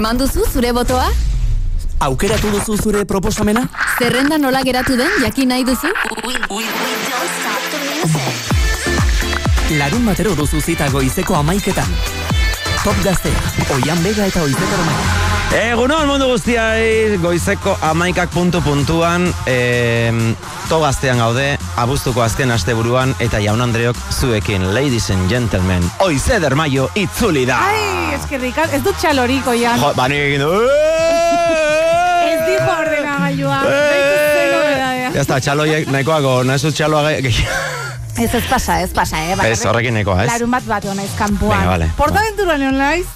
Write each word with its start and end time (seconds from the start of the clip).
Eman 0.00 0.16
duzu 0.16 0.40
zure 0.48 0.70
botoa? 0.72 1.10
Aukeratu 2.06 2.48
duzu 2.54 2.76
zure 2.80 3.02
proposamena? 3.04 3.66
Zerrenda 3.98 4.38
nola 4.40 4.62
geratu 4.64 4.96
den 4.96 5.10
jakin 5.20 5.52
nahi 5.52 5.66
duzu? 5.68 5.90
Larun 9.76 10.08
batero 10.08 10.32
duzu 10.40 10.62
zita 10.64 10.88
goizeko 10.88 11.36
amaiketan. 11.42 11.92
Top 12.84 12.96
gaztea, 13.04 13.36
oian 13.74 13.98
bega 14.02 14.24
eta 14.30 14.40
oizeko 14.40 14.76
romero. 14.78 15.18
Egunon 15.50 16.06
mundu 16.08 16.28
guztiai, 16.30 17.18
goizeko 17.20 17.74
amaikak 17.90 18.30
puntu 18.32 18.60
puntuan, 18.64 19.26
e, 19.50 19.56
to 20.70 20.78
gaztean 20.80 21.18
gaude, 21.20 21.44
abuztuko 21.82 22.22
azken 22.24 22.54
asteburuan 22.54 23.12
eta 23.20 23.40
jaun 23.42 23.60
Andreok 23.60 23.98
zuekin, 24.14 24.64
ladies 24.74 25.10
and 25.10 25.28
gentlemen, 25.28 25.84
oizeder 26.06 26.54
maio 26.56 26.88
itzuli 26.94 27.44
da. 27.50 27.58
Ai, 27.68 28.14
eskerrik, 28.16 28.56
ez 28.72 28.80
dut 28.86 28.96
txalorik 29.02 29.46
oian. 29.52 29.76
Jo, 29.82 29.92
ba, 29.98 30.08
nik 30.08 30.22
egin 30.30 30.46
du. 30.46 30.52
Ez 32.30 32.40
dijo 32.46 32.70
ordenagailua. 32.78 33.60
Ya 35.10 35.20
está, 35.26 35.40
txaloiek 35.42 35.90
nahikoako, 35.90 36.38
nahizu 36.48 36.70
txaloa 36.72 37.10
ge- 37.18 37.22
ge- 37.28 37.79
Ez 38.20 38.34
ez 38.34 38.44
pasa, 38.50 38.80
ez 38.84 38.90
pasa, 38.92 39.16
eh? 39.24 39.36
Ez, 39.48 39.64
horrekin 39.64 39.94
nahikoa, 39.96 40.22
ez? 40.24 40.30
Larun 40.30 40.50
bat 40.52 40.64
bat 40.68 40.84
naiz 40.94 41.10
kanpuan. 41.18 41.56
Venga, 41.58 41.70
vale. 41.72 41.90
Portaventuran 41.96 42.62
egon 42.62 42.76
naiz. 42.78 43.06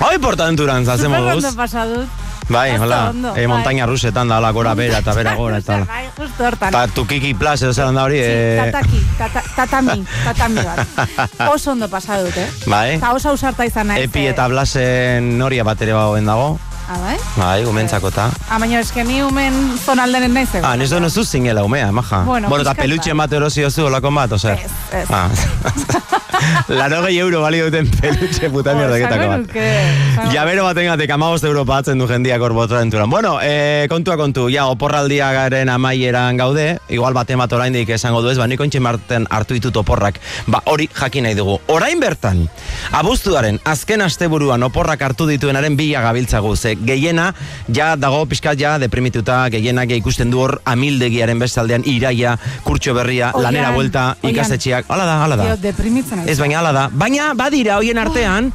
Hoi 0.00 0.18
portaventuran, 0.18 0.84
zazemo 0.88 1.16
Super 1.20 1.34
guz. 1.34 1.44
ondo 1.44 1.56
pasadut. 1.56 2.08
Bai, 2.48 2.74
Oso 2.74 2.82
hola, 2.84 2.98
e, 3.14 3.22
bai. 3.22 3.46
montaña 3.46 3.86
rusetan 3.88 4.28
da, 4.28 4.36
hola, 4.38 4.50
gora 4.52 4.74
bera 4.76 4.98
eta 5.00 5.14
bera 5.16 5.34
gora 5.34 5.58
eta 5.62 5.76
hola. 5.78 5.86
Bai, 5.94 6.08
justo 6.16 6.44
hortan. 6.44 6.72
Ta 6.72 6.82
tukiki 6.88 7.32
plus 7.34 7.62
edo 7.62 7.72
zelan 7.72 7.94
da 7.94 8.02
hori, 8.04 8.18
Sí, 8.18 8.24
eh, 8.26 8.70
tataki, 8.72 9.00
tata, 9.16 9.42
tatami, 9.56 10.04
tatami 10.24 10.60
bat. 10.60 10.86
Oso 11.54 11.70
ondo 11.72 11.88
pasadut, 11.88 12.36
eh? 12.36 12.48
bai, 12.66 12.96
Eta 12.98 13.12
oso 13.16 13.30
ausarta 13.30 13.64
izan 13.64 13.88
naiz. 13.88 14.04
epi 14.04 14.26
eh. 14.26 14.34
eta 14.34 14.48
blasen 14.48 15.38
noria 15.38 15.64
bat 15.64 15.80
ere 15.80 15.92
bagoen 15.96 16.26
dago, 16.28 16.58
Ah, 16.86 16.98
bai? 17.00 17.16
bai, 17.36 17.64
umentzako 17.64 18.10
ta. 18.12 18.26
Ah, 18.52 18.58
baina 18.60 18.80
eske 18.84 19.04
ni 19.08 19.22
umen 19.24 19.54
zonaldenen 19.80 20.34
naiz 20.36 20.50
egon. 20.52 20.66
Ah, 20.68 20.76
nizo 20.76 20.98
nozu 21.00 21.24
zingela 21.24 21.64
umea, 21.64 21.90
maja. 21.92 22.20
Bueno, 22.28 22.48
bueno 22.52 22.62
eta 22.66 22.74
pelutxe 22.76 23.14
bat 23.16 23.32
erosi 23.32 23.64
ozu, 23.64 23.86
olako 23.88 24.10
bat, 24.12 24.32
ose? 24.36 24.52
Ez, 24.52 24.72
ez. 25.00 25.06
Ah. 25.10 25.30
Laro 26.68 26.98
gehi 27.06 27.18
euro 27.22 27.40
balio 27.40 27.70
duten 27.70 27.88
pelutxe 27.88 28.50
puta 28.52 28.74
Oh, 28.74 28.76
mierdaketako 28.76 29.14
esango 29.14 29.30
bat. 29.30 29.40
nuke, 29.46 29.64
esango 30.10 30.32
Jabero 30.34 30.64
batengatik 30.66 31.10
amabost 31.14 31.44
euro 31.48 31.64
patzen 31.64 31.98
du 31.98 32.08
jendiak 32.10 32.42
hor 32.42 32.52
botraventuran. 32.52 33.08
Bueno, 33.08 33.38
eh, 33.40 33.86
kontua 33.88 34.18
kontu, 34.20 34.50
ja, 34.52 34.66
oporraldia 34.68 35.30
garen 35.32 35.70
amaieran 35.72 36.36
gaude, 36.36 36.66
igual 36.92 37.14
baten 37.16 37.38
bat 37.40 37.52
oraindik 37.52 37.88
esango 37.96 38.20
du 38.20 38.28
ez, 38.28 38.36
ba, 38.36 38.46
nik 38.50 38.60
ontsi 38.60 38.80
marten 38.80 39.24
hartu 39.30 39.56
ditut 39.56 39.76
oporrak, 39.80 40.20
ba, 40.46 40.60
hori 40.66 40.90
jakin 40.92 41.24
nahi 41.30 41.38
dugu. 41.38 41.56
Orain 41.72 42.00
bertan, 42.02 42.44
abuztuaren 42.92 43.60
azken 43.64 44.04
asteburuan 44.04 44.62
oporrak 44.68 45.00
hartu 45.00 45.26
dituenaren 45.30 45.78
bila 45.80 46.02
gabiltzagu, 46.10 46.56
ze 46.56 46.73
gehiena, 46.76 47.32
ja 47.68 47.94
dago 47.96 48.24
pixkat 48.26 48.58
ja 48.60 48.78
deprimituta, 48.78 49.48
gehienak 49.50 49.90
ja 49.90 49.96
ikusten 49.96 50.30
du 50.30 50.40
hor 50.40 50.60
amildegiaren 50.64 51.38
bestaldean 51.38 51.82
iraia, 51.84 52.36
kurtso 52.64 52.94
berria, 52.94 53.32
Oian, 53.34 53.42
lanera 53.48 53.70
buelta, 53.72 54.16
ikastetxeak, 54.22 54.86
hala 54.88 55.04
da, 55.04 55.18
hala 55.24 55.36
da. 55.36 55.56
Deprimitzen. 55.56 56.26
Ez 56.28 56.38
baina 56.38 56.58
hala 56.58 56.72
da. 56.72 56.88
Baina 56.92 57.32
badira 57.34 57.76
hoien 57.80 57.98
artean, 57.98 58.52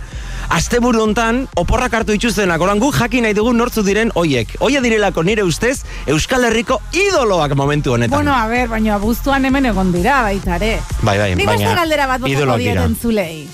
asteburu 0.50 1.04
hontan 1.04 1.44
oporrak 1.62 1.94
hartu 1.94 2.16
dituztenak 2.16 2.62
oran 2.62 2.80
gu 2.82 2.92
jakin 2.96 3.24
nahi 3.28 3.36
dugu 3.38 3.54
nortzu 3.54 3.84
diren 3.86 4.10
hoiek. 4.16 4.56
Hoia 4.60 4.82
direlako 4.82 5.22
nire 5.24 5.44
ustez 5.46 5.84
Euskal 6.08 6.44
Herriko 6.48 6.80
idoloak 6.92 7.54
momentu 7.56 7.94
honetan. 7.94 8.16
Bueno, 8.18 8.34
a 8.34 8.48
ver, 8.48 8.68
baina 8.72 8.96
abuztuan 8.96 9.46
hemen 9.46 9.66
egon 9.70 9.92
dira 9.94 10.24
baita 10.26 10.56
ere. 10.56 10.80
bai, 11.04 11.18
bai, 11.18 11.36
Nik 11.36 11.46
baina 11.46 11.68
beste 11.68 11.76
galdera 11.82 12.08
bat 12.08 12.22
botako 12.22 12.58
dira. 12.58 12.58
dieten 12.58 12.96
zulei. 13.02 13.48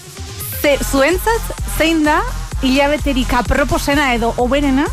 Ze, 0.62 0.78
zuentzat, 0.92 1.52
zein 1.78 2.04
da 2.06 2.22
hilabeterik 2.66 3.34
aproposena 3.34 4.14
edo 4.16 4.34
oberena 4.42 4.86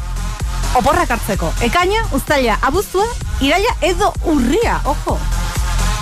oporrak 0.76 1.10
hartzeko. 1.10 1.52
Ekaina, 1.64 2.04
uztaila, 2.16 2.58
abuztua, 2.62 3.06
iraia 3.44 3.76
edo 3.84 4.12
urria, 4.28 4.80
ojo. 4.84 5.18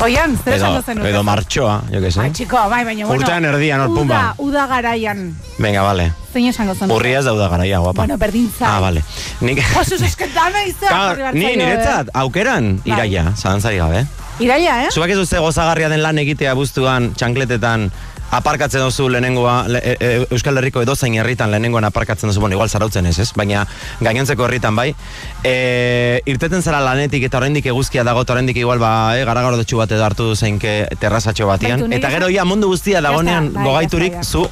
Oian, 0.00 0.32
zer 0.38 0.54
Edo, 0.54 0.64
esango 0.64 0.82
zen 0.82 1.00
edo 1.04 1.20
martxoa, 1.26 1.74
jo 1.92 2.00
que 2.00 2.10
sé. 2.10 2.22
Ai, 2.22 2.30
txiko, 2.32 2.56
bai, 2.72 2.84
baina, 2.88 3.04
bueno. 3.04 3.20
Urtean 3.20 3.44
erdian, 3.44 3.82
hor, 3.84 3.90
pumba. 3.92 4.20
Uda, 4.38 4.46
uda 4.46 4.66
garaian. 4.70 5.26
Venga, 5.58 5.82
vale. 5.84 6.06
Zein 6.32 6.46
esango 6.48 6.74
zen. 6.74 6.90
Urria 6.94 7.18
ez 7.20 7.26
dauda 7.26 7.50
garaia, 7.52 7.82
guapa. 7.84 8.00
Bueno, 8.00 8.16
berdintza. 8.16 8.64
Ah, 8.70 8.80
vale. 8.80 9.02
Nik... 9.44 9.60
Josus, 9.74 10.00
esketame 10.06 10.64
izan. 10.70 10.88
Claro, 10.88 11.34
ni 11.36 11.52
niretzat, 11.52 12.14
aukeran, 12.22 12.78
Bai. 12.80 12.94
iraia, 12.94 13.26
zalantzari 13.36 13.82
gabe. 13.82 14.06
Iraia, 14.40 14.86
eh? 14.86 14.88
Zuak 14.88 15.12
ez 15.12 15.18
ze 15.28 15.38
gozagarria 15.38 15.90
den 15.92 16.00
lan 16.00 16.16
egitea 16.22 16.54
buztuan, 16.56 17.12
txankletetan, 17.12 17.90
aparkatzen 18.30 18.84
duzu 18.84 19.08
lehenengoa, 19.10 19.56
le, 19.68 19.82
e, 19.82 19.96
e, 20.00 20.26
Euskal 20.30 20.58
Herriko 20.60 20.82
edozain 20.84 21.14
herritan 21.18 21.50
lehenengoan 21.50 21.84
aparkatzen 21.88 22.30
duzu, 22.30 22.40
bueno, 22.40 22.54
igual 22.54 22.70
zarautzen 22.70 23.06
ez, 23.06 23.18
ez? 23.18 23.30
Baina 23.36 23.66
gainontzeko 24.00 24.46
herritan 24.46 24.76
bai. 24.76 24.94
E, 25.44 26.22
irteten 26.30 26.62
zara 26.62 26.80
lanetik 26.84 27.26
eta 27.26 27.40
oraindik 27.40 27.66
eguzkia 27.72 28.04
dago, 28.06 28.22
eta 28.22 28.36
oraindik 28.36 28.60
igual 28.62 28.78
ba, 28.82 28.92
e, 29.18 29.24
garagardotxu 29.28 29.80
bat 29.82 29.92
edo 29.96 30.06
hartu 30.06 30.30
zeinke 30.36 30.74
terrazatxo 31.00 31.48
batean. 31.50 31.86
Baitu, 31.86 31.98
eta 31.98 32.12
gero 32.14 32.30
ia 32.30 32.46
mundu 32.48 32.70
guztia 32.70 33.02
dagonean 33.04 33.52
bai, 33.54 33.64
gogaiturik 33.64 34.20
ya 34.20 34.24
zu 34.24 34.46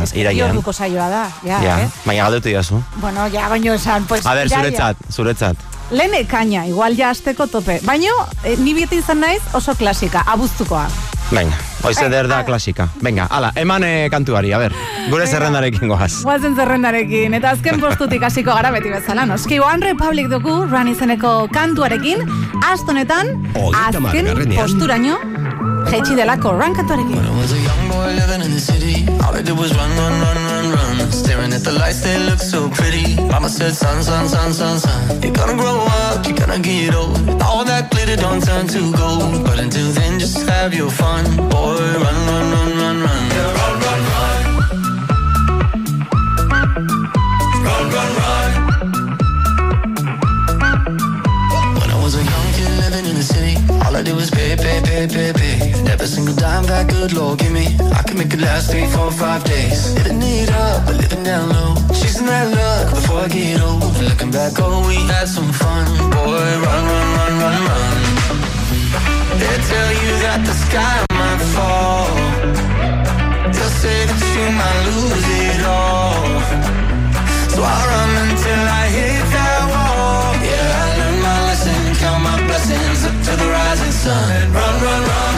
Ez 0.00 0.12
que 0.12 0.20
iraian. 0.20 0.50
Orduko 0.50 0.72
saioa 0.72 1.08
da, 1.08 1.24
ja, 1.44 1.60
Ja, 1.62 1.80
eh? 1.82 1.88
baina 2.04 2.24
galdetu 2.24 2.48
diazu. 2.48 2.82
Bueno, 2.96 3.28
ja, 3.30 3.48
baino 3.48 3.74
esan, 3.74 4.06
pues... 4.06 4.26
A 4.26 4.34
ber, 4.34 4.48
zuretzat, 4.48 4.96
zuretzat. 5.10 5.56
Lehen 5.90 6.14
ekaina, 6.14 6.66
igual 6.66 6.96
ja 6.96 7.10
asteko 7.10 7.46
tope. 7.46 7.80
Baino, 7.84 8.12
eh, 8.44 8.56
ni 8.58 8.74
izan 8.90 9.20
naiz 9.20 9.42
oso 9.54 9.74
klasika, 9.74 10.22
abuztukoa. 10.26 10.88
Venga, 11.30 11.54
hoize 11.84 12.00
Bai, 12.02 12.10
der 12.10 12.26
da 12.28 12.42
klasika. 12.44 12.88
Venga, 13.02 13.28
ala, 13.30 13.52
eman 13.54 13.84
eh, 13.86 14.08
kantuari, 14.10 14.50
a 14.52 14.58
ber, 14.58 14.72
gure 15.12 15.26
zerrendarekin 15.30 15.88
goaz. 15.92 16.24
Guazen 16.26 16.56
zerrendarekin, 16.58 17.36
eta 17.38 17.52
azken 17.54 17.78
postutik 17.80 18.24
hasiko 18.26 18.50
gara 18.50 18.72
beti 18.74 18.90
bezala, 18.90 19.28
noski 19.30 19.60
One 19.62 19.86
Republic 19.92 20.26
dugu, 20.32 20.56
Run 20.72 20.90
izeneko 20.90 21.46
kantuarekin, 21.54 22.26
astonetan, 22.72 23.30
azken 23.86 24.32
posturaino, 24.56 25.20
jaitsi 25.92 26.18
delako 26.18 26.56
Run 26.58 26.74
kantuarekin. 26.74 27.22
I 27.22 27.36
was 27.38 27.52
a 27.52 27.60
young 27.62 27.88
boy 27.88 28.10
living 28.18 28.42
in 28.42 28.50
the 28.50 28.60
city. 28.60 29.06
All 29.22 29.34
I 29.34 29.42
did 29.42 29.56
was 29.56 29.72
run, 29.76 29.90
run, 29.96 30.20
run, 30.20 30.36
run, 30.50 30.72
run. 30.74 31.12
Staring 31.12 31.52
at 31.52 31.62
the 31.62 31.72
lights, 31.72 32.02
they 32.02 32.18
look 32.18 32.38
so 32.40 32.68
pretty. 32.70 33.14
Mama 33.30 33.48
said, 33.48 33.72
son, 33.72 34.02
son, 34.02 34.28
son, 34.28 34.52
son, 34.52 34.78
son. 34.80 35.22
You're 35.22 35.32
gonna 35.32 35.56
grow 35.56 35.78
up, 36.02 36.26
you're 36.26 36.36
gonna 36.36 36.58
get 36.58 36.94
old. 36.94 37.18
All 37.42 37.64
that 37.64 37.90
glitter 37.90 38.16
don't 38.16 38.42
turn 38.42 38.66
to 38.68 38.92
gold. 38.92 39.44
But 39.44 39.58
until 39.58 39.90
then, 39.92 40.18
just 40.18 40.46
have 40.48 40.74
your 40.74 40.90
fun. 40.90 41.19
tell 69.70 69.92
you 69.92 70.12
that 70.22 70.40
the 70.44 70.52
sky 70.52 71.09
fall. 71.54 72.06
They'll 73.54 73.76
say 73.84 73.98
that 74.08 74.20
you 74.34 74.46
might 74.60 74.80
lose 74.88 75.26
it 75.44 75.60
all. 75.78 76.24
So 77.52 77.60
I 77.62 77.78
run 77.90 78.10
until 78.26 78.62
I 78.80 78.84
hit 78.96 79.24
that 79.36 79.62
wall. 79.72 80.28
Yeah, 80.48 80.82
I 80.82 80.86
learned 80.98 81.22
my 81.28 81.38
lesson, 81.48 81.80
count 82.00 82.22
my 82.30 82.36
blessings 82.46 83.00
up 83.08 83.16
to 83.26 83.32
the 83.40 83.48
rising 83.56 83.94
sun. 84.02 84.52
Run, 84.52 84.74
run, 84.84 85.02
run. 85.10 85.29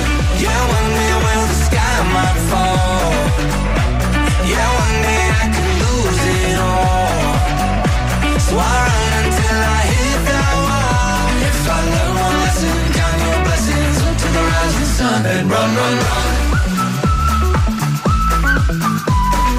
And 15.34 15.50
run, 15.50 15.70
run, 15.74 15.94
run. 15.96 16.26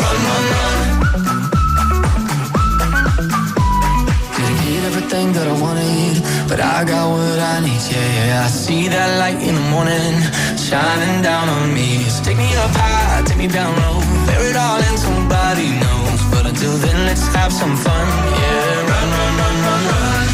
Run, 0.02 0.18
run, 0.28 0.44
run. 0.54 0.76
Didn't 4.38 4.60
get 4.66 4.84
everything 4.90 5.28
that 5.34 5.48
I 5.48 5.56
wanted, 5.66 6.16
but 6.48 6.60
I 6.60 6.84
got 6.86 7.06
what 7.10 7.40
I 7.40 7.60
need. 7.66 7.82
Yeah, 7.90 8.18
yeah. 8.18 8.46
I 8.46 8.48
see 8.50 8.88
that 8.88 9.10
light 9.18 9.42
in 9.42 9.56
the 9.56 9.66
morning, 9.74 10.14
shining 10.62 11.24
down 11.24 11.50
on 11.50 11.74
me. 11.74 12.04
So 12.14 12.24
take 12.24 12.38
me 12.38 12.54
up 12.64 12.70
high, 12.78 13.24
take 13.26 13.40
me 13.40 13.48
down 13.48 13.74
low, 13.82 14.00
bear 14.28 14.46
it 14.52 14.56
all 14.56 14.78
and 14.78 15.00
somebody 15.00 15.74
knows. 15.82 16.22
But 16.30 16.46
until 16.46 16.78
then, 16.86 16.98
let's 17.08 17.26
have 17.34 17.52
some 17.52 17.76
fun. 17.76 18.06
Yeah, 18.42 18.90
run, 18.92 19.08
run, 19.18 19.34
run, 19.42 19.56
run, 19.66 19.84
run. 19.90 20.28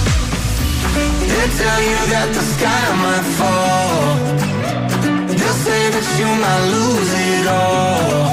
They 1.32 1.48
tell 1.64 1.82
you 1.90 2.00
that 2.12 2.28
the 2.36 2.44
sky 2.44 2.84
might 3.04 3.28
fall. 3.40 4.50
Say 5.60 5.92
that 5.92 6.08
you 6.16 6.30
might 6.40 6.64
lose 6.72 7.12
it 7.12 7.46
all. 7.52 8.32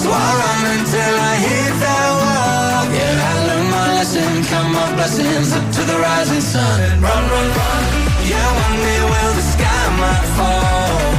So 0.00 0.08
I 0.08 0.28
run 0.40 0.62
until 0.72 1.14
I 1.20 1.34
hit 1.36 1.72
that 1.84 2.08
wall. 2.16 2.80
Yeah, 2.96 3.28
I 3.28 3.32
learned 3.44 3.70
my 3.70 3.86
lesson, 4.00 4.32
count 4.48 4.72
my 4.72 4.88
blessings 4.96 5.52
up 5.52 5.66
to 5.76 5.82
the 5.84 5.96
rising 6.00 6.40
sun 6.40 6.80
and 6.80 6.96
run, 7.04 7.24
run, 7.28 7.48
run. 7.60 7.82
Yeah, 8.24 8.48
one 8.64 8.76
day 8.88 9.00
will 9.04 9.32
the 9.36 9.46
sky 9.52 9.84
might 10.00 10.26
fall. 10.36 11.12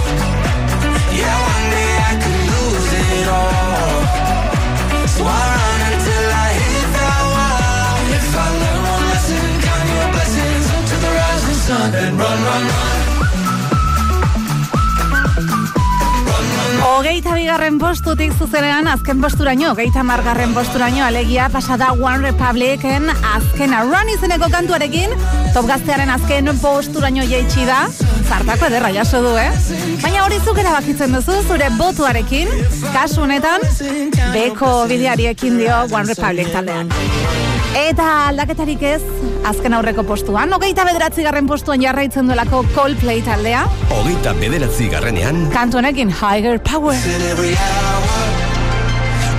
Yeah, 1.14 1.38
one 1.54 1.66
day 1.70 1.92
I 2.10 2.14
could 2.26 2.44
lose 2.50 2.90
it 3.06 3.28
all. 3.30 4.02
So 5.06 5.22
I 5.22 5.42
run 5.54 5.80
until 5.94 6.28
I 6.34 6.48
hit 6.60 6.88
that 6.98 7.22
wall. 7.30 7.98
If 8.10 8.30
I 8.34 8.48
learn 8.58 8.82
one 8.90 9.06
lesson, 9.14 9.48
count 9.70 9.86
your 9.86 10.08
blessings 10.18 10.66
up 10.74 10.84
to 10.90 10.96
the 10.98 11.12
rising 11.14 11.60
sun 11.68 11.90
and 11.94 12.14
run, 12.18 12.40
run, 12.50 12.66
run. 12.74 13.05
Hogeita 16.96 17.34
bigarren 17.36 17.76
postutik 17.76 18.32
zuzenean 18.40 18.86
azken 18.88 19.20
posturaino, 19.20 19.74
hogeita 19.74 20.00
margarren 20.08 20.54
posturaino 20.56 21.04
alegia 21.04 21.50
pasada 21.52 21.90
One 21.92 22.24
Republicen 22.24 23.10
azkena 23.34 23.82
run 23.84 24.12
izeneko 24.14 24.48
kantuarekin, 24.54 25.12
top 25.52 25.68
gaztearen 25.68 26.14
azken 26.14 26.48
posturaino 26.62 27.26
jeitsi 27.28 27.68
da, 27.68 27.82
zartako 28.30 28.70
ederra 28.70 28.94
jaso 28.96 29.20
du, 29.26 29.36
eh? 29.36 29.52
Baina 30.06 30.24
hori 30.24 30.40
zuk 30.40 30.64
erabakitzen 30.64 31.20
duzu 31.20 31.42
zure 31.44 31.68
botuarekin, 31.76 32.56
kasu 32.96 33.26
honetan, 33.28 33.68
beko 34.32 34.72
bideariekin 34.88 35.60
dio 35.66 35.84
One 35.92 36.08
Republic 36.14 36.56
taldean. 36.56 36.96
Eta 37.76 38.08
aldaketarik 38.30 38.88
ez, 38.96 39.02
azken 39.46 39.74
aurreko 39.78 40.04
postuan, 40.08 40.54
hogeita 40.56 40.84
bederatzi 40.88 41.24
garren 41.26 41.46
postuan 41.50 41.82
jarraitzen 41.84 42.28
duelako 42.30 42.64
Coldplay 42.74 43.22
taldea, 43.26 43.66
Hogeita 43.94 44.34
bederatzi 44.40 44.90
garrenean, 44.90 45.50
kantu 45.54 45.78
honekin 45.82 46.10
Higher 46.10 46.58
Power. 46.60 46.96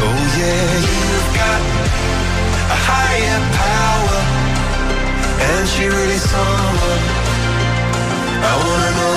Oh 0.07 0.23
yeah, 0.39 0.75
you've 0.87 1.31
got 1.35 1.63
a 2.71 2.79
higher 2.87 3.41
power, 3.59 4.21
and 5.49 5.65
she 5.75 5.85
really 5.89 6.21
someone 6.31 7.03
I 8.47 8.53
wanna 8.63 8.91
know. 8.99 9.17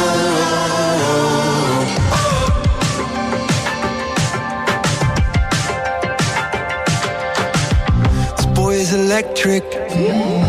This 8.37 8.47
boy 8.55 8.73
is 8.73 8.93
electric. 8.93 9.63
Boy 9.69 9.77
is 9.77 10.48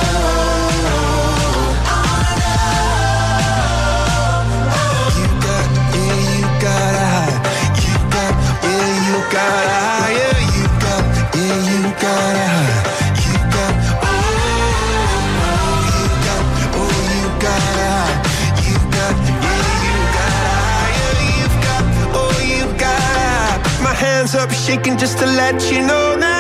You 5.17 5.27
got, 5.45 5.67
yeah, 5.95 6.37
you 6.39 6.49
got 6.61 6.93
a 6.93 7.05
high. 7.13 7.37
You 7.83 7.95
got, 8.13 8.33
yeah, 8.63 9.07
you 9.07 9.17
got 9.33 9.65
a 9.65 9.79
higher. 9.85 10.06
Hands 23.97 24.35
up 24.35 24.51
shaking 24.51 24.97
just 24.97 25.17
to 25.17 25.25
let 25.25 25.71
you 25.71 25.81
know 25.81 26.15
now. 26.15 26.36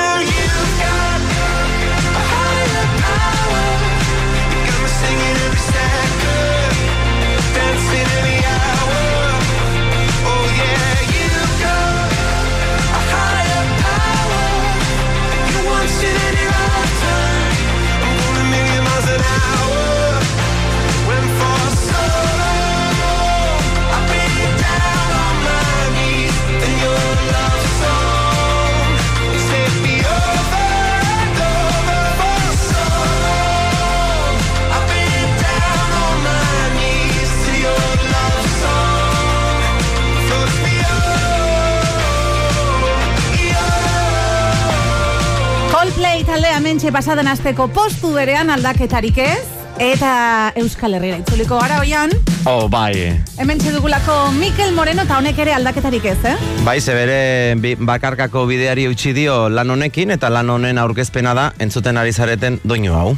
Pasaden 46.97 47.27
asteko 47.29 47.67
postu 47.69 48.09
berean 48.15 48.49
aldaketarik 48.49 49.19
ez, 49.21 49.43
eta 49.77 50.51
Euskal 50.57 50.95
Herriera 50.97 51.19
itzuliko 51.21 51.59
gara 51.61 51.77
hoian, 51.83 52.09
Oh, 52.49 52.65
bai. 52.73 53.21
hemen 53.37 53.59
dugulako 53.61 54.31
Mikel 54.33 54.71
Moreno 54.73 55.03
eta 55.05 55.19
honek 55.19 55.37
ere 55.37 55.53
aldaketarik 55.53 56.05
ez, 56.09 56.17
eh? 56.25 56.33
Bai, 56.65 56.79
ze 56.81 56.95
bere 56.97 57.53
bi- 57.61 57.75
bakarkako 57.77 58.47
bideari 58.49 58.87
utzi 58.89 59.13
dio 59.13 59.47
lan 59.49 59.69
honekin, 59.69 60.09
eta 60.17 60.29
lan 60.33 60.49
honen 60.49 60.77
aurkezpena 60.81 61.35
da, 61.37 61.51
entzuten 61.59 61.97
ari 62.01 62.13
zareten 62.13 62.59
doinu 62.63 62.95
hau. 62.97 63.15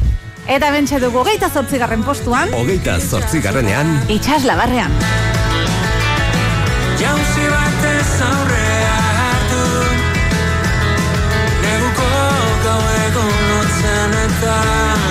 Eta 0.49 0.71
bentxe 0.75 0.99
dugu 0.99 1.23
geita 1.23 1.47
zortzigarren 1.49 2.03
postuan, 2.03 2.51
hogeita 2.53 2.99
zortzi 2.99 3.39
garrenean, 3.39 4.01
itxas 4.09 4.43
labarrean. 4.43 4.91
far 14.41 15.08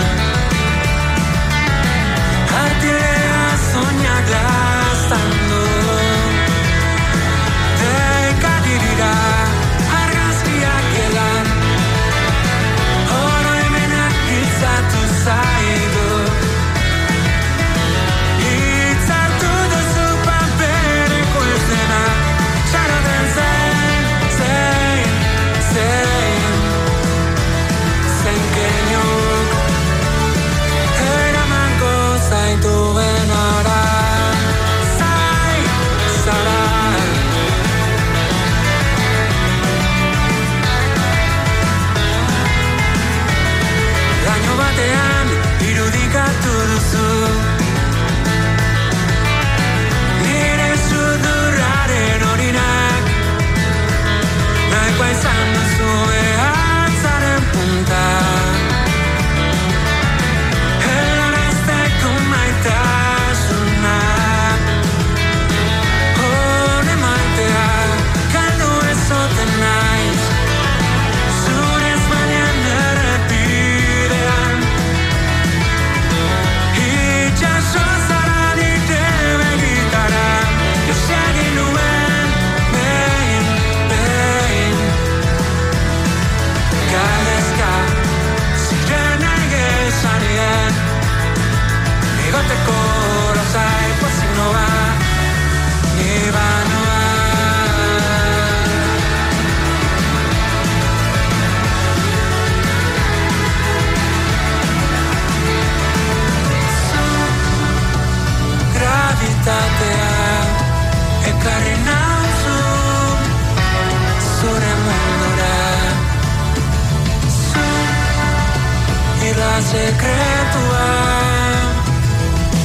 sekretua. 119.62 120.87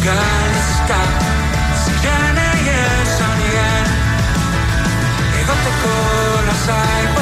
Galista 0.03 0.99
Zirenei 1.83 2.69
esan 3.01 3.37
nien. 3.39 3.87
Egoteko 5.41 5.95
lasai 6.47 7.12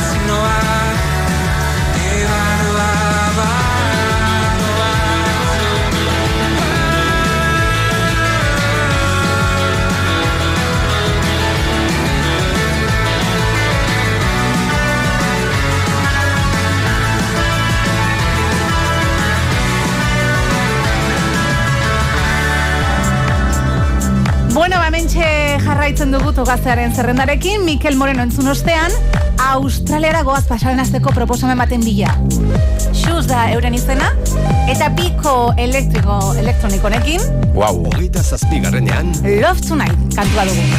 Hementxe 25.01 25.57
jarraitzen 25.65 26.11
dugu 26.13 26.29
togaztearen 26.37 26.91
zerrendarekin, 26.93 27.63
Mikel 27.65 27.95
Moreno 27.97 28.21
entzun 28.21 28.51
ostean, 28.51 28.93
Australiara 29.47 30.21
goaz 30.21 30.43
pasaren 30.45 30.77
azteko 30.83 31.09
proposamen 31.15 31.57
baten 31.57 31.81
bila. 31.81 32.11
Shoes 32.93 33.25
da 33.25 33.47
euren 33.55 33.73
izena, 33.73 34.11
eta 34.69 34.91
piko 34.93 35.55
elektriko 35.57 36.19
elektronikonekin, 36.37 37.25
Wow. 37.57 37.81
Hogeita 37.89 38.21
zazpigarrenean, 38.21 39.09
Love 39.41 39.65
Tonight 39.65 40.13
kantua 40.13 40.45
dugu. 40.45 40.69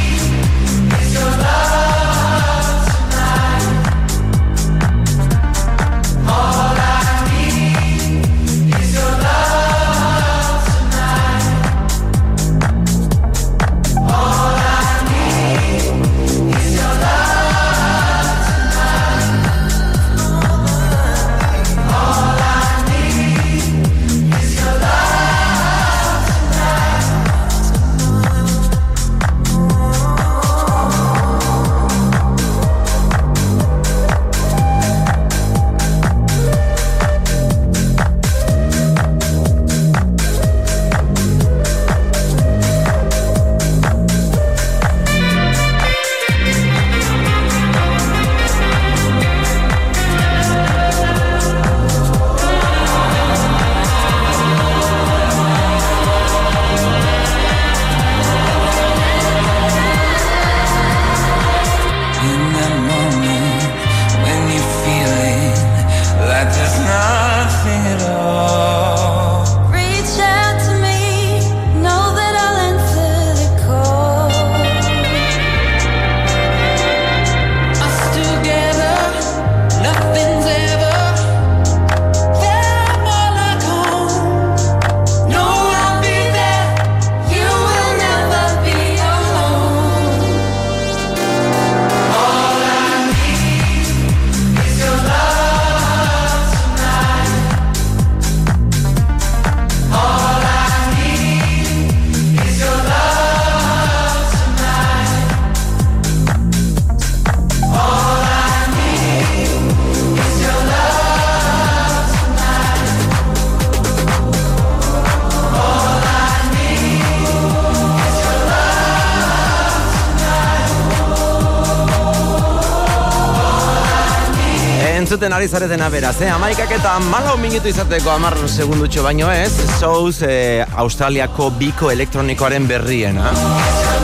Entzuten 125.22 125.38
ari 125.38 125.46
zaretena 125.46 125.86
beraz, 125.86 126.16
eh? 126.18 126.28
Amaikak 126.34 126.72
eta 126.74 126.96
malau 126.98 127.36
minutu 127.38 127.68
izateko 127.70 128.10
amar 128.10 128.34
segundutxo 128.50 129.04
baino 129.06 129.28
ez, 129.30 129.52
Souz 129.78 130.24
eh, 130.26 130.66
Australiako 130.82 131.46
biko 131.60 131.92
elektronikoaren 131.92 132.66
berriena. 132.66 133.30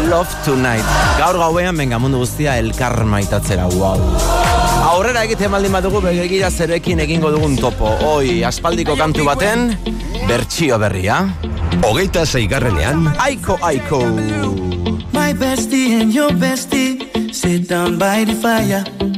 Love 0.06 0.38
Tonight. 0.46 0.86
Gaur 1.18 1.40
gauean 1.42 1.74
benga 1.74 1.98
mundu 1.98 2.22
guztia 2.22 2.54
elkar 2.62 3.02
maitatzera, 3.02 3.66
wow. 3.74 3.98
Aurrera 4.92 5.26
egiten 5.26 5.50
baldin 5.50 5.74
badugu 5.74 6.04
begira 6.06 6.52
zerekin 6.52 7.02
egingo 7.02 7.34
dugun 7.34 7.58
topo. 7.58 7.90
Oi, 8.14 8.44
aspaldiko 8.46 8.94
kantu 8.94 9.26
baten, 9.26 9.72
bertsio 10.30 10.78
berria. 10.78 11.24
hogeita 11.82 12.22
zeigarrenean, 12.26 13.08
Aiko, 13.18 13.58
aiko. 13.58 14.04
My 15.10 15.34
bestie 15.34 16.00
and 16.00 16.14
your 16.14 16.30
bestie 16.30 17.34
sit 17.34 17.66
down 17.66 17.98
by 17.98 18.22
the 18.22 18.38
fire. 18.38 19.17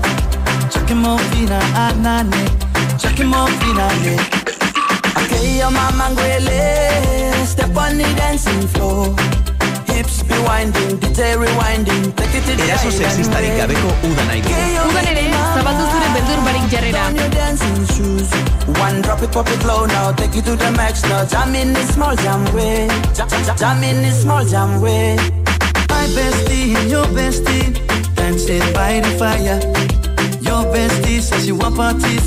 Chucking 0.91 1.03
more 1.03 1.19
fina, 1.31 1.59
anane. 1.79 2.99
Chucking 2.99 3.27
more 3.27 3.47
fina, 3.63 3.87
ne. 4.03 4.19
Okay, 5.23 5.57
your 5.57 5.71
mama 5.71 6.11
ngwele. 6.11 7.45
Step 7.47 7.77
on 7.77 7.95
the 7.97 8.03
dancing 8.19 8.67
floor. 8.67 9.15
Hips 9.87 10.21
be 10.23 10.35
winding, 10.43 10.99
DJ 10.99 11.37
rewinding. 11.39 12.13
Take 12.17 12.35
it 12.35 12.43
to 12.43 12.55
the 12.57 12.63
Eraso 12.67 12.91
sexistarik 12.91 13.55
gabeko 13.55 13.87
uda 14.03 14.23
nahi 14.27 14.41
dugu. 14.41 14.51
Okay, 14.51 14.73
your 14.73 14.83
Udan 14.91 15.07
ere, 15.07 15.23
zapatu 15.55 15.83
zure 15.91 16.07
beldur 16.11 16.39
barik 16.43 16.67
jarrera. 16.73 17.07
on 17.07 17.15
your 17.15 17.29
dancing 17.29 17.85
shoes. 17.95 18.29
One 18.77 19.01
drop 19.01 19.21
it, 19.21 19.31
pop 19.31 19.47
it 19.47 19.63
low 19.63 19.85
now. 19.85 20.11
Take 20.11 20.35
it 20.35 20.43
to 20.43 20.57
the 20.57 20.71
max 20.71 21.03
now. 21.03 21.23
Jam 21.23 21.55
in 21.55 21.71
this 21.71 21.87
small 21.93 22.17
jam 22.17 22.43
way. 22.53 22.89
Jam, 23.15 23.29
jam, 23.29 23.55
jam 23.55 23.81
in 23.81 24.01
this 24.01 24.23
small 24.23 24.43
jam 24.43 24.81
way. 24.81 25.15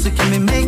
Want 0.05 0.17
parties, 0.17 0.19
so 0.19 0.23
can 0.23 0.31
we 0.31 0.39
make 0.39 0.64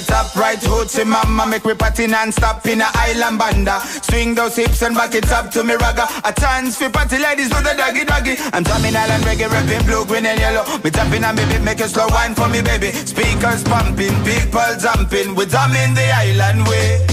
straight 0.00 0.16
up, 0.16 0.34
right 0.36 0.58
hoochie 0.58 1.06
mama. 1.06 1.46
Make 1.46 1.64
we 1.64 1.74
party 1.74 2.06
non-stop 2.06 2.66
in 2.66 2.80
a 2.80 2.88
island 2.94 3.38
banda. 3.38 3.80
Swing 4.02 4.34
those 4.34 4.56
hips 4.56 4.82
and 4.82 4.94
back 4.94 5.14
it 5.14 5.30
up 5.30 5.50
to 5.52 5.64
me 5.64 5.74
ragga. 5.74 6.06
A 6.24 6.32
chance 6.38 6.76
for 6.76 6.90
party 6.90 7.18
ladies 7.18 7.48
do 7.48 7.56
the 7.62 7.74
doggy 7.76 8.04
doggy. 8.04 8.36
I'm 8.52 8.62
drumming 8.62 8.96
island 8.96 9.24
reggae, 9.24 9.48
rapping 9.48 9.86
blue, 9.86 10.04
green 10.04 10.26
and 10.26 10.38
yellow. 10.38 10.64
Me 10.82 10.90
tapping 10.90 11.24
on 11.24 11.36
me 11.36 11.44
beat, 11.46 11.62
make 11.62 11.80
a 11.80 11.88
slow 11.88 12.06
wine 12.08 12.34
for 12.34 12.48
me, 12.48 12.62
baby. 12.62 12.92
Speakers 12.92 13.64
pumping, 13.64 14.16
people 14.24 14.70
jumping. 14.80 15.34
We 15.34 15.46
drumming 15.46 15.94
the 15.94 16.06
island 16.12 16.66
way. 16.68 17.06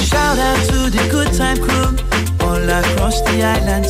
Shout 0.00 0.38
out 0.38 0.60
to 0.68 0.90
the 0.90 1.08
good 1.10 1.32
time 1.34 1.58
crew 1.58 1.96
all 2.46 2.68
across 2.68 3.20
the 3.22 3.42
island. 3.42 3.86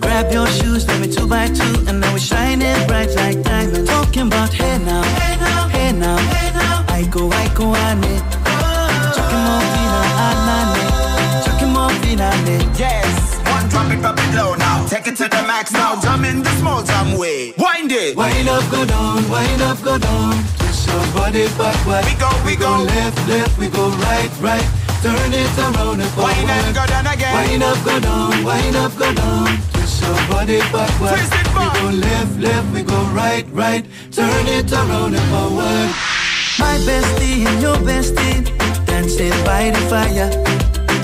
Grab 0.00 0.32
your 0.32 0.46
shoes, 0.46 0.86
let 0.88 1.00
me 1.00 1.08
two 1.08 1.26
by 1.26 1.46
two, 1.48 1.84
and 1.86 2.00
now 2.00 2.12
we're 2.12 2.18
shining 2.18 2.86
bright 2.86 3.14
like 3.14 3.42
diamonds. 3.42 3.88
Talking 3.88 4.26
about 4.26 4.52
hey 4.52 4.78
now, 4.78 5.02
hey 5.02 5.36
now, 5.36 5.68
hey 5.68 5.92
now, 5.92 6.16
hey 6.16 6.46
now. 6.46 6.51
I 6.92 7.06
go, 7.06 7.30
I 7.32 7.48
go, 7.54 7.72
I 7.72 7.94
need. 7.94 8.20
Chucking 9.16 9.42
more 9.48 9.64
vina, 9.72 10.00
anane. 10.28 10.84
Chucking 11.40 11.72
more 11.72 11.90
vina, 12.04 12.28
Yes, 12.76 13.40
one 13.48 13.66
drop 13.72 13.90
it, 13.90 14.00
drop 14.04 14.18
it 14.20 14.34
low 14.36 14.54
now. 14.56 14.86
Take 14.86 15.06
it 15.06 15.16
to 15.16 15.24
the 15.24 15.42
max 15.48 15.72
now. 15.72 15.98
Jump 16.02 16.26
in 16.26 16.42
the 16.42 16.50
small 16.60 16.82
jam 16.82 17.16
way. 17.16 17.54
Wind 17.56 17.90
it. 17.92 18.14
Wind 18.14 18.46
up, 18.46 18.70
go 18.70 18.84
down, 18.84 19.26
wind 19.30 19.62
up, 19.62 19.82
go 19.82 19.96
down. 19.96 20.36
Twist 20.60 20.86
your 20.86 21.00
body 21.16 21.48
backward. 21.56 22.04
We 22.04 22.14
go, 22.20 22.30
we 22.44 22.56
go. 22.56 22.84
left, 22.84 23.16
left, 23.26 23.58
we 23.58 23.68
go 23.68 23.88
right, 24.04 24.30
right. 24.44 24.68
Turn 25.00 25.32
it 25.32 25.48
around 25.58 25.98
and 25.98 26.12
forward. 26.12 26.36
Wind 26.36 26.50
and 26.50 26.74
go 26.76 26.84
down 26.86 27.06
again. 27.08 27.32
Wind 27.32 27.62
up, 27.62 27.80
go 27.88 28.00
down, 28.00 28.44
wind 28.44 28.76
up, 28.76 28.92
go 29.00 29.08
down. 29.14 29.48
Twist 29.72 30.02
your 30.04 30.20
body 30.28 30.60
backward. 30.68 31.16
Twist 31.16 31.32
it 31.40 31.48
we 31.56 31.64
go 31.72 31.88
left, 32.04 32.38
left, 32.38 32.68
we 32.74 32.82
go 32.82 33.00
right, 33.16 33.46
right. 33.50 33.84
Turn 34.12 34.46
it 34.46 34.70
around 34.70 35.14
and 35.16 35.28
forward. 35.32 36.11
My 36.58 36.76
bestie 36.86 37.46
and 37.46 37.62
your 37.62 37.76
bestie 37.76 38.44
dancing 38.86 39.30
by 39.44 39.70
the 39.70 39.80
fire. 39.90 40.30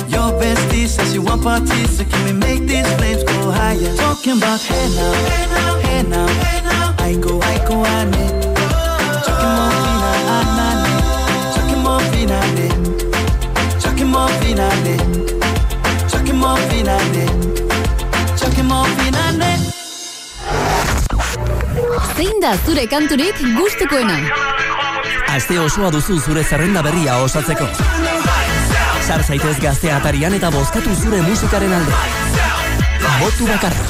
Your 0.09 0.31
bestie 0.41 0.87
says 0.87 1.15
you 1.15 1.23
want 1.23 1.43
parties, 1.43 1.97
so 1.99 2.05
can 2.05 2.25
we 2.25 2.33
make 2.33 2.61
these 2.67 2.87
flames 2.97 3.25
go 3.25 3.51
higher? 3.51 3.95
Talking 3.97 4.39
about 4.39 4.61
hey 4.61 4.89
now, 4.95 5.13
hey 5.29 5.47
now, 5.55 5.79
hey 5.87 6.03
now, 6.03 6.27
hey 6.27 6.61
now. 6.63 6.95
I 6.99 7.17
go, 7.17 7.41
I 7.41 7.57
go, 7.67 7.83
I 7.83 8.05
need. 8.05 8.35
Chucking 9.25 9.53
more 9.57 9.71
fina, 9.83 10.09
anane. 10.39 10.91
Chucking 11.55 11.83
more 11.87 12.03
fina, 12.11 12.39
ne. 12.57 12.67
Chucking 13.81 14.11
more 14.15 14.29
fina, 14.41 14.69
ne. 14.85 14.95
Chucking 16.11 16.39
more 16.39 16.59
fina, 16.69 16.97
ne. 17.15 17.25
Chucking 18.37 18.67
more 18.67 18.87
fina, 18.97 19.25
ne. 19.41 19.51
Zein 22.17 22.41
da 22.41 22.57
zure 22.67 22.87
kanturik 22.87 23.37
gustukoena? 23.57 24.17
Aste 25.29 25.59
osoa 25.61 25.91
duzu 25.93 26.17
zure 26.25 26.43
zerrenda 26.43 26.81
berria 26.83 27.19
osatzeko. 27.21 27.67
Sar 29.05 29.23
zaitez 29.23 29.59
gaztea 29.61 29.99
atarian 29.99 30.35
eta 30.35 30.49
bozkatu 30.51 30.95
zure 30.97 31.21
musikaren 31.27 31.75
alde. 31.77 31.99
Botu 33.21 33.49
bakarra. 33.51 33.85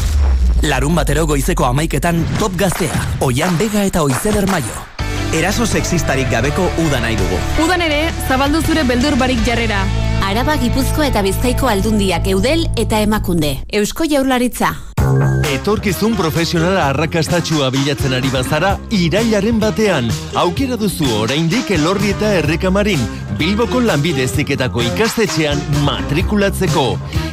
Larun 0.66 0.98
batero 0.98 1.26
goizeko 1.30 1.68
amaiketan 1.68 2.24
top 2.40 2.58
gaztea, 2.58 3.04
oian 3.22 3.54
bega 3.60 3.84
eta 3.86 4.02
oizeder 4.02 4.48
maio. 4.50 4.82
Eraso 5.38 5.66
sexistarik 5.66 6.30
gabeko 6.32 6.66
uda 6.86 7.00
nahi 7.04 7.14
dugu. 7.20 7.38
Udan 7.62 7.86
ere, 7.86 8.02
zabaldu 8.26 8.64
zure 8.64 8.82
beldur 8.88 9.14
barik 9.20 9.44
jarrera. 9.46 9.84
Araba 10.26 10.58
Gipuzkoa 10.58 11.06
eta 11.12 11.22
Bizkaiko 11.22 11.70
aldundiak 11.70 12.26
eudel 12.34 12.66
eta 12.76 12.98
emakunde. 13.06 13.58
Eusko 13.70 14.08
Jaurlaritza. 14.10 14.74
Etorkizun 15.48 16.12
profesionala 16.12 16.90
arrakastatxua 16.90 17.70
bilatzen 17.72 18.12
ari 18.12 18.28
bazara, 18.28 18.74
irailaren 18.92 19.56
batean, 19.62 20.10
aukera 20.36 20.76
duzu 20.76 21.08
oraindik 21.22 21.70
elorri 21.72 22.12
eta 22.12 22.34
errekamarin, 22.42 23.00
Bilboko 23.38 23.78
lanbide 23.80 24.24
heziketako 24.26 24.82
ikastetxean 24.90 25.60
matrikulatzeko. 25.86 26.84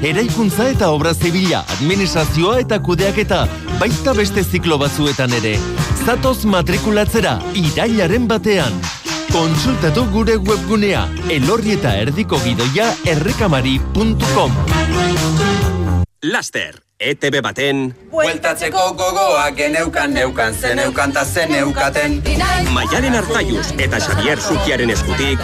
Eraikuntza 0.06 0.70
eta 0.70 0.92
obra 0.94 1.16
zibila, 1.18 1.64
administrazioa 1.76 2.60
eta 2.62 2.80
kudeaketa, 2.88 3.42
baita 3.82 4.14
beste 4.14 4.46
ziklo 4.46 4.78
batzuetan 4.80 5.34
ere. 5.42 5.56
Zatoz 6.06 6.46
matrikulatzera, 6.46 7.40
irailaren 7.58 8.30
batean. 8.32 8.80
Kontsultatu 9.34 10.06
gure 10.14 10.38
webgunea, 10.38 11.08
elorri 11.34 11.76
eta 11.80 11.98
erdiko 12.06 12.40
gidoia 12.46 12.94
errekamari.com. 13.12 14.60
Laster, 16.26 16.85
ETB 17.00 17.42
baten, 17.44 17.96
Bueltatzeko 18.12 18.94
gogoa 18.96 19.50
geneukan 19.52 20.14
neukan 20.14 20.54
zeneukan 20.56 21.12
ta 21.12 21.26
zeneukaten 21.26 22.24
Maialen 22.72 23.16
Artaius 23.20 23.74
eta 23.78 24.00
Xavier 24.00 24.40
Zukiaren 24.40 24.90
eskutik, 24.90 25.40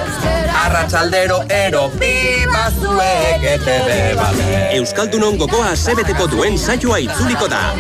Arratsaldero 0.64 1.42
ero 1.50 1.90
Biba 2.00 2.72
zuek 2.80 3.44
ETB 3.44 4.16
baten 4.16 4.80
Euskaldunon 4.80 5.36
gogoa 5.36 5.76
zebeteko 5.76 6.32
duen 6.32 6.56
saioa 6.58 7.04
itzuliko 7.04 7.52
da. 7.52 7.76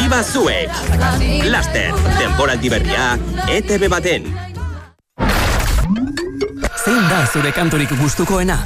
Biba 0.00 0.24
zuek! 0.24 0.72
Laster, 1.44 1.92
denboraldi 2.16 2.72
berria, 2.72 3.18
ETB 3.52 3.90
baten. 3.92 4.32
Zein 6.80 7.08
da 7.12 7.26
zure 7.28 7.52
kanturik 7.52 7.92
gustukoena? 8.00 8.62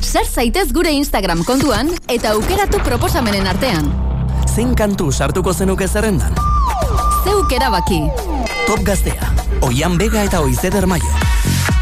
Sar 0.00 0.24
zaitez 0.26 0.72
gure 0.72 0.90
Instagram 0.96 1.44
kontuan 1.44 1.90
eta 2.08 2.32
aukeratu 2.34 2.80
proposamenen 2.84 3.46
artean. 3.46 3.90
Zein 4.50 4.74
kantu 4.74 5.10
sartuko 5.12 5.52
zenuke 5.54 5.88
zerrendan? 5.88 6.34
Zeuk 7.24 7.52
erabaki. 7.52 8.00
Top 8.66 8.82
gaztea, 8.86 9.32
oian 9.66 9.98
bega 10.00 10.24
eta 10.26 10.40
oizeder 10.40 10.88
maio. 10.90 11.29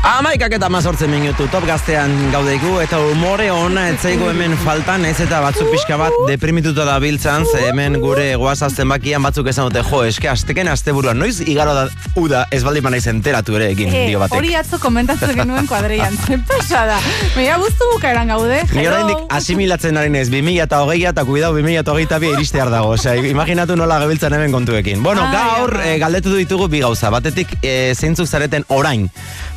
Amaikak 0.06 0.52
eta 0.54 0.68
mazortzen 0.70 1.10
minutu 1.10 1.48
top 1.50 1.64
gaztean 1.66 2.12
gaudeiku 2.32 2.76
eta 2.80 3.00
umore 3.10 3.48
ona 3.52 3.88
etzaigu 3.90 4.28
hemen 4.30 4.54
faltan 4.62 5.04
ez 5.04 5.16
eta 5.20 5.40
batzu 5.42 5.66
pixka 5.72 5.96
bat 6.00 6.14
deprimituta 6.28 6.84
da 6.86 6.94
biltzan 7.02 7.44
ze 7.50 7.64
hemen 7.66 7.98
gure 8.00 8.28
goaza 8.40 8.70
zenbakian 8.70 9.22
batzuk 9.22 9.50
esan 9.50 9.68
dute 9.68 9.82
jo 9.90 10.04
eske 10.06 10.30
asteken 10.30 10.70
asteburuan 10.72 11.18
noiz 11.18 11.40
igaro 11.40 11.74
da 11.74 11.88
uda 12.16 12.44
ez 12.54 12.62
baldin 12.64 12.86
banaiz 12.86 13.06
enteratu 13.10 13.56
ere 13.58 13.70
egin 13.74 13.88
Eh, 13.92 14.06
dio 14.08 14.20
batek 14.22 14.38
hori 14.38 14.54
atzo 14.54 14.78
komentatzen 14.78 15.34
genuen 15.36 15.66
kuadreian. 15.66 16.16
Zen 16.26 16.44
pasada. 16.46 16.98
Mira, 17.36 17.56
guztu 17.58 17.88
bukaeran 17.94 18.28
gaude. 18.28 18.62
Ni 18.76 18.86
oraindik 18.86 19.18
asimilatzen 19.34 19.96
ari 19.96 20.10
naiz 20.14 20.28
2000 20.30 20.62
eta 20.62 20.82
hogeia 20.84 21.10
eta 21.10 21.24
kuidau 21.24 21.52
2000 21.56 21.82
eta 21.82 21.92
hogeita 21.92 22.18
bi 22.22 22.30
iristear 22.36 22.70
dago. 22.70 22.94
Osea, 22.94 23.16
imaginatu 23.32 23.76
nola 23.76 23.98
gabiltzan 23.98 24.36
hemen 24.36 24.52
kontuekin. 24.52 25.02
Bueno, 25.02 25.26
gaur 25.32 25.80
eh, 25.82 25.98
galdetu 25.98 26.36
ditugu 26.36 26.68
bi 26.68 26.80
gauza. 26.84 27.10
Batetik 27.10 27.56
eh, 27.62 27.94
zeintzuk 27.96 28.28
zareten 28.28 28.64
orain. 28.68 29.08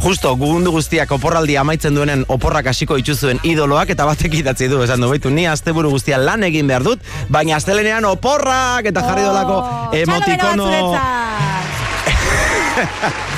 Justo, 0.01 0.30
gugundu 0.35 0.71
guztiak 0.71 1.11
oporraldi 1.11 1.57
amaitzen 1.57 1.95
duenen 1.95 2.25
oporrak 2.27 2.67
hasiko 2.71 2.97
itxuzuen 3.01 3.39
idoloak 3.47 3.89
eta 3.95 4.05
batek 4.09 4.33
idatzi 4.41 4.67
du, 4.71 4.81
esan 4.85 5.01
du, 5.01 5.09
baitu, 5.11 5.29
ni 5.33 5.47
asteburu 5.47 5.89
guztia 5.93 6.17
lan 6.21 6.43
egin 6.47 6.67
behar 6.67 6.83
dut, 6.85 6.99
baina 7.29 7.55
astelenean 7.57 8.05
oporrak 8.11 8.85
eta 8.91 9.01
jarri 9.07 9.27
dolako 9.27 9.61
Oh, 9.61 9.89
emotikono... 9.93 10.67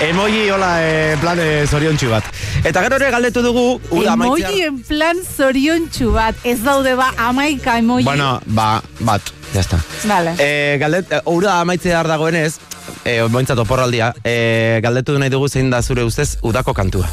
Emoji, 0.00 0.50
hola, 0.50 0.82
eh, 0.82 1.16
plan 1.20 1.38
eh, 1.40 1.66
zoriontsu 1.70 2.10
bat. 2.10 2.26
Eta 2.66 2.82
gero 2.84 2.96
ere 2.98 3.10
galdetu 3.14 3.40
dugu, 3.44 3.64
uda 3.94 4.12
amaitzear... 4.12 4.50
Emoji 4.50 4.66
en 4.66 4.80
plan 4.84 5.20
zoriontsu 5.36 6.10
bat. 6.12 6.36
Ez 6.44 6.58
daude 6.64 6.94
ba 6.98 7.12
amaika 7.28 7.78
emoji. 7.78 8.04
Bueno, 8.04 8.40
ba, 8.46 8.82
bat, 9.00 9.22
ya 9.54 9.62
está. 9.62 9.78
Vale. 10.04 10.34
E, 10.38 10.76
galdet, 10.82 11.10
e, 11.12 11.20
ura 11.30 11.60
amaitzear 11.62 12.08
dagoenez, 12.10 12.56
e, 13.04 13.20
bointzat 13.32 13.58
oporraldia, 13.62 14.12
e, 14.24 14.80
galdetu 14.84 15.16
nahi 15.18 15.32
dugu 15.32 15.48
zein 15.48 15.70
da 15.72 15.80
zure 15.82 16.04
ustez 16.04 16.34
udako 16.42 16.74
kantua. 16.74 17.08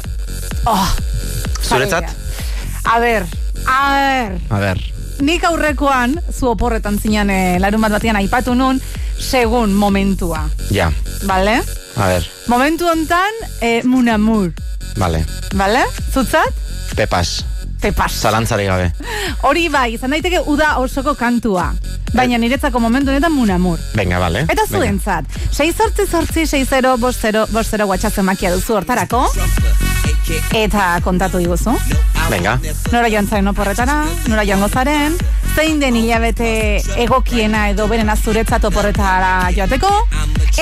Oh, 0.66 0.88
Zuretzat? 1.62 2.10
a 2.84 2.98
ber, 3.00 3.24
a 3.66 3.78
ber. 3.94 4.40
A 4.50 4.58
ber, 4.58 4.82
Nik 5.22 5.44
aurrekoan, 5.46 6.16
zu 6.34 6.48
oporretan 6.50 6.98
zinan 6.98 7.30
e, 7.30 7.58
larun 7.62 7.80
bat 7.84 7.92
batean 7.94 8.18
aipatu 8.18 8.56
nun, 8.58 8.80
segun 9.22 9.72
momentua. 9.72 10.48
ja, 10.70 10.90
Vale? 11.24 11.62
A 11.96 12.06
ber, 12.06 12.26
Momentu 12.46 12.86
hontan, 12.88 13.32
e, 13.60 13.82
munamur. 13.84 14.52
vale. 14.96 15.24
Vale? 15.54 15.84
Zutzat? 16.12 16.52
Pepas, 16.96 17.44
Pepas. 17.82 18.12
zalantzari 18.22 18.66
gabe. 18.70 18.92
Hori 19.42 19.66
bai, 19.68 19.94
izan 19.96 20.14
daiteke 20.14 20.40
uda 20.46 20.76
osoko 20.78 21.16
kantua. 21.18 21.72
Baina 22.14 22.38
niretzako 22.38 22.78
momentu 22.80 23.10
honetan 23.10 23.32
munamur. 23.32 23.80
Venga, 23.96 24.20
vale. 24.22 24.44
Eta 24.52 24.66
zuentzat, 24.68 25.24
6 25.50 25.74
sortzi 25.76 26.06
sortzi 26.06 26.46
6 26.46 26.96
bost 27.00 27.20
0 27.24 27.46
bost 27.50 27.74
0 27.74 27.88
WhatsApp 27.90 28.22
makia 28.22 28.52
duzu 28.54 28.76
hortarako. 28.78 29.26
Eta 30.54 31.00
kontatu 31.02 31.38
diguzu. 31.42 31.74
Venga. 32.30 32.58
Nora 32.92 33.08
joan 33.10 33.26
zaren 33.26 33.48
oporretara, 33.50 34.04
nora 34.30 34.44
joango 34.46 34.68
zaren, 34.68 35.16
zein 35.56 35.80
den 35.80 35.96
hilabete 35.98 36.80
egokiena 37.02 37.66
edo 37.72 37.88
berena 37.90 38.14
zuretzat 38.16 38.64
oporretara 38.64 39.50
joateko, 39.56 39.90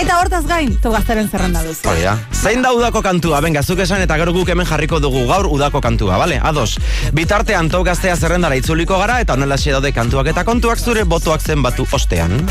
eta 0.00 0.16
hortaz 0.18 0.42
gain, 0.48 0.72
togaztaren 0.83 1.28
zerrenda 1.30 1.62
duzu. 1.66 1.85
Hori 1.90 2.06
da. 2.06 2.16
Zein 2.33 2.64
da 2.64 2.72
udako 2.74 3.02
kantua? 3.04 3.42
Venga, 3.44 3.62
zuk 3.62 3.83
esan 3.85 4.02
eta 4.02 4.16
gero 4.18 4.33
guk 4.35 4.48
hemen 4.48 4.66
jarriko 4.66 4.98
dugu 5.02 5.26
gaur 5.28 5.46
udako 5.50 5.83
kantua, 5.85 6.18
bale? 6.18 6.40
Ados. 6.42 6.78
Bitartean 7.12 7.66
tou 7.70 7.83
gaztea 7.83 8.14
zerrendara 8.16 8.55
itzuliko 8.55 8.99
gara 9.01 9.18
eta 9.20 9.35
honela 9.35 9.57
daude 9.57 9.90
kantuak 9.92 10.27
eta 10.31 10.44
kontuak 10.44 10.79
zure 10.79 11.05
botoak 11.05 11.40
zenbatu 11.42 11.87
ostean. 11.92 12.49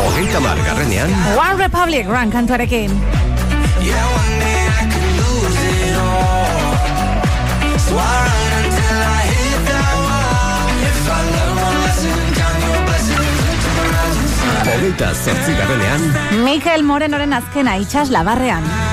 Hogeita 0.00 0.40
margarrenean, 0.40 1.10
One 1.36 1.56
Republic, 1.56 2.06
Run 2.08 2.30
kantuarekin. 2.30 2.90
Yeah, 3.80 4.04
one 4.18 4.38
day 4.40 4.66
I 4.66 4.84
could 4.90 5.10
lose 5.20 5.58
it 5.62 5.96
all. 5.96 6.74
So 7.78 7.94
I 7.94 8.18
run 8.26 8.64
until 8.64 8.98
I 8.98 9.22
hit 9.30 9.60
that 9.70 9.94
wall. 10.04 10.68
If 10.90 11.08
I 11.08 11.20
learn 11.30 11.54
one 11.56 11.78
lesson, 11.86 12.18
count 12.34 12.58
your 12.66 12.80
blessings 12.86 13.40
until 13.46 13.74
the 13.78 13.86
rising 13.94 14.30
sun. 14.36 14.54
Hogeita 14.70 15.14
zortzi 15.14 15.52
garrenean, 15.54 16.00
Mikel 16.44 16.82
Morenoren 16.82 17.32
azkena 17.32 17.78
itxas 17.78 18.10
labarrean. 18.10 18.89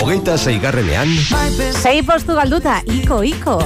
Hogeita 0.00 0.36
zeigarrenean, 0.38 1.08
Sei 1.82 2.02
postu 2.02 2.34
galduta, 2.34 2.82
iko, 2.86 3.22
iko. 3.22 3.58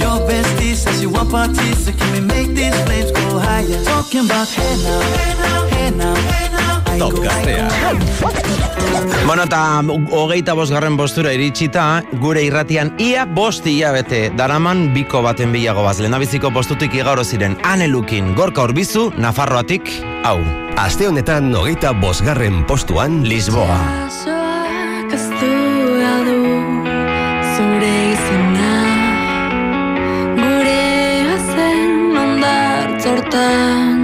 Your 0.00 0.18
bestie 0.26 0.74
says 0.74 1.02
you 1.02 1.10
want 1.10 1.30
parties, 1.30 1.84
so 1.84 1.92
can 1.92 2.12
we 2.12 2.20
make 2.20 2.54
these 2.54 2.74
flames 2.84 3.12
go 3.12 3.38
higher? 3.38 3.84
Talking 3.84 4.24
about 4.24 4.48
hey 4.48 4.76
now, 4.82 5.00
hey 5.00 5.34
now, 5.38 5.66
hey 5.66 5.90
now, 5.90 6.14
hey 6.14 6.48
now. 6.52 6.69
Top 7.00 7.16
gaztea. 7.24 7.66
Bueno, 9.24 9.44
eta 9.46 9.80
hogeita 10.12 10.52
bosgarren 10.52 10.98
postura 11.00 11.30
iritsita, 11.32 12.02
gure 12.20 12.42
irratian 12.44 12.90
ia 13.00 13.22
bost 13.24 13.64
hilabete 13.64 14.26
daraman 14.36 14.90
biko 14.92 15.22
baten 15.24 15.48
bilago 15.56 15.80
baz. 15.86 15.96
Lehendabiziko 15.96 16.50
postutik 16.52 16.98
igauro 16.98 17.24
ziren 17.24 17.56
anelukin 17.64 18.34
gorka 18.36 18.66
orbizu, 18.68 19.06
Nafarroatik, 19.16 19.88
hau. 20.28 20.36
Aste 20.76 21.08
honetan 21.08 21.48
hogeita 21.56 21.94
bosgarren 21.96 22.66
postuan, 22.68 23.22
Lisboa. 23.24 23.80
Zure 27.56 27.94
izena 28.12 28.74
Gure 30.36 30.84
zen 31.56 32.20
ondar 32.26 32.94
zortan 33.00 33.99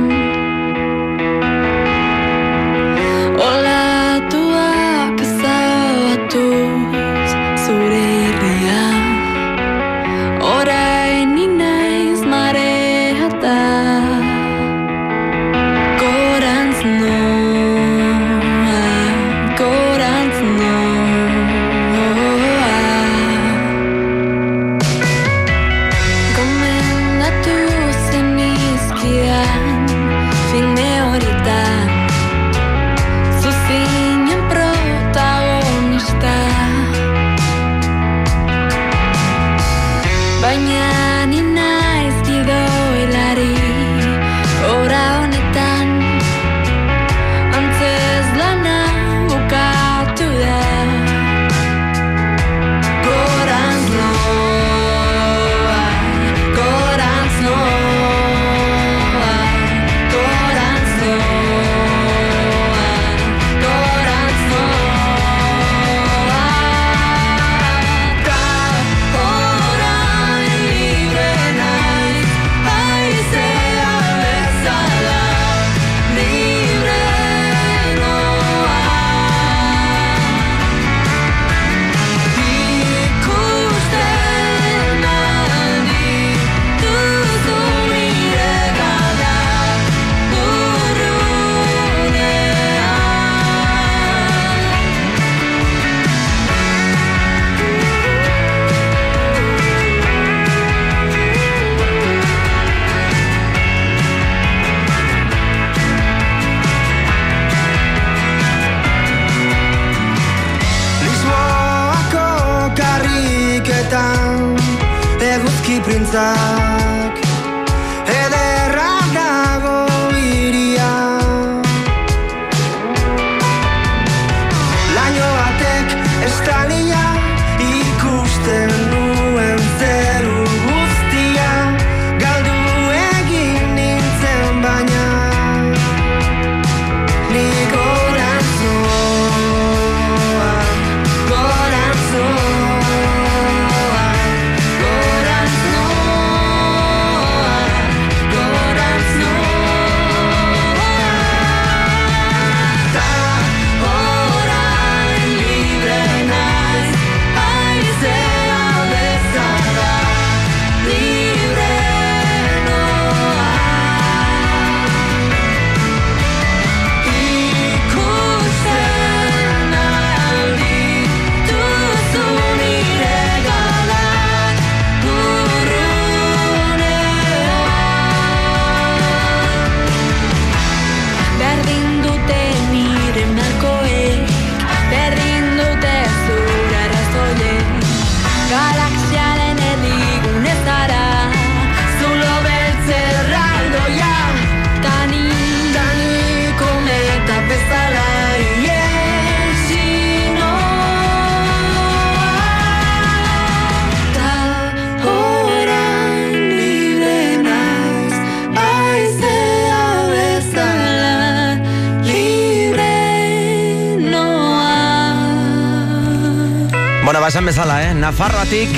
basan 217.36 217.46
bezala, 217.52 217.82
eh? 217.84 217.92
Nafarroatik 217.94 218.70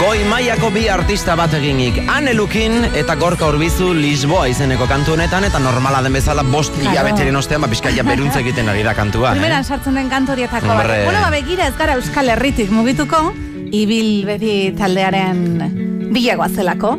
Goi 0.00 0.24
mailako 0.26 0.72
bi 0.74 0.88
artista 0.90 1.36
bat 1.38 1.52
eginik, 1.54 2.00
Anelukin 2.10 2.88
eta 2.98 3.14
Gorka 3.14 3.46
Urbizu 3.46 3.92
Lisboa 3.94 4.48
izeneko 4.50 4.88
kantu 4.90 5.14
honetan, 5.14 5.46
eta 5.46 5.60
normala 5.62 6.00
den 6.02 6.16
bezala 6.18 6.42
bost 6.42 6.74
Claro. 6.74 6.90
hilabeteren 6.90 7.36
ostean, 7.38 7.60
ba, 7.62 7.68
pizkaia 7.70 8.02
beruntze 8.02 8.40
egiten 8.42 8.68
ari 8.68 8.82
da 8.82 8.94
kantua. 8.98 9.30
Primeran 9.36 9.60
Eh? 9.62 9.64
sartzen 9.64 9.94
den 9.94 10.08
kantu 10.10 10.32
horietako 10.32 10.66
bat. 10.66 10.86
Bueno, 11.04 11.20
ba, 11.22 11.30
begira 11.30 11.68
ez 11.68 11.76
gara 11.78 11.94
Euskal 11.94 12.28
Herritik 12.34 12.70
mugituko, 12.70 13.32
ibil 13.70 14.26
beti 14.26 14.74
taldearen 14.76 16.10
bilagoa 16.12 16.48
zelako. 16.48 16.98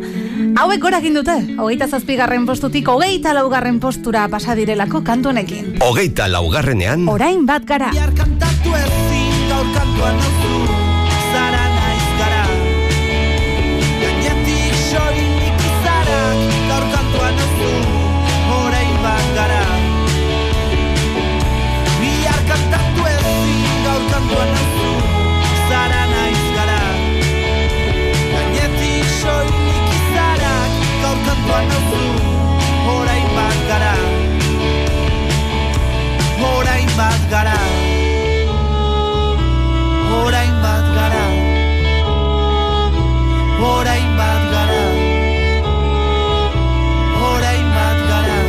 Hauek 0.56 0.80
gora 0.82 1.00
egin 1.04 1.14
dute, 1.20 1.36
hogeita 1.60 1.90
zazpigarren 1.90 2.46
postutik, 2.46 2.88
hogeita 2.88 3.34
laugarren 3.34 3.82
postura 3.82 4.30
pasa 4.30 4.56
direlako 4.56 5.04
kantu 5.04 5.30
honekin. 5.30 5.76
Hogeita 5.82 6.30
laugarrenean, 6.30 7.08
Orain 7.10 7.46
bat 7.46 7.66
gara. 7.66 7.92
kantatu 8.16 8.76
ezin 8.76 9.27
gaur 9.58 9.70
kantuan 9.74 10.18
Zara 11.34 11.64
naiz 11.76 12.10
gara. 12.20 12.44
Gainetik 14.02 14.76
soilik 14.90 15.64
izara 15.70 16.20
Gaur 16.70 16.86
kantuan 16.94 17.40
nauzu 17.40 17.72
bat 19.06 19.26
gara. 19.38 19.64
Bihar 22.02 22.42
kantatu 22.52 23.08
ezin 23.16 23.82
gaur 23.88 24.06
kantuan 24.14 24.54
nauzu 24.60 24.94
Zara 25.72 26.04
naiz 26.14 26.46
gara. 26.60 26.80
Gainetik 28.36 29.10
soilik 29.24 29.92
izara 29.98 30.56
Gaur 31.02 31.20
kantuan 31.26 31.74
nauzu 31.74 32.06
bat 33.42 33.60
gara. 33.74 33.94
Horein 36.46 36.98
bat 37.02 37.30
gara 37.34 37.87
Orain 43.68 44.10
bat 44.20 44.44
gara. 44.54 44.84
Orain 47.30 47.68
bat 47.78 48.00
gara. 48.10 48.40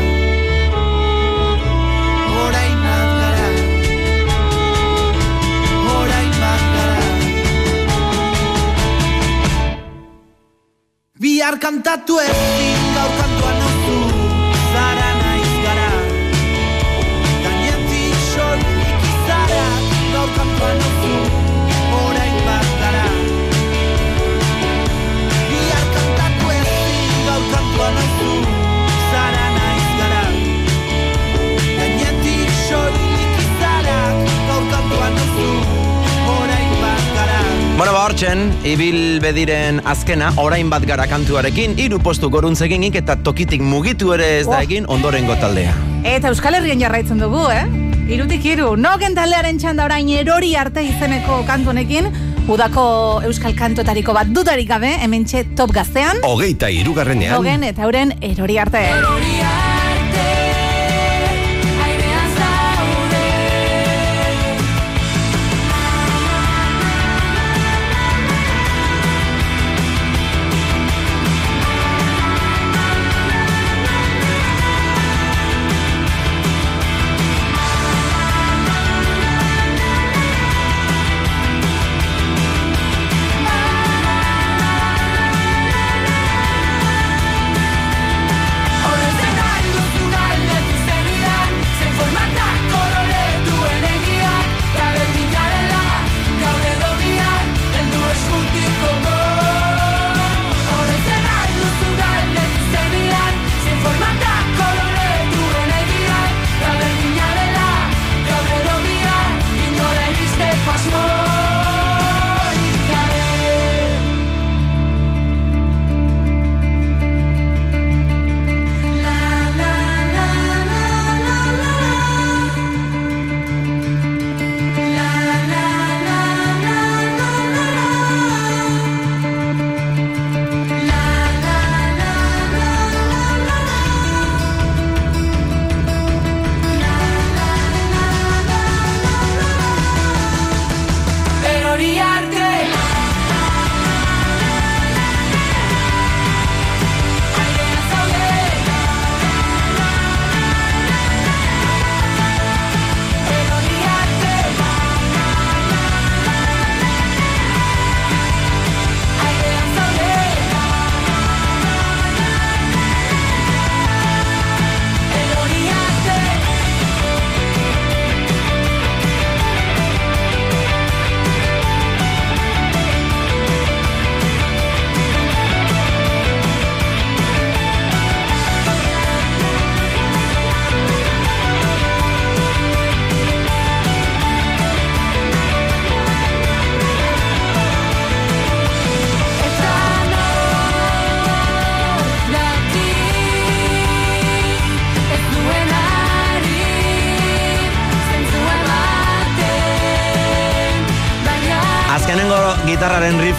Orain 2.42 2.78
bat 2.87 3.11
gara. 3.20 3.48
Orain 5.96 6.31
bat 6.42 6.62
gara. 6.74 7.02
Bihar 11.22 11.57
kantatu 11.64 12.14
ezin 12.26 12.87
gaur 12.94 13.12
kantuan 13.18 13.38
Bueno, 37.79 37.93
ba, 37.93 38.07
hortzen, 38.07 38.41
ibil 38.67 39.21
bediren 39.23 39.77
azkena, 39.87 40.33
orain 40.43 40.67
bat 40.67 40.83
gara 40.83 41.05
kantuarekin, 41.07 41.77
hiru 41.79 42.01
postu 42.03 42.27
goruntzeginik 42.29 42.97
eta 42.99 43.14
tokitik 43.23 43.62
mugitu 43.62 44.11
ere 44.17 44.41
ez 44.41 44.47
da 44.49 44.57
Oh. 44.57 44.62
egin 44.67 44.85
ondorengo 44.88 45.37
taldea. 45.38 45.77
Eta 46.03 46.33
Euskal 46.33 46.55
Herrian 46.59 46.81
jarraitzen 46.81 47.23
dugu, 47.23 47.45
eh? 47.55 47.62
Irutik 48.11 48.45
iru, 48.45 48.75
nogen 48.77 49.14
taldearen 49.14 49.59
txanda 49.59 49.85
orain 49.85 50.09
erori 50.09 50.57
arte 50.57 50.83
izeneko 50.83 51.45
kantu 51.47 51.71
honekin, 51.71 52.11
udako 52.49 53.23
euskal 53.23 53.55
kantotariko 53.55 54.12
bat 54.12 54.27
dudarik 54.27 54.69
gabe, 54.69 54.97
hemen 54.99 55.25
top 55.55 55.71
gaztean, 55.71 56.19
hogeita 56.25 56.71
irugarrenean, 56.71 57.35
nogen 57.35 57.62
eta 57.62 57.83
euren 57.83 58.12
erori 58.21 58.59
arte. 58.59 58.79
Airean 58.79 59.67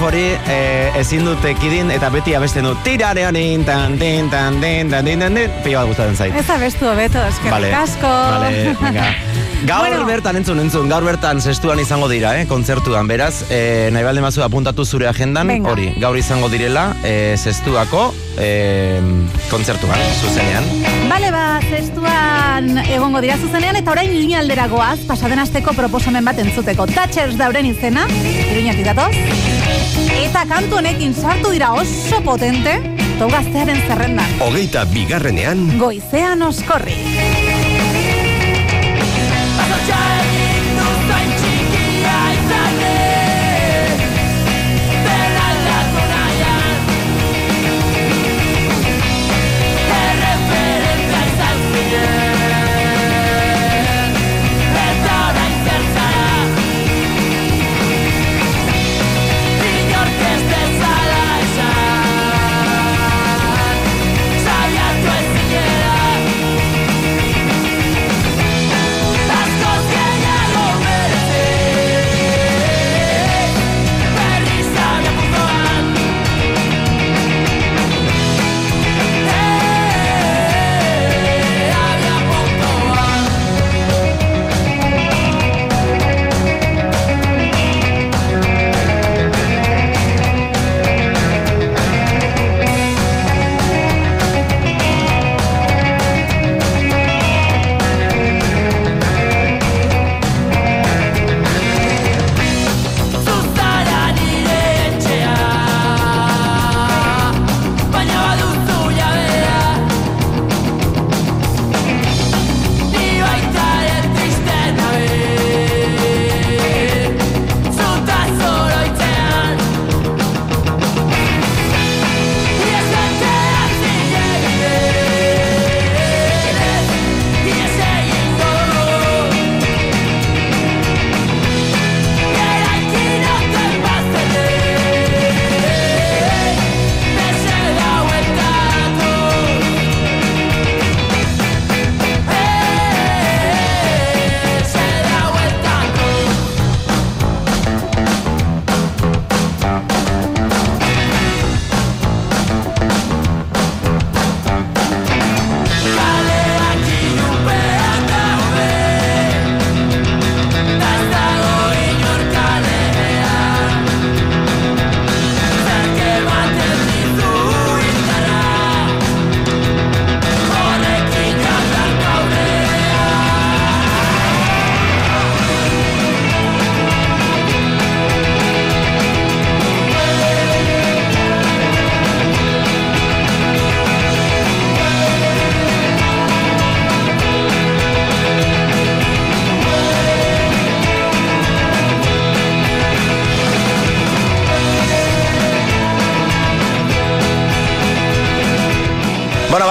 hori 0.01 0.23
eh, 0.49 0.95
ezin 0.99 1.25
dut 1.25 1.43
ekidin 1.45 1.91
eta 1.91 2.09
beti 2.13 2.35
abesten 2.35 2.63
du 2.67 2.75
tirarean 2.83 3.35
tan 3.65 3.97
tin 3.99 4.29
tan 4.29 4.59
tin 4.61 4.89
tan 4.89 5.05
tin 5.05 5.19
tan 5.19 5.35
tin 5.35 5.51
pila 5.63 5.79
bat 5.83 5.87
gustatzen 5.91 6.15
zait. 6.15 6.35
Ez 6.35 6.49
abestu 6.49 6.87
hobeto, 6.87 7.19
eskerrik 7.27 7.51
Vale, 7.51 7.73
asko. 7.75 8.07
vale, 8.07 8.75
venga. 8.81 9.05
Gaur 9.67 9.89
Bueno. 9.89 10.05
bertan 10.07 10.37
entzun, 10.39 10.59
entzun, 10.59 10.87
gaur 10.89 11.03
bertan 11.03 11.41
zestuan 11.41 11.79
izango 11.79 12.07
dira, 12.07 12.37
eh, 12.39 12.45
kontzertuan, 12.47 13.07
beraz, 13.07 13.43
eh, 13.51 13.89
nahi 13.91 14.03
balde 14.07 14.21
mazu 14.23 14.41
apuntatu 14.41 14.85
zure 14.85 15.07
agendan, 15.09 15.49
hori, 15.65 15.93
gaur 15.99 16.15
izango 16.17 16.47
direla, 16.49 16.93
eh, 17.03 17.35
zestuako, 17.37 18.13
e, 18.39 18.99
kontzertuan, 19.49 19.99
zuzenean. 20.21 20.65
Bale, 21.09 21.31
ba, 21.31 21.59
zestuan 21.69 22.79
egongo 22.87 23.21
dira 23.21 23.37
zuzenean, 23.37 23.77
eta 23.79 23.91
orain 23.91 24.11
linea 24.13 24.39
alderagoaz, 24.43 24.99
pasaden 25.09 25.43
asteko 25.43 25.75
proposamen 25.77 26.25
bat 26.25 26.39
entzuteko. 26.41 26.87
Tatchers 26.95 27.37
dauren 27.39 27.69
izena, 27.69 28.07
iruñatik 28.49 28.87
datoz. 28.87 29.11
Eta 30.19 30.45
kantu 30.49 30.79
honekin 30.79 31.13
sartu 31.13 31.53
dira 31.55 31.73
oso 31.77 32.23
potente, 32.25 32.79
tau 33.19 33.29
gaztearen 33.31 33.83
zerrendan. 33.87 34.39
Hogeita 34.45 34.85
bigarrenean, 34.93 35.67
Goizean 35.81 36.45
oskorri. 36.47 37.48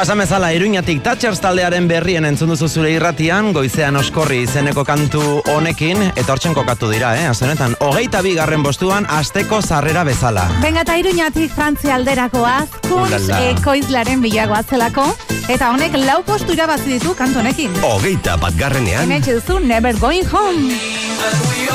Basan 0.09 0.23
bezala, 0.23 0.55
iruñatik 0.57 1.03
Tatchers 1.05 1.43
taldearen 1.45 1.85
berrien 1.85 2.25
entzun 2.25 2.49
duzu 2.49 2.65
zure 2.73 2.95
irratian, 2.95 3.51
goizean 3.53 3.99
oskorri 4.01 4.39
izeneko 4.47 4.81
kantu 4.89 5.21
honekin, 5.53 6.01
eta 6.15 6.33
hortzen 6.33 6.57
kokatu 6.57 6.89
dira, 6.89 7.11
eh? 7.21 7.27
Azenetan, 7.29 7.75
hogeita 7.85 8.23
bi 8.25 8.33
garren 8.39 8.65
bostuan, 8.65 9.05
asteko 9.19 9.61
zarrera 9.61 10.07
bezala. 10.09 10.47
Venga, 10.63 10.87
eta 10.87 10.97
iruñatik 10.97 11.53
Frantzia 11.53 11.99
alderakoaz, 12.01 12.81
Kunz 12.89 13.29
ekoizlaren 13.37 14.25
bilagoa 14.25 14.63
zelako, 14.65 15.05
eta 15.45 15.75
honek 15.75 16.01
lau 16.01 16.23
postu 16.25 16.57
irabazi 16.57 16.95
ditu 16.95 17.13
kantu 17.13 17.45
honekin. 17.45 17.77
hogeita 17.85 18.41
bat 18.41 18.57
garrenean, 18.57 19.05
Hemen 19.05 19.29
duzu 19.29 19.61
Never 19.61 19.93
Going 20.01 20.25
Home. 20.33 21.68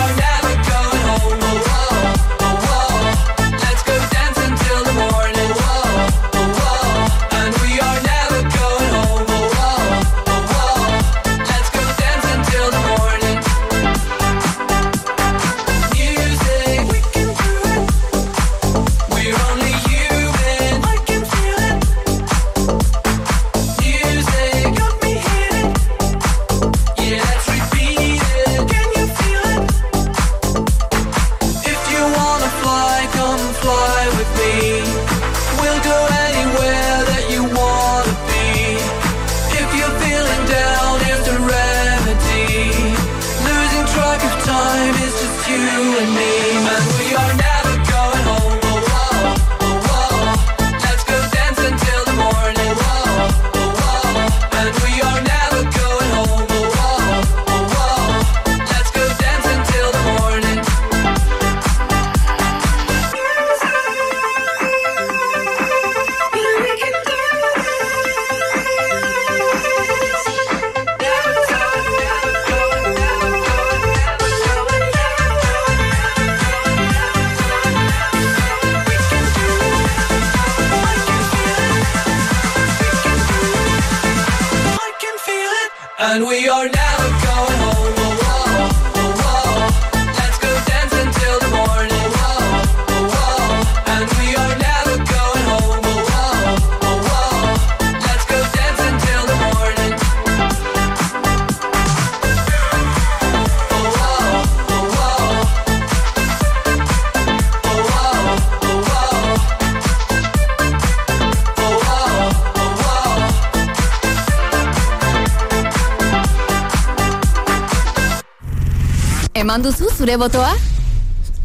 Eman 119.54 119.68
duzu 119.68 119.86
zure 119.94 120.16
botoa? 120.18 120.50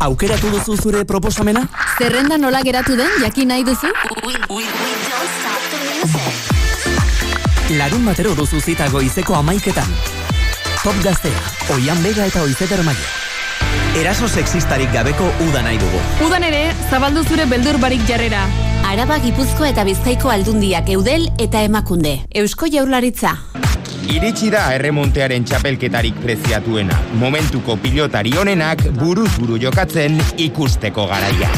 Aukeratu 0.00 0.48
duzu 0.48 0.78
zure 0.80 1.02
proposamena? 1.04 1.66
Zerrenda 1.98 2.38
nola 2.40 2.62
geratu 2.64 2.94
den 2.96 3.10
jakin 3.20 3.50
nahi 3.52 3.66
duzu? 3.68 3.90
Larun 7.76 8.08
batero 8.08 8.32
duzu 8.38 8.62
zita 8.62 8.86
goizeko 8.88 9.36
amaiketan. 9.36 9.92
Top 10.80 10.96
gaztea, 11.04 11.42
oian 11.76 12.00
bega 12.00 12.24
eta 12.32 12.46
oizeder 12.48 12.80
maia. 12.86 13.12
Eraso 14.00 14.24
sexistarik 14.24 14.88
gabeko 14.96 15.28
uda 15.50 15.66
nahi 15.68 15.76
dugu. 15.76 16.00
Udan 16.30 16.48
ere, 16.48 16.64
zabaldu 16.88 17.26
zure 17.28 17.44
beldur 17.44 17.76
barik 17.76 18.08
jarrera. 18.08 18.46
Araba 18.88 19.20
Gipuzko 19.20 19.68
eta 19.68 19.84
Bizkaiko 19.84 20.32
aldundiak 20.32 20.88
eudel 20.96 21.28
eta 21.36 21.60
emakunde. 21.68 22.22
Eusko 22.32 22.72
jaurlaritza. 22.72 23.36
Iritsi 24.08 24.48
da 24.48 24.62
erremontearen 24.72 25.44
txapelketarik 25.44 26.16
preziatuena. 26.22 26.96
Momentuko 27.20 27.76
pilotari 27.82 28.32
honenak 28.40 28.86
buruz 28.96 29.30
buru 29.36 29.58
jokatzen 29.60 30.16
ikusteko 30.40 31.04
garaia. 31.10 31.50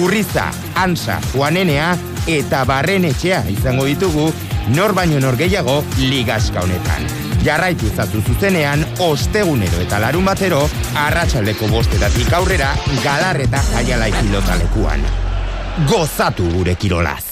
Urriza, 0.00 0.46
Ansa, 0.80 1.18
Juanenea 1.34 1.90
eta 2.30 2.62
Barrenetxea 2.64 3.42
izango 3.52 3.84
ditugu 3.84 4.30
nor 4.72 4.94
baino 4.96 5.20
nor 5.20 5.36
gehiago 5.36 5.82
ligaska 5.98 6.62
honetan. 6.64 7.04
Jarraitu 7.44 7.90
zatu 7.90 8.22
zuzenean, 8.22 8.86
ostegunero 9.02 9.82
eta 9.82 9.98
larun 10.00 10.24
batero, 10.30 10.62
arratsaldeko 11.02 11.68
bostetatik 11.68 12.32
aurrera, 12.38 12.70
galar 13.02 13.42
eta 13.44 13.60
jaialai 13.74 14.12
pilotalekuan. 14.22 15.04
Gozatu 15.90 16.48
gure 16.54 16.78
kirolaz! 16.78 17.31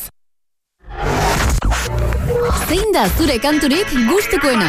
Da 3.01 3.09
zure 3.17 3.39
kanturik 3.41 3.89
gustukoena? 4.09 4.67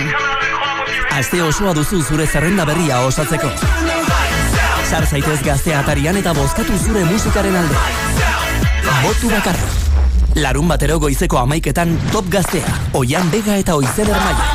Aste 1.11 1.41
osoa 1.43 1.73
duzu 1.75 1.99
zure 1.99 2.23
zerrenda 2.27 2.63
berria 2.69 3.01
osatzeko. 3.03 3.49
Sar 4.87 5.03
zaitez 5.05 5.41
gaztea 5.43 5.81
atarian 5.81 6.19
eta 6.21 6.31
bozkatu 6.37 6.77
zure 6.79 7.03
musikaren 7.09 7.59
alde. 7.63 7.81
Botu 9.03 9.33
bakarra. 9.33 9.67
Larun 10.39 10.71
batero 10.71 10.99
goizeko 11.03 11.41
amaiketan 11.43 11.97
top 12.13 12.31
gaztea, 12.31 12.79
oian 13.01 13.27
bega 13.35 13.59
eta 13.59 13.75
oizeder 13.75 14.23
maia. 14.23 14.50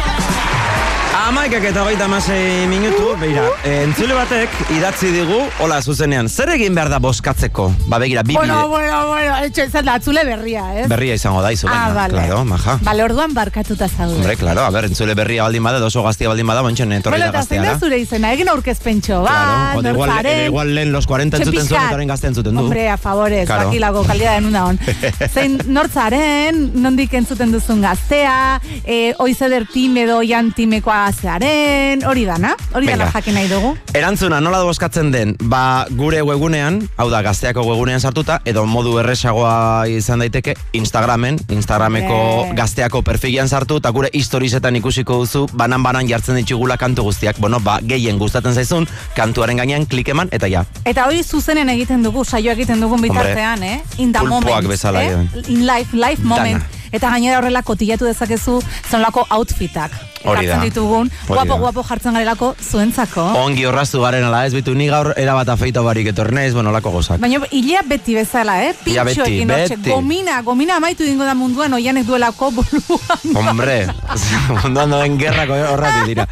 Amaikak 1.17 1.65
eta 1.65 1.81
hogeita 1.83 2.05
amasei 2.05 2.67
minutu, 2.69 3.07
beira, 3.19 3.47
eh, 3.65 3.79
entzule 3.87 4.13
batek 4.15 4.53
idatzi 4.77 5.09
digu, 5.15 5.39
hola 5.65 5.79
zuzenean, 5.81 6.29
zer 6.29 6.51
egin 6.53 6.75
behar 6.77 6.91
da 6.93 6.99
boskatzeko? 7.01 7.71
Ba 7.89 7.97
begira, 7.99 8.23
bi 8.23 8.35
Bueno, 8.37 8.69
bueno, 8.69 8.99
bueno, 9.09 9.39
etxe 9.47 9.65
izan 9.71 9.87
da, 9.89 9.95
atzule 9.97 10.25
berria, 10.29 10.67
ez? 10.83 10.89
berria 10.91 11.15
izango 11.17 11.41
da, 11.43 11.53
izu, 11.53 11.69
Ah, 11.73 11.89
vale. 11.95 12.13
claro, 12.13 12.45
maja. 12.45 12.77
Bale, 12.83 13.03
orduan 13.03 13.33
barkatuta 13.35 13.89
zaude. 13.89 14.15
Hombre, 14.17 14.37
claro, 14.37 14.61
a 14.67 14.71
ber, 14.71 14.85
entzule 14.91 15.15
berria 15.15 15.43
baldin 15.45 15.63
bada, 15.65 15.79
edo 15.79 15.87
oso 15.87 16.03
gaztia 16.03 16.29
baldin 16.29 16.47
bada, 16.47 16.61
bontxen 16.63 16.93
etorri 16.93 17.17
Bueno, 17.17 17.33
da 17.33 17.39
eta 17.41 17.47
zein 17.49 17.63
gazteara. 17.63 17.73
da 17.73 17.87
zure 17.87 17.99
izena, 17.99 18.33
egin 18.35 18.49
aurkezpentxo 18.51 19.23
bat, 19.23 19.73
Claro, 19.81 19.89
igual, 19.95 20.27
edo 20.27 20.47
igual 20.47 20.75
lehen 20.75 20.93
los 20.93 21.07
40 21.07 21.39
entzuten 21.39 21.67
zuen, 21.67 21.81
eta 21.83 21.95
orain 21.95 22.09
gazte 22.09 22.27
entzuten 22.27 22.55
du. 22.55 22.61
Hombre, 22.61 22.91
a 22.91 22.99
favores, 22.99 23.47
Claro. 23.47 23.69
bakilako 23.71 24.05
kalidad 24.05 24.35
denuna 24.35 24.67
hon. 24.67 24.79
Zein 25.35 25.59
nortzaren, 25.67 26.73
nondik 26.75 27.15
entzuten 27.15 27.53
duzun 27.53 27.81
gaztea, 27.81 28.61
e, 28.85 29.15
oizeder 29.19 29.67
time 29.73 30.03
edo 30.03 30.21
jan 30.23 30.53
timekoa 30.53 31.06
zearen, 31.13 32.05
hori 32.07 32.25
dana, 32.25 32.55
hori 32.73 32.87
dana 32.87 33.05
Venga. 33.05 33.13
jakin 33.13 33.35
nahi 33.35 33.49
dugu. 33.49 33.77
Erantzuna 33.95 34.41
nola 34.41 34.63
bozkatzen 34.65 35.11
den, 35.13 35.37
ba 35.41 35.87
gure 35.91 36.23
webgunean, 36.23 36.89
hau 36.97 37.09
da 37.11 37.23
gazteako 37.23 37.65
webgunean 37.67 38.01
sartuta, 38.01 38.41
edo 38.45 38.65
modu 38.67 38.99
erresagoa 38.99 39.87
izan 39.89 40.21
daiteke, 40.25 40.57
Instagramen, 40.73 41.39
Instagrameko 41.49 42.15
Hombre. 42.15 42.57
gazteako 42.57 43.03
perfilean 43.03 43.49
sartu, 43.49 43.77
eta 43.83 43.91
gure 43.91 44.11
historietan 44.13 44.77
ikusiko 44.77 45.19
duzu, 45.23 45.47
banan-banan 45.53 46.09
jartzen 46.09 46.37
ditugula 46.37 46.77
kantu 46.77 47.03
guztiak, 47.11 47.39
bueno, 47.39 47.61
ba, 47.61 47.79
gehien 47.83 48.19
gustatzen 48.19 48.55
zaizun, 48.55 48.89
kantuaren 49.17 49.57
gainean 49.57 49.87
klik 49.87 50.09
eman, 50.09 50.29
eta 50.33 50.49
ja. 50.49 50.65
Eta 50.85 51.07
hori 51.07 51.23
zuzenen 51.23 51.69
egiten 51.69 52.03
dugu, 52.03 52.25
saio 52.25 52.53
egiten 52.53 52.81
dugun 52.81 53.01
bitartean, 53.03 53.63
eh? 53.63 53.81
In 53.99 54.13
the 54.13 54.23
moment, 54.23 54.69
bezala, 54.69 55.05
eh? 55.05 55.27
In 55.49 55.67
life, 55.67 55.97
life 55.97 56.23
moment. 56.23 56.61
Dana. 56.63 56.73
Eta 56.93 57.11
gainera 57.11 57.39
horrela 57.41 57.63
kotillatu 57.63 58.07
dezakezu 58.09 58.61
zonlako 58.91 59.27
outfitak. 59.31 59.97
Hori 60.27 60.47
da. 60.49 60.59
Ditugun, 60.59 61.11
guapo, 61.29 61.55
da. 61.55 61.59
guapo 61.61 61.83
jartzen 61.87 62.17
garelako 62.17 62.49
zuentzako. 62.59 63.23
Ongi 63.45 63.67
horraztu 63.69 64.01
garen 64.03 64.25
ala, 64.27 64.43
ez 64.47 64.55
bitu 64.57 64.75
ni 64.75 64.89
gaur 64.91 65.13
erabat 65.17 65.53
afeito 65.55 65.85
barik 65.87 66.11
etornez, 66.11 66.53
bueno, 66.57 66.73
lako 66.75 66.91
gozak. 66.97 67.21
Baina 67.23 67.47
hilea 67.55 67.85
beti 67.87 68.17
bezala, 68.17 68.57
eh? 68.65 68.73
Ia 68.91 69.05
beti, 69.07 69.21
hortxe, 69.23 69.47
beti. 69.47 69.91
gomina, 69.91 70.41
gomina 70.43 70.81
amaitu 70.81 71.07
dingo 71.07 71.25
da 71.25 71.37
munduan 71.39 71.75
oianek 71.79 72.07
duelako 72.09 72.51
buruan. 72.59 73.37
Hombre, 73.37 73.77
munduan 74.65 74.97
doen 74.97 75.19
gerrako 75.21 75.61
horrati 75.71 76.11
dira. 76.11 76.27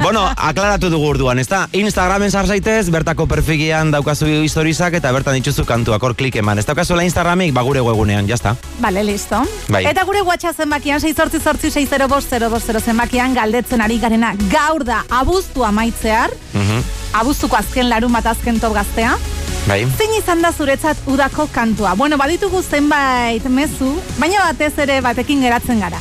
bueno, 0.00 0.24
aklaratu 0.36 0.88
dugu 0.92 1.12
urduan, 1.12 1.38
ezta? 1.38 1.66
Instagramen 1.72 2.32
sar 2.32 2.48
zaitez, 2.48 2.88
bertako 2.94 3.28
perfigian 3.28 3.92
daukazu 3.92 4.30
historizak 4.40 4.96
eta 5.00 5.12
bertan 5.12 5.36
dituzu 5.36 5.66
kantuak, 5.68 6.02
hor 6.02 6.16
klik 6.16 6.40
eman. 6.40 6.62
Ez 6.62 6.66
daukazuela 6.70 7.04
Instagramik, 7.04 7.52
ba 7.52 7.66
gure 7.66 7.84
webunean, 7.84 8.28
jazta. 8.30 8.56
Vale, 8.80 9.04
listo. 9.04 9.42
Bai. 9.78 9.86
Eta 9.92 10.02
gure 10.04 10.22
WhatsApp 10.26 10.56
zenbakian 10.58 10.98
688 11.00 12.80
zenbakian 12.82 13.34
galdetzen 13.34 13.80
ari 13.84 13.98
garena 14.02 14.32
gaur 14.50 14.82
da 14.84 15.04
abuztu 15.08 15.62
amaitzear, 15.64 16.30
Mhm. 16.52 16.82
abuztuko 17.20 17.56
azken 17.56 17.88
larun 17.88 18.12
bat 18.12 18.26
azken 18.26 18.58
top 18.60 18.74
gaztea. 18.74 19.16
Bai. 19.68 19.84
Zein 19.98 20.14
izan 20.18 20.42
da 20.42 20.50
zuretzat 20.52 20.96
udako 21.06 21.46
kantua? 21.52 21.94
Bueno, 21.94 22.16
baditugu 22.16 22.62
zenbait 22.62 23.44
mezu, 23.48 23.94
baina 24.18 24.42
batez 24.50 24.72
ere 24.78 25.00
batekin 25.00 25.40
geratzen 25.42 25.78
gara. 25.80 26.00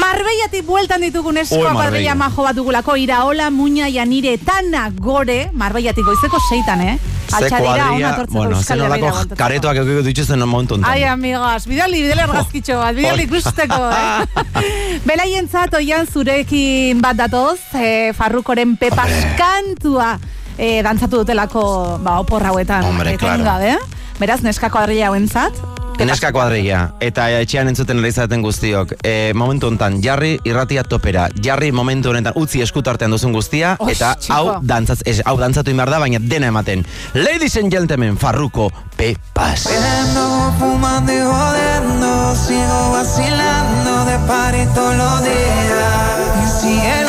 Marbeiatik 0.00 0.64
bueltan 0.66 1.02
ditugu 1.02 1.28
Ui, 1.28 1.34
nesko 1.34 1.60
Marbella. 1.74 2.14
Majo 2.14 2.42
bat 2.42 2.56
dugulako 2.56 2.96
Iraola, 2.96 3.50
Muña, 3.50 3.88
Janire, 3.92 4.38
Tana, 4.38 4.90
Gore 4.90 5.50
Marbeiatik 5.52 6.04
goizeko 6.04 6.38
seitan, 6.48 6.80
eh? 6.80 6.98
Ze 7.32 7.48
tortzeko 7.48 8.26
bueno, 8.32 8.60
zen 8.62 8.80
olako 8.84 9.12
karetoak 9.36 9.80
eukiko 9.82 10.02
dituzten 10.06 10.42
momentu 10.44 10.76
enten. 10.76 10.90
Ai, 10.90 11.04
amigos, 11.08 11.66
bidali, 11.66 12.02
bidali 12.04 12.24
argazkitxo 12.26 12.78
bat, 12.80 12.94
bidali 12.96 13.26
ikusteko, 13.28 13.80
eh? 13.96 14.44
Belaientzat 15.08 15.74
oian 15.80 16.06
zurekin 16.06 17.00
bat 17.02 17.16
datoz, 17.16 17.58
eh, 17.80 18.12
Farrukoren 18.16 18.76
pepas 18.80 19.10
kantua 19.40 20.16
eh, 20.58 20.80
dantzatu 20.84 21.22
dutelako 21.22 21.98
ba, 22.04 22.18
opor 22.20 22.44
hauetan. 22.52 22.84
Hombre, 22.90 23.16
eh, 23.16 23.20
claro. 23.20 23.44
gabe. 23.44 23.76
Beraz, 24.20 24.42
neskako 24.44 24.84
adrilla 24.84 25.10
hauentzat. 25.10 25.81
Neska 25.98 26.32
kuadrilla, 26.34 26.94
eta 27.00 27.28
etxean 27.38 27.68
entzuten 27.70 28.00
ere 28.00 28.08
izaten 28.10 28.42
guztiok. 28.42 28.94
E, 29.06 29.32
momentu 29.38 29.68
honetan, 29.68 30.00
jarri 30.02 30.32
irratia 30.48 30.82
topera. 30.82 31.28
Jarri 31.44 31.70
momentu 31.72 32.10
honetan 32.10 32.34
utzi 32.36 32.62
eskutartean 32.64 33.12
duzun 33.14 33.32
guztia, 33.36 33.76
Oix, 33.78 33.94
eta 33.94 34.16
chico. 34.18 34.34
hau, 34.34 34.56
dantzatz, 34.66 35.02
ez, 35.06 35.20
hau 35.24 35.36
dantzatu 35.38 35.70
inbar 35.70 35.90
da, 35.92 36.00
baina 36.02 36.18
dena 36.18 36.50
ematen. 36.50 36.82
Ladies 37.14 37.56
and 37.56 37.70
gentlemen, 37.72 38.16
Farruko 38.18 38.70
Pepas. 38.96 39.68
Bebiendo, 39.70 40.54
fumando 40.58 41.12
y 41.12 41.20
jodiendo, 41.20 42.34
sigo 42.34 42.92
vacilando 42.92 44.04
de 44.04 44.18
party 44.26 44.66
todos 44.74 44.96
los 44.96 45.22
días. 45.22 46.18
Y 46.42 46.60
cielo. 46.60 47.01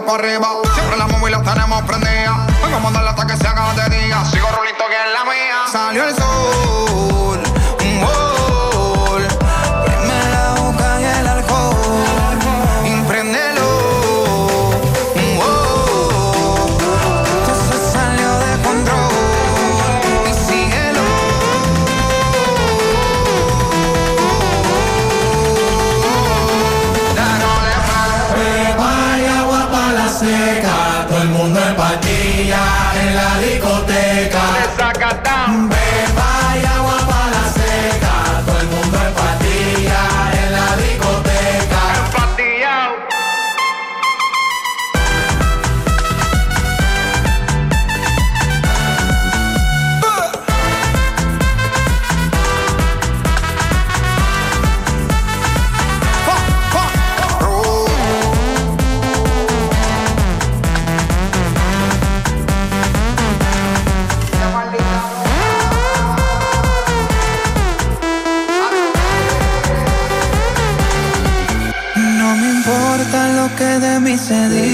La 0.00 0.06
botella 0.06 0.59
de 74.30 74.48
mí 74.48 74.69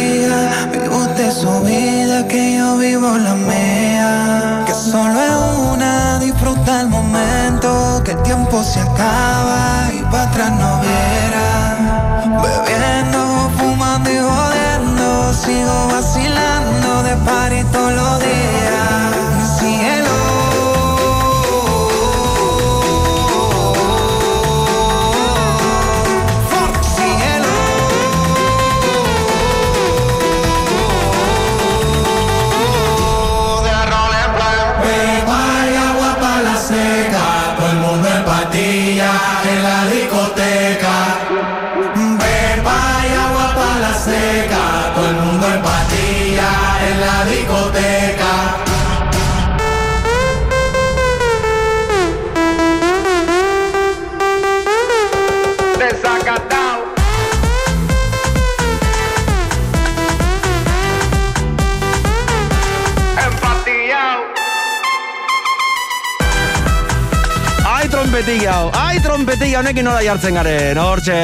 trompetilla 69.16 69.60
honekin 69.62 69.86
nola 69.86 70.00
jartzen 70.04 70.36
garen. 70.36 70.76
Hortxe, 70.80 71.14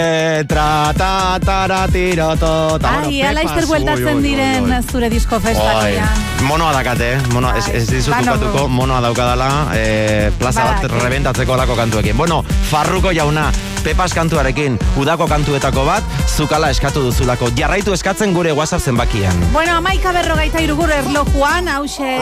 tra, 0.48 0.66
ta, 0.96 1.38
tara, 1.44 1.82
tiro, 1.92 2.30
to, 2.40 2.52
ta, 2.80 2.94
bueno, 3.02 3.10
Ai, 3.10 3.18
ala 3.28 3.42
pepas, 3.42 3.52
izter 3.52 3.66
bueltatzen 3.68 4.22
diren 4.24 4.64
oi, 4.70 4.76
oi. 4.78 4.86
zure 4.92 5.10
disko 5.12 5.36
Oi, 5.36 5.42
festatoian. 5.44 6.22
monoa 6.48 6.70
dakate, 6.72 7.10
eh? 7.18 7.20
monoa, 7.34 7.52
ez, 7.60 7.66
ez 7.68 7.84
dizut 7.90 8.14
Bano. 8.14 8.38
ukatuko, 8.38 8.64
monoa 8.72 9.00
daukadala, 9.04 9.50
eh, 9.76 10.30
plaza 10.38 10.64
bat 10.70 10.80
Badaki. 10.86 11.02
rebentatzeko 11.04 11.56
lako 11.60 11.76
kantuekin. 11.76 12.16
Bueno, 12.16 12.40
Farruko 12.70 13.12
jauna, 13.12 13.50
Pepas 13.82 14.14
kantuarekin, 14.14 14.78
udako 14.96 15.26
kantuetako 15.26 15.82
bat, 15.84 16.04
zukala 16.30 16.70
eskatu 16.70 17.02
duzulako. 17.02 17.50
Jarraitu 17.58 17.92
eskatzen 17.92 18.30
gure 18.34 18.52
WhatsApp 18.54 18.84
zenbakian. 18.84 19.34
Bueno, 19.52 19.74
amaika 19.80 20.12
berrogeita 20.14 20.62
irugur 20.62 20.90
erlojuan, 20.94 21.68
hause 21.68 22.12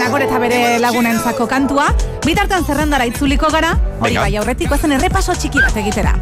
nagore 0.00 0.24
eta 0.24 0.40
bere 0.40 0.78
lagunentzako 0.80 1.46
kantua. 1.46 1.90
Bitartan 2.24 2.64
zerrendara 2.64 3.04
itzuliko 3.10 3.52
gara, 3.52 3.74
hori 4.00 4.16
bai 4.16 4.32
aurretiko 4.40 4.80
zen 4.80 4.96
errepaso 4.96 5.36
txiki 5.36 5.60
bat 5.60 5.76
egitera. 5.84 6.16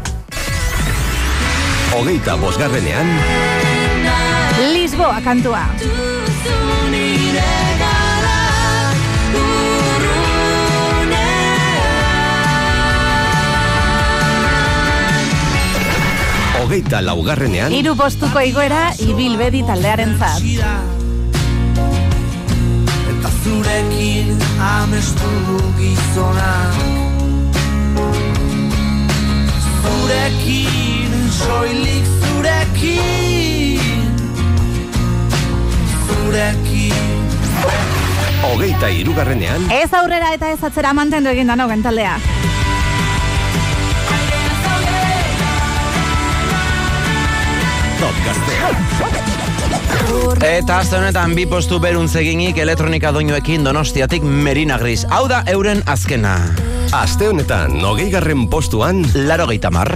Hogeita 1.95 2.35
bosgarrenean, 2.37 3.15
Lisboa 4.73 5.21
kantua. 5.23 5.63
Hogeita 16.63 17.01
laugarrenean, 17.01 17.71
Hiru 17.73 17.95
postuko 17.97 18.41
igoera 18.43 18.89
ibilbedi 19.03 19.61
taldearen 19.67 20.15
zat. 20.19 20.43
Eta 23.13 23.31
zurekin 23.43 24.39
amestu 24.63 25.31
gizonak. 25.79 26.81
Zurekin, 29.83 31.15
soilik 31.37 32.11
zurekin. 32.25 34.17
Zurekin. 36.07 37.07
Hogeita 38.49 38.89
irugarrenean, 38.89 39.71
Ez 39.71 39.93
aurrera 39.93 40.33
eta 40.33 40.51
ez 40.51 40.61
atzera 40.63 40.93
mantendu 40.93 41.29
egin 41.29 41.47
dano 41.47 41.67
taldea. 41.83 42.19
top 42.19 42.38
gaztea. 48.29 48.69
Eta 50.45 50.79
azte 50.79 50.97
honetan 50.99 51.33
bi 51.37 51.45
postu 51.49 51.79
beruntzeginik 51.83 52.57
elektronika 52.61 53.11
doinuekin 53.15 53.65
donostiatik 53.65 54.23
Merina 54.23 54.77
Gris. 54.81 55.05
Hau 55.09 55.27
da 55.31 55.43
euren 55.51 55.83
azkena. 55.89 56.35
Aste 56.95 57.29
honetan, 57.29 57.77
hogeigarren 57.85 58.47
postuan, 58.49 59.03
Laro 59.27 59.49
geitamar. 59.51 59.93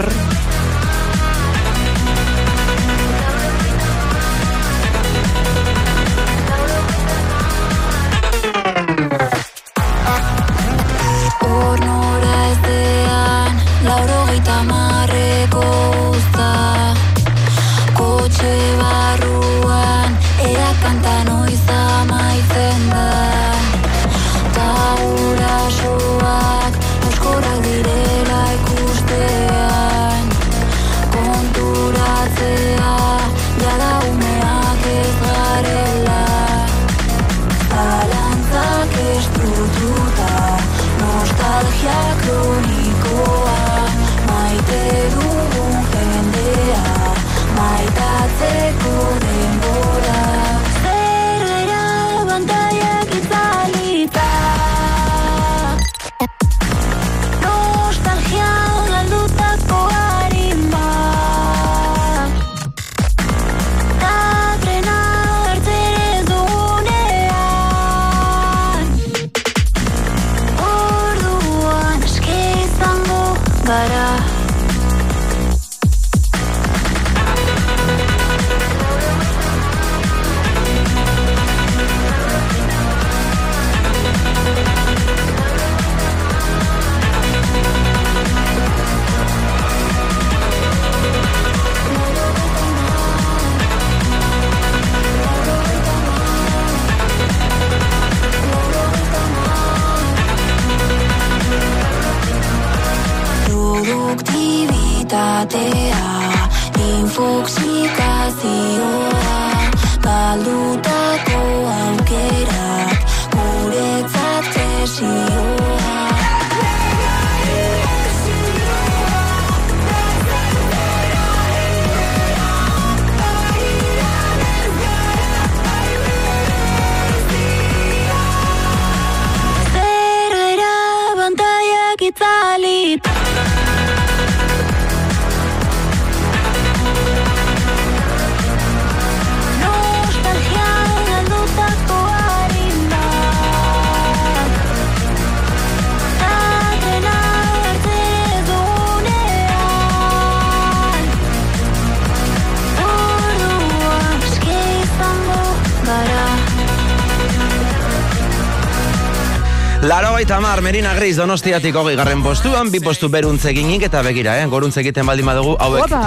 Laro 160.34 160.42
baita 160.42 160.50
mar, 160.50 160.62
Merina 160.66 160.96
Gris 160.96 161.16
donostiatik 161.16 161.76
hogei 161.78 161.94
garren 161.96 162.24
postuan, 162.26 162.72
bi 162.74 162.80
postu 162.82 163.06
beruntze 163.08 163.52
eginik 163.52 163.84
eta 163.86 164.02
begira, 164.02 164.34
eh? 164.42 164.48
goruntze 164.50 164.80
egiten 164.82 165.06
baldin 165.06 165.28
badugu, 165.30 165.52
hauek, 165.62 165.84
Opa, 165.86 166.00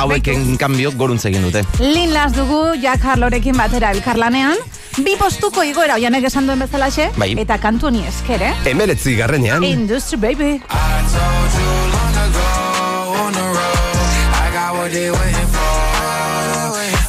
haueken 0.00 0.56
kanbio 0.56 0.92
goruntze 0.96 1.28
egin 1.28 1.44
dute. 1.44 1.60
Lin 1.82 2.14
las 2.14 2.32
dugu 2.32 2.78
Jack 2.80 3.04
Harlorekin 3.04 3.52
batera 3.60 3.90
elkarlanean, 3.92 4.56
bi 5.04 5.18
postuko 5.20 5.60
igoera 5.68 5.98
oianek 6.00 6.24
esan 6.30 6.48
duen 6.48 6.64
bezalaxe, 6.64 7.10
Bai. 7.20 7.34
eta 7.44 7.58
kantu 7.60 7.90
honi 7.90 8.06
esker, 8.08 8.40
eh? 8.48 8.54
Emeretzi 8.72 9.18
garrenean, 9.20 9.64
Industry 9.68 10.16
Baby. 10.16 10.62
on 13.20 13.32
the 13.36 13.46
road. 13.52 14.00
I 14.32 14.48
got 14.54 14.72
what 14.80 14.92
they 14.92 15.10
waiting 15.10 15.50
for. 15.52 15.76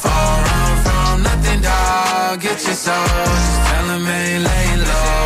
Far 0.04 0.44
from 0.84 1.22
nothing, 1.22 1.62
dog. 1.62 2.40
Get 2.40 2.60
your 2.68 2.76
soul. 2.76 2.92
Just 2.92 3.64
tell 3.64 3.86
them 3.88 4.06
ain't 4.06 4.44
laying 4.44 4.84
low. 4.84 5.25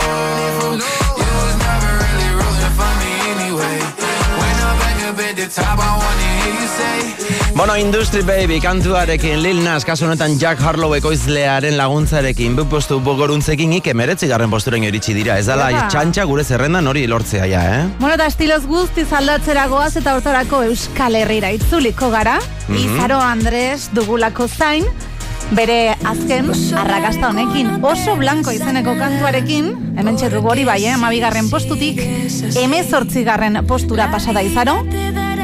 Bueno, 7.55 7.77
Industry 7.77 8.21
Baby 8.21 8.59
kantuarekin 8.59 9.41
Lil 9.43 9.63
Nas, 9.63 9.83
kasu 9.85 10.05
honetan 10.05 10.37
Jack 10.39 10.61
Harlow 10.61 10.93
ekoizlearen 10.97 11.75
laguntzarekin 11.77 12.55
bi 12.57 12.65
postu 12.69 12.99
bogoruntzekin 13.03 13.73
ik 13.73 13.87
emeretzi 13.91 14.29
garren 14.29 14.49
posturaino 14.49 14.87
iritsi 14.89 15.13
dira. 15.13 15.37
Ez 15.37 15.45
dala 15.49 15.87
txantxa 15.91 16.25
gure 16.29 16.45
zerrendan 16.45 16.87
hori 16.87 17.07
lortzea 17.07 17.45
ja, 17.49 17.61
eh? 17.75 17.83
Bueno, 17.99 18.15
eta 18.15 18.25
estiloz 18.31 18.63
guztiz 18.65 19.07
aldatzera 19.13 19.67
goaz 19.67 19.95
eta 19.97 20.15
hortarako 20.15 20.63
Euskal 20.71 21.19
Herrira 21.19 21.51
itzuliko 21.51 22.09
gara. 22.09 22.39
Mhm. 22.67 22.77
Izaro 22.77 23.21
Andres 23.21 23.89
dugulako 23.93 24.47
zain, 24.47 24.85
bere 25.51 25.95
azken 26.07 26.51
arrakasta 26.79 27.29
honekin 27.29 27.83
oso 27.83 28.15
blanko 28.15 28.53
izeneko 28.55 28.95
kantuarekin, 28.99 29.71
hemen 29.97 30.17
dugu 30.17 30.49
hori 30.49 30.63
bai, 30.65 30.85
eh, 30.85 30.93
amabigarren 30.93 31.49
postutik, 31.49 31.99
emezortzigarren 32.55 33.65
postura 33.67 34.09
pasada 34.11 34.41
izaro, 34.41 34.83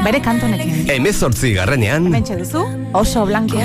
bere 0.04 0.20
kantu 0.22 0.46
honekin. 0.46 0.88
emezortzi 0.96 1.52
garrenean, 1.58 2.06
Hemen 2.06 2.24
duzu, 2.38 2.64
oso 2.94 3.26
blanko. 3.26 3.58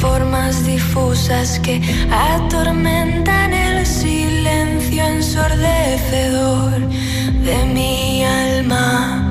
Formas 0.00 0.64
difusas 0.64 1.58
que 1.60 1.80
atormentan 2.10 3.52
el 3.52 3.86
silencio 3.86 5.04
ensordecedor 5.04 6.80
de 7.44 7.64
mi 7.74 8.24
alma. 8.24 9.25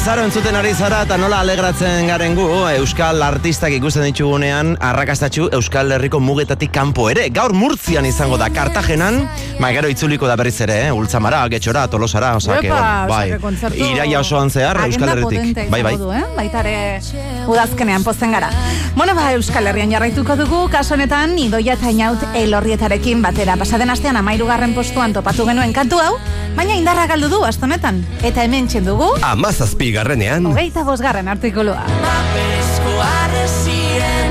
Bizarro 0.00 0.22
entzuten 0.24 0.56
ari 0.56 0.70
zara 0.72 1.02
eta 1.04 1.16
nola 1.20 1.42
alegratzen 1.44 2.06
garen 2.08 2.32
gu 2.32 2.44
Euskal 2.78 3.20
artistak 3.20 3.74
ikusten 3.76 4.06
ditugunean 4.08 4.70
arrakastatxu 4.80 5.50
Euskal 5.52 5.92
Herriko 5.92 6.16
mugetatik 6.24 6.70
kanpo 6.72 7.10
ere 7.12 7.26
Gaur 7.36 7.52
Murtzian 7.52 8.08
izango 8.08 8.38
da 8.40 8.48
Kartagenan 8.48 9.18
Ma 9.60 9.68
gero 9.76 9.90
itzuliko 9.92 10.24
da 10.26 10.38
berriz 10.40 10.54
ere, 10.64 10.78
eh? 10.86 10.92
Ultzamara, 10.96 11.42
Getxora, 11.52 11.82
Tolosara 11.92 12.30
Osa, 12.38 12.56
que, 12.62 12.68
Epa, 12.72 13.04
bai. 13.10 13.26
kontzertu- 13.42 13.90
Iraia 13.90 14.20
osoan 14.24 14.48
zehar 14.48 14.80
Euskal 14.86 15.10
Herritik 15.18 15.68
Bai, 15.70 15.82
bai 15.82 15.96
du, 16.00 16.08
eh? 16.16 16.24
Baita 16.34 16.64
ere 16.64 17.00
udazkenean 17.46 18.02
posten 18.02 18.32
gara. 18.32 18.48
Bueno, 18.96 19.14
ba, 19.14 19.34
Euskal 19.34 19.66
Herrian 19.66 19.92
jarraituko 19.92 20.36
dugu, 20.36 20.62
kaso 20.72 20.94
honetan, 20.94 21.36
idoia 21.38 21.74
eta 21.76 21.90
inaut 21.92 22.24
elorrietarekin 22.34 23.20
batera. 23.20 23.58
Pasaden 23.60 23.90
astean 23.90 24.16
amairugarren 24.16 24.72
postuan 24.74 25.12
topatu 25.12 25.44
genuen 25.44 25.74
kantu 25.76 26.00
hau, 26.00 26.16
baina 26.56 26.74
indarra 26.74 27.06
galdu 27.06 27.28
du 27.28 27.44
astonetan. 27.44 28.00
Eta 28.22 28.44
hemen 28.44 28.68
dugu, 28.86 29.12
Amazazpi 29.22 29.89
garrenean. 29.92 30.46
hogeita 30.46 30.84
bosgarren 30.84 31.28
artikulua. 31.28 31.84
Paperezko 32.04 32.92
arrezien 33.06 34.30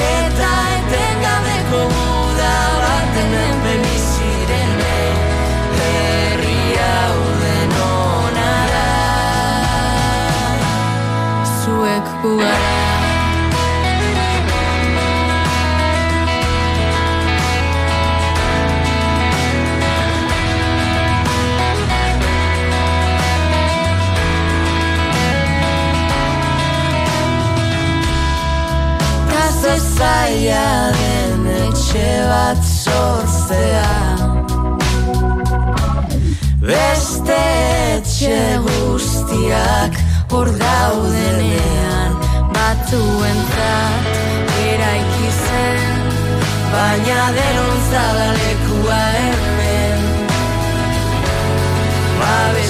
eta 0.00 0.50
etengabeko 0.78 1.80
muda 1.94 2.54
baten 2.84 3.28
menpe 3.34 3.74
bizirene 3.84 4.98
herri 5.84 6.62
hau 6.86 7.18
denona 7.44 8.52
da 8.74 8.88
zuek 11.60 12.06
sortzea. 32.84 33.90
Beste 36.60 37.38
etxe 37.96 38.38
guztiak 38.66 39.96
hor 40.32 40.48
daudenean 40.60 42.12
Batuentzat 42.54 44.10
eraiki 44.64 45.30
zen 45.44 45.80
Baina 46.72 47.22
denon 47.38 47.78
zabalekua 47.90 49.02
hemen. 49.18 50.00
Babestu 52.20 52.69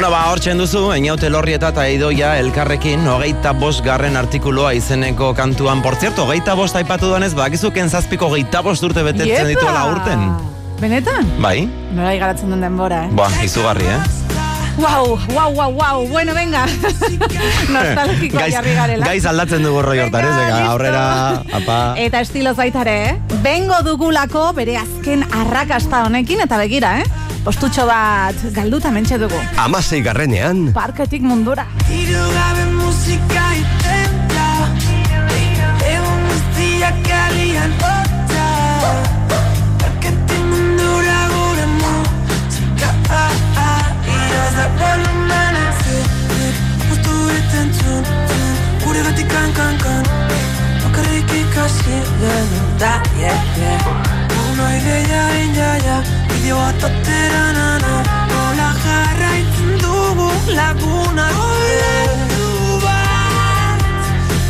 Bueno, 0.00 0.16
ba, 0.16 0.30
hortzen 0.32 0.56
duzu, 0.56 0.86
Einaute 0.94 1.28
Lorrieta 1.28 1.74
eta 1.74 1.82
Idoia 1.92 2.30
elkarrekin 2.40 3.02
hogeita 3.04 3.50
bost 3.52 3.82
garren 3.84 4.14
artikuloa 4.16 4.70
izeneko 4.72 5.34
kantuan. 5.36 5.82
Por 5.84 5.98
cierto, 6.00 6.24
hogeita 6.24 6.54
bost 6.56 6.78
aipatu 6.80 7.10
duanez, 7.10 7.34
bakizu 7.36 7.70
zazpiko 7.86 8.28
hogeita 8.28 8.62
bost 8.62 8.82
urte 8.82 9.02
betetzen 9.02 9.46
dituela 9.48 9.84
urten. 9.92 10.24
Benetan? 10.80 11.28
Bai? 11.38 11.68
Nola 11.92 12.14
igaratzen 12.14 12.48
den 12.48 12.62
denbora, 12.62 13.04
eh? 13.04 13.10
Ba, 13.12 13.28
izugarri, 13.44 13.84
eh? 13.84 14.00
Wow, 14.78 15.18
wow, 15.34 15.52
wow, 15.52 15.70
wow. 15.70 16.08
Bueno, 16.08 16.32
venga. 16.32 16.64
Nostalgikoa 17.76 18.48
jarri 18.48 18.72
garela. 18.72 19.04
gaiz 19.04 19.26
aldatzen 19.26 19.62
dugu 19.62 19.82
roi 19.82 20.00
hortan, 20.00 20.24
aurrera, 20.64 21.42
apa... 21.52 21.80
Eta 21.98 22.24
estilo 22.24 22.54
zaitare, 22.54 23.02
eh? 23.10 23.18
Bengo 23.42 23.82
dugulako 23.84 24.54
bere 24.56 24.78
azken 24.80 25.28
arrakasta 25.28 26.06
honekin, 26.06 26.40
eta 26.48 26.56
begira, 26.56 27.02
eh? 27.02 27.19
Postutxo 27.44 27.86
bat 27.88 28.36
galduta 28.52 28.90
mentxe 28.92 29.16
dugu. 29.18 29.38
Amasei 29.56 30.02
garrenean. 30.04 30.66
Parketik 30.76 31.22
mundura. 31.24 31.64
Hiru 31.88 32.24
gabe 32.36 32.64
musika 32.76 33.44
iten 33.56 34.18
da 34.34 34.48
Egun 35.88 36.20
guztiak 36.28 37.00
kalian 37.08 37.72
ota 37.80 38.48
Parketik 39.80 40.44
mundura 40.50 41.16
gure 41.32 41.66
musika 41.80 42.92
ah, 43.08 43.32
ah, 43.64 43.88
Iaz 44.18 44.52
da 44.58 44.68
volumena 44.82 45.66
Gustu 46.86 47.16
eten 47.38 47.72
txun 47.80 48.04
Gure 48.84 49.00
gatik 49.08 49.32
kan 49.32 49.50
kan 49.56 49.80
kan 49.84 50.04
Bakarrik 50.84 51.36
ikasi 51.40 52.00
genuen 52.20 52.72
da 52.84 52.94
yeah 53.16 53.52
yeah 53.64 53.92
Una 54.44 54.74
ideia 54.76 55.22
injaia 55.44 55.98
Bideoa 56.04 56.19
totera 56.48 57.52
nana 57.52 58.02
Nola 58.30 58.70
jarraitzen 58.84 59.78
dugu 59.82 60.28
laguna. 60.56 61.26
Olatu 61.44 62.80
bat 62.84 63.80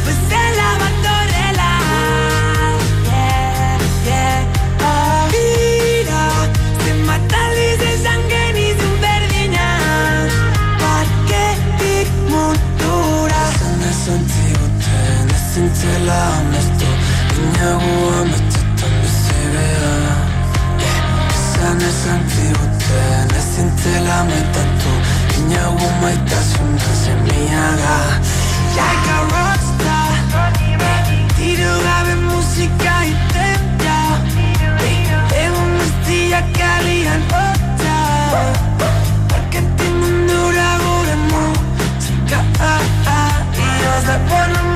Bezala 0.06 0.68
bat 0.80 1.06
horrela 1.10 1.72
Yeah, 3.10 3.80
yeah. 4.06 4.40
Agira 4.92 6.22
Zenbat 6.84 7.34
aldiz 7.42 7.82
esan 7.92 8.20
genizun 8.32 8.94
berdinak 9.02 10.30
Parketik 10.82 12.08
mundura 12.30 13.44
Zan 13.58 13.82
esan 13.90 14.22
ziguten 14.34 15.34
ezin 15.38 15.68
zela 15.74 16.22
amestu 16.38 16.90
Inagu 17.40 17.94
esan 21.90 22.22
ziguten 22.34 23.30
ez 23.38 23.46
zintzela 23.54 24.18
metatu 24.30 24.92
Inagu 25.38 25.88
maitasun 26.02 26.70
da 26.82 26.92
zemiaga 27.02 27.96
Like 28.76 29.10
a 29.16 29.18
rockstar 29.32 30.12
Tiro 31.36 31.74
gabe 31.86 32.14
musika 32.28 32.96
iten 33.12 33.62
da 33.84 33.98
Egon 35.42 35.72
ustia 35.86 36.42
kalian 36.58 37.22
ota 37.44 37.98
Parkentin 39.28 39.94
mundura 40.00 40.70
gure 40.82 41.16
mu 41.28 41.44
Zika 42.06 42.40
a 42.70 42.72
ah, 42.72 42.82
a 43.16 43.20
ah, 43.20 43.36
Ios 43.66 44.04
da 44.08 44.18
bueno 44.28 44.69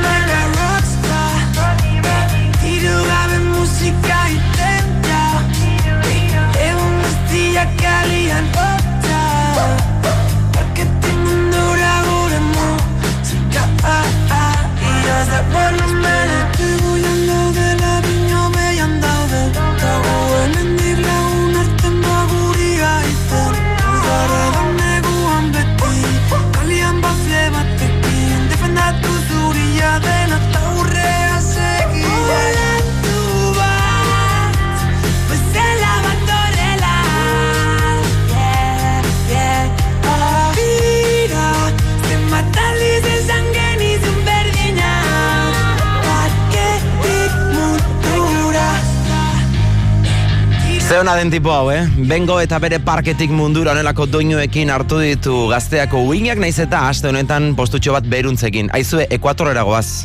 den 51.24 51.30
tipo 51.30 51.50
hau, 51.52 51.70
eh? 51.72 51.86
Bengo 51.96 52.36
eta 52.42 52.58
bere 52.60 52.76
parketik 52.84 53.30
mundura 53.32 53.72
honelako 53.72 54.04
doinuekin 54.12 54.68
hartu 54.70 54.98
ditu 55.00 55.46
gazteako 55.48 56.02
uinak 56.10 56.36
naiz 56.42 56.58
eta 56.60 56.82
aste 56.90 57.08
honetan 57.08 57.54
postutxo 57.56 57.94
bat 57.94 58.04
beruntzekin. 58.12 58.68
Aizue, 58.76 59.06
ekuatorera 59.10 59.62
goaz. 59.64 60.04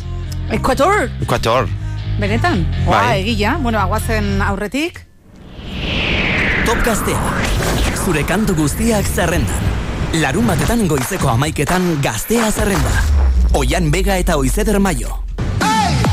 Ekuator, 0.50 1.10
Ekuator. 1.20 1.68
benetan. 2.20 2.64
Oa, 2.86 3.02
Bai. 3.02 3.20
egia, 3.20 3.58
bueno, 3.60 3.78
aguazen 3.78 4.40
aurretik. 4.42 5.02
Top 6.64 6.80
gaztea. 6.84 7.20
Zure 8.04 8.24
kantu 8.24 8.54
guztiak 8.54 9.04
zerrendan. 9.04 9.68
Larun 10.22 10.46
batetan 10.46 10.86
goizeko 10.88 11.28
amaiketan 11.28 11.98
gaztea 12.02 12.50
zerrenda. 12.50 13.02
Oian 13.52 13.90
Bega 13.90 14.16
eta 14.16 14.36
Oizeder 14.36 14.80
Maio. 14.80 15.20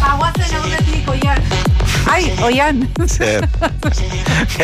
Aguazen 0.02 0.56
aurretik, 0.60 1.10
oian. 1.10 1.57
Ai, 2.12 2.32
oian. 2.44 2.84
Zer. 3.08 3.48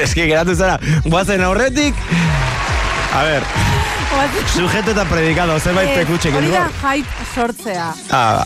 Eski 0.02 0.28
geratu 0.30 0.56
zara, 0.56 0.78
guazen 1.06 1.44
aurretik. 1.44 1.96
A 3.14 3.24
ver, 3.28 3.44
sujeto 4.56 4.92
eta 4.92 5.04
predikado, 5.06 5.60
zerbait 5.60 5.90
Eh, 5.92 6.00
pekutxekin. 6.02 6.38
Hori 6.40 6.52
da 6.54 6.64
hype 6.82 7.28
sortzea. 7.36 7.92
Ah, 8.12 8.44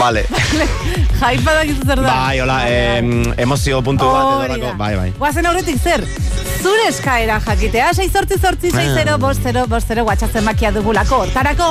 vale. 0.00 0.24
hype 1.22 1.42
badakizu 1.46 1.86
zer 1.86 2.00
da. 2.02 2.08
Bai, 2.08 2.40
hola, 2.42 2.56
em, 2.68 3.12
emozio 3.36 3.82
puntu 3.82 4.08
bat 4.10 4.22
edo 4.24 4.38
Hori 4.40 4.48
lako. 4.56 4.66
da. 4.72 4.74
Bai, 4.80 4.96
bai. 4.96 5.12
Guazen 5.18 5.46
aurretik 5.46 5.78
zer? 5.82 6.02
Zure 6.62 6.88
eskaera 6.88 7.38
jakitea, 7.46 7.92
6 7.98 8.10
sortzi 8.12 8.38
sortzi, 8.42 8.70
6 8.74 8.90
0 8.98 9.18
bost 9.22 9.42
0 9.46 9.66
bost 9.70 9.88
0 9.90 10.04
guatxatzen 10.08 10.44
makia 10.46 10.70
dugulako 10.74 11.22
hortarako. 11.26 11.70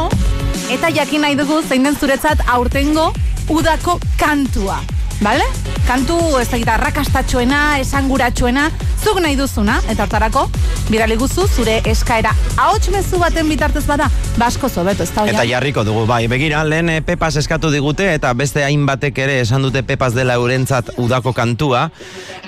Eta 0.71 0.87
jakin 0.95 1.21
nahi 1.27 1.35
dugu 1.35 1.61
zein 1.67 1.83
den 1.83 1.95
zuretzat 1.99 2.43
aurtengo 2.47 3.11
udako 3.51 3.99
kantua. 4.19 4.79
Bale? 5.21 5.45
Kantu 5.85 6.15
ez 6.39 6.47
da 6.49 6.57
gita 6.57 6.77
rakastatxoena, 6.81 7.77
esanguratxoena, 7.83 8.63
zuk 9.03 9.19
nahi 9.21 9.35
duzuna, 9.37 9.75
eta 9.91 10.05
hortarako, 10.05 10.47
bidali 10.89 11.17
guzu, 11.19 11.45
zure 11.45 11.75
eskaera 11.89 12.31
ahots 12.57 12.89
mezu 12.93 13.19
baten 13.21 13.49
bitartez 13.49 13.83
bada, 13.85 14.07
basko 14.39 14.69
zobeto, 14.69 15.03
ez 15.03 15.11
da 15.13 15.25
Eta 15.29 15.43
jarriko 15.45 15.83
dugu, 15.85 16.05
bai, 16.09 16.25
begira, 16.31 16.63
lehen 16.65 16.89
eh, 16.89 17.01
Pepas 17.05 17.35
eskatu 17.41 17.69
digute, 17.73 18.07
eta 18.15 18.31
beste 18.37 18.63
hainbatek 18.65 19.17
ere 19.25 19.39
esan 19.43 19.61
dute 19.65 19.83
Pepas 19.83 20.15
dela 20.15 20.37
eurentzat 20.39 20.93
udako 20.97 21.33
kantua. 21.37 21.89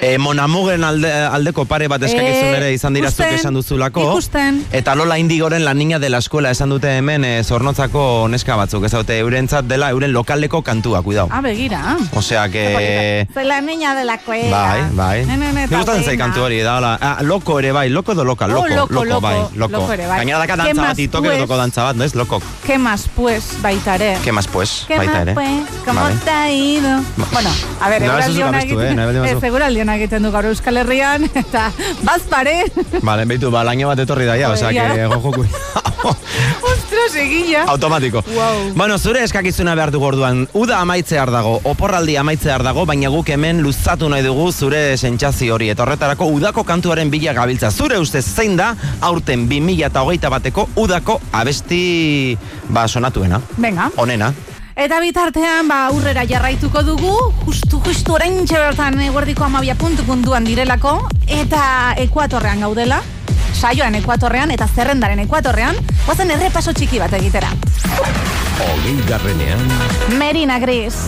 E, 0.02 0.18
Monamugen 0.18 0.84
alde, 0.84 1.12
aldeko 1.12 1.66
pare 1.70 1.88
bat 1.92 2.02
eskakizun 2.02 2.50
Eh, 2.54 2.58
ere 2.58 2.72
izan 2.74 2.94
dira 2.98 3.12
zuk 3.12 3.22
ikusten, 3.22 3.40
esan 3.40 3.54
duzulako. 3.60 4.08
ikusten. 4.12 4.64
Eta 4.72 4.96
Lola 4.96 5.20
Indigoren 5.20 5.66
la 5.66 5.74
niña 5.74 6.00
de 6.00 6.10
la 6.10 6.18
escuela 6.18 6.52
esan 6.52 6.70
dute 6.70 6.98
hemen 6.98 7.26
e, 7.26 7.44
zornotzako 7.44 8.28
neska 8.30 8.56
batzuk. 8.56 8.86
Ez 8.86 8.92
daute 8.92 9.20
eurentzat 9.20 9.66
dela 9.70 9.92
euren 9.92 10.14
lokaleko 10.14 10.62
kantua, 10.62 11.04
cuidao. 11.04 11.30
Ah, 11.32 11.42
begira. 11.42 11.98
Osea 12.16 12.50
que... 12.50 12.62
Soy 13.34 13.45
la 13.45 13.61
niña 13.61 13.95
de 13.95 14.05
la 14.05 14.18
cueva. 14.20 14.49
Bai, 14.68 14.82
bai. 14.91 15.26
Gustatzen 15.26 15.80
eta 15.80 15.93
zait 15.93 16.05
pena. 16.05 16.24
kantu 16.26 16.41
hori, 16.43 16.59
da, 16.61 16.78
hola. 16.78 16.97
Ah, 17.01 17.18
loko 17.22 17.59
ere 17.59 17.72
bai, 17.72 17.89
loko 17.89 18.11
edo 18.14 18.24
loka, 18.24 18.45
Oh, 18.45 18.49
loko, 18.49 18.68
loko, 18.70 19.05
loko, 19.05 19.22
bai, 19.22 19.36
loko. 19.55 19.72
loko 19.72 19.93
ere 19.93 20.07
bai. 20.07 20.18
Gainera 20.20 20.39
daka 20.39 20.53
¿Qué 20.55 20.64
dantza 20.64 20.82
bat, 20.88 20.99
itoke 20.99 21.28
pues? 21.30 21.39
doko 21.39 21.57
dantza 21.57 21.84
bat, 21.84 21.95
no 21.95 22.03
ez, 22.03 22.16
loko. 22.16 22.41
¿Qué 22.66 22.78
más, 22.78 23.07
pues, 23.16 23.43
baita 23.61 23.95
ere? 23.95 24.18
¿Qué 24.24 24.32
más, 24.32 24.47
pues? 24.47 24.86
¿Qué 24.88 24.97
baita 24.97 25.14
más, 25.14 25.22
ere. 25.22 25.34
pues? 25.34 25.49
¿Cómo 25.86 26.01
Vale. 26.01 26.16
te 26.24 26.30
ha 26.30 26.51
ido? 26.51 26.89
Bueno, 27.32 27.49
a 27.82 27.89
ver, 27.89 28.01
No, 28.01 28.07
eguraldi 28.20 28.41
eh, 28.41 28.61
egiten, 28.64 29.43
eguraldi 29.43 29.82
ona 29.82 29.95
egiten 29.95 30.24
du 30.24 30.32
gaur 30.32 30.45
Euskal 30.45 30.78
Herrian, 30.78 31.24
eta 31.36 31.72
bazpare, 32.03 32.66
Vale, 33.01 33.26
beitu, 33.26 33.49
ba, 33.51 33.64
laino 33.64 33.88
bat 33.88 33.99
etorri 33.99 34.26
daia, 34.26 34.49
osea, 34.51 34.70
Joder, 34.70 34.91
que 34.91 34.97
ya. 34.97 35.07
jojo 35.09 35.32
kui. 35.32 35.47
ostras, 36.03 37.16
egila. 37.16 37.64
Automatiko. 37.68 38.22
Wow. 38.28 38.74
Bueno, 38.76 38.97
zure 38.99 39.24
eskakizuna 39.24 39.74
behar 39.76 39.91
dugu 39.91 40.05
orduan. 40.05 40.47
Uda 40.53 40.80
amaitzear 40.82 41.32
dago, 41.32 41.59
oporraldi 41.64 42.18
amaitzear 42.18 42.53
dago, 42.62 42.86
baina 42.86 43.10
guk 43.10 43.30
hemen 43.34 43.64
luzatu 43.64 44.10
nahi 44.10 44.22
dugu 44.22 44.51
zure 44.51 44.97
sentsazio 44.97 45.56
hori. 45.56 45.72
Eta 45.74 45.82
horretarako 45.84 46.28
udako 46.36 46.64
kantuaren 46.64 47.10
bila 47.10 47.34
gabiltza. 47.34 47.72
Zure 47.72 47.97
ustez 47.97 48.26
zein 48.26 48.58
da 48.58 48.76
aurten 49.01 49.47
2008 49.49 50.30
bateko 50.30 50.68
udako 50.76 51.20
abesti 51.32 52.38
ba 52.70 52.88
sonatuena. 52.88 53.41
Venga. 53.58 53.89
Onena. 53.97 54.34
Eta 54.76 54.99
bitartean, 54.99 55.68
ba, 55.70 55.88
aurrera 55.88 56.24
jarraituko 56.26 56.82
dugu, 56.82 57.14
justu, 57.45 57.80
justu, 57.86 58.16
orain 58.16 58.39
bertan 58.49 58.99
eguerdiko 59.06 59.43
amabia 59.45 59.76
puntu 59.76 60.04
puntuan 60.04 60.43
direlako, 60.43 60.95
eta 61.28 61.93
ekuatorrean 62.01 62.66
gaudela, 62.66 63.04
saioan 63.54 63.93
ekuatorrean, 64.01 64.49
eta 64.51 64.68
zerrendaren 64.68 65.20
ekuatorrean, 65.28 65.78
guazen 66.08 66.32
errepaso 66.32 66.74
txiki 66.74 66.97
bat 66.97 67.14
egitera. 67.14 67.54
Hogei 68.58 68.97
garrenean, 69.08 69.62
Merina 70.18 70.58
Gris. 70.60 71.06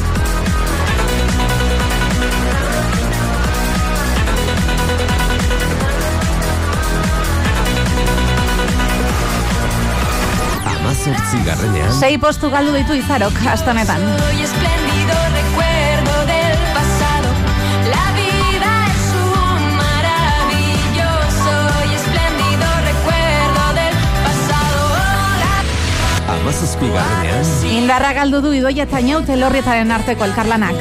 Amazortzi 11.05 11.37
garrenean, 11.45 11.91
Sei 11.93 12.17
postu 12.17 12.49
galdu 12.49 12.73
ditu 12.73 12.95
izarok, 12.97 13.33
astonetan. 13.51 14.01
Soy 14.19 14.41
espléndido 14.41 15.15
recuerdo 15.35 16.13
del 16.31 16.57
pasado. 16.73 17.29
La 17.93 18.05
vida 18.17 18.71
es 18.89 19.05
un 19.21 19.61
maravilloso 19.83 21.55
y 21.91 21.95
espléndido 21.99 22.67
recuerdo 22.89 23.63
del 23.79 23.95
pasado. 24.25 24.81
La 26.25 26.33
amazazpi 26.33 26.89
garrenean, 26.89 27.73
Indarra 27.77 28.13
galdu 28.13 28.41
du 28.41 28.53
idoia 28.53 28.83
eta 28.89 28.99
inaute 28.99 29.37
lorrietaren 29.37 29.91
arteko 29.91 30.25
elkarlanak. 30.25 30.75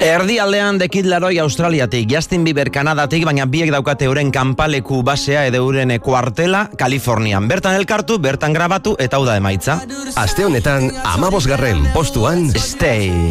Erdi 0.00 0.38
aldean 0.40 0.78
dekit 0.80 1.04
laroi 1.04 1.34
Australiatik, 1.42 2.06
Justin 2.08 2.40
Bieber 2.46 2.70
Kanadatik, 2.72 3.26
baina 3.28 3.44
biek 3.44 3.68
daukate 3.68 4.06
euren 4.08 4.30
kanpaleku 4.32 5.02
basea 5.04 5.42
edo 5.50 5.60
euren 5.60 5.92
kuartela 6.00 6.70
Kalifornian. 6.80 7.48
Bertan 7.50 7.76
elkartu, 7.76 8.16
bertan 8.18 8.56
grabatu 8.56 8.94
eta 8.98 9.18
hau 9.18 9.26
da 9.28 9.36
emaitza. 9.36 9.76
Aste 10.16 10.46
honetan, 10.48 10.88
amabosgarren 11.04 11.84
postuan, 11.92 12.48
Stay. 12.56 13.30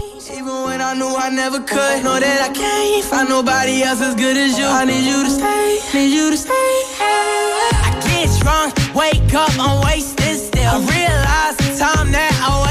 I 0.80 0.94
knew 0.94 1.16
I 1.18 1.30
never 1.30 1.60
could, 1.60 2.04
know 2.04 2.20
that 2.20 2.42
I 2.42 2.54
can't 2.54 3.04
find 3.06 3.30
nobody 3.30 3.84
else 3.84 4.02
as 4.02 4.16
good 4.16 4.38
as 4.38 4.58
you. 4.58 4.66
I 4.66 4.86
need 4.86 5.06
you 5.06 5.24
to 5.24 5.30
stay, 5.30 5.80
need 5.94 6.14
you 6.14 6.32
to 6.32 6.38
stay. 6.38 6.72
I 7.02 7.98
get 8.06 8.30
drunk, 8.42 8.74
wake 8.96 9.34
up, 9.34 9.52
I'm 9.60 9.82
wasted 9.86 10.38
still. 10.38 10.70
I 10.70 10.80
realize 10.80 11.58
the 11.58 11.78
time 11.78 12.12
that 12.14 12.34
I 12.42 12.69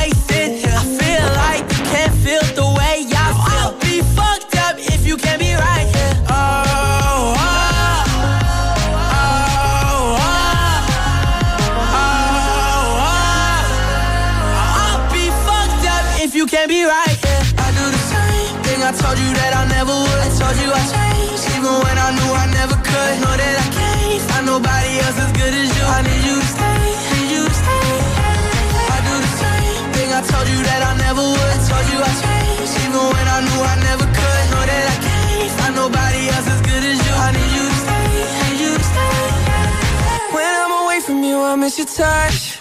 you, 41.38 41.44
I 41.44 41.56
miss 41.56 41.78
your 41.78 41.86
touch. 41.86 42.60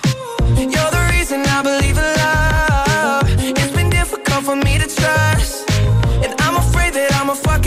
You're 0.74 0.92
the 0.98 1.04
reason 1.14 1.42
I 1.58 1.62
believe 1.70 1.98
in 1.98 2.12
love. 2.24 3.26
It's 3.60 3.74
been 3.76 3.90
difficult 3.90 4.44
for 4.46 4.56
me 4.56 4.78
to 4.78 4.88
trust. 5.00 5.70
And 6.24 6.34
I'm 6.46 6.56
afraid 6.56 6.94
that 6.94 7.10
I'ma 7.20 7.34
fuck 7.34 7.66
it 7.66 7.67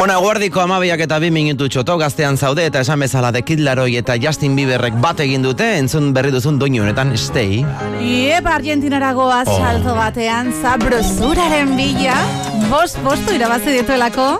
Bueno, 0.00 0.14
eguerdiko 0.16 0.62
amabiak 0.62 1.02
eta 1.04 1.18
bi 1.20 1.28
minutu 1.28 1.66
txoto 1.68 1.98
gaztean 2.00 2.38
zaude 2.40 2.62
eta 2.64 2.80
esan 2.80 3.02
bezala 3.04 3.28
dekidlaroi 3.36 3.98
eta 3.98 4.14
Justin 4.16 4.54
Bieberrek 4.56 4.94
bat 4.96 5.18
egin 5.20 5.44
dute, 5.44 5.66
entzun 5.76 6.14
berri 6.16 6.30
duzun 6.32 6.56
doinu 6.56 6.80
honetan 6.86 7.12
stay. 7.20 7.58
Iep, 8.00 8.48
Argentinara 8.48 9.10
goaz 9.12 9.44
oh. 9.44 9.58
salto 9.58 9.92
batean 9.98 10.54
zabrozuraren 10.62 11.76
bila, 11.76 12.16
bost 12.70 12.96
postu 13.04 13.36
irabazi 13.36 13.76
dituelako, 13.76 14.30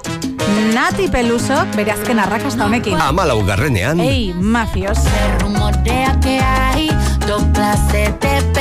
Nati 0.73 1.11
Peluso, 1.13 1.61
bere 1.77 1.93
azken 1.93 2.25
arrakasta 2.25 2.65
honekin. 2.65 2.97
Amalau 2.97 3.43
garrenean. 3.45 4.01
Ei, 4.01 4.33
mafios. 4.33 4.97
Se 5.05 5.29
rumorea 5.43 6.17
que 6.25 6.41
hay, 6.41 6.89
do 7.29 7.37
clase 7.53 8.09
de 8.25 8.60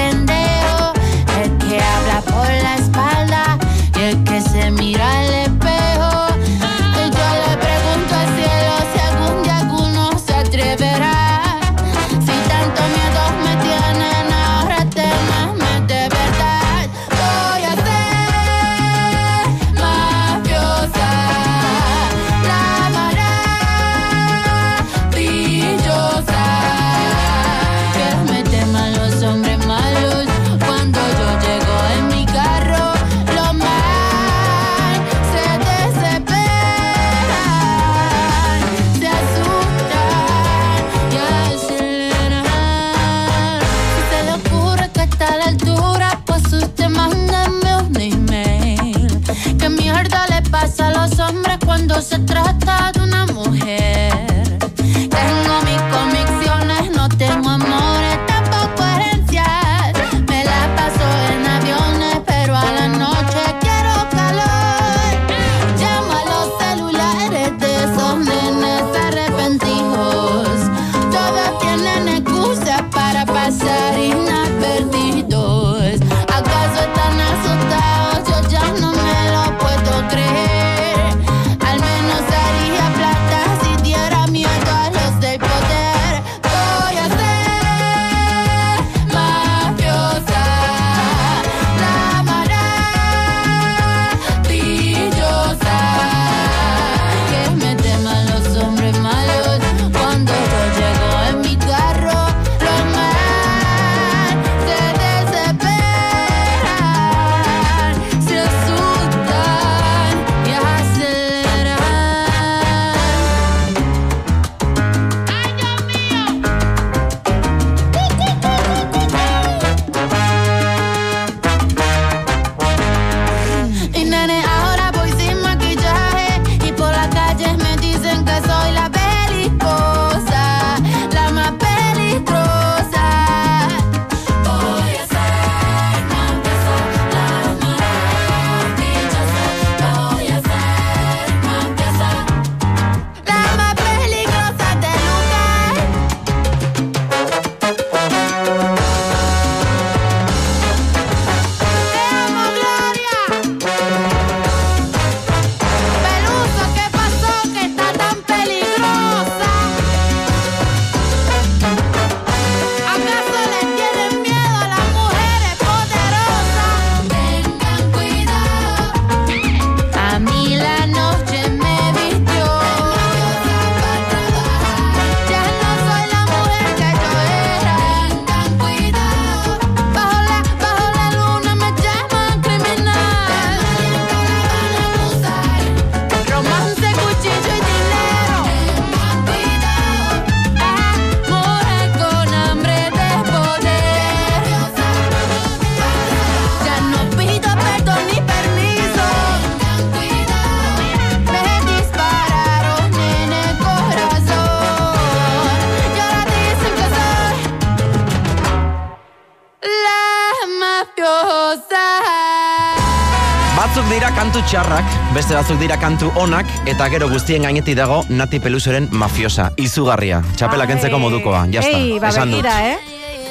batzuk 215.49 215.65
dira 215.65 215.79
kantu 215.81 216.11
onak 216.21 216.45
eta 216.69 216.85
gero 216.93 217.07
guztien 217.09 217.41
gaineti 217.41 217.73
dago 217.73 218.03
Nati 218.13 218.37
Pelusoren 218.37 218.85
mafiosa, 218.93 219.47
izugarria. 219.57 220.19
Txapela 220.37 220.67
kentzeko 220.69 220.99
modukoa, 221.01 221.47
jazta, 221.49 221.71
Ei, 221.73 221.95
ba, 221.97 222.11
esan 222.13 222.35
dut. 222.35 222.45
Eh? 222.45 222.75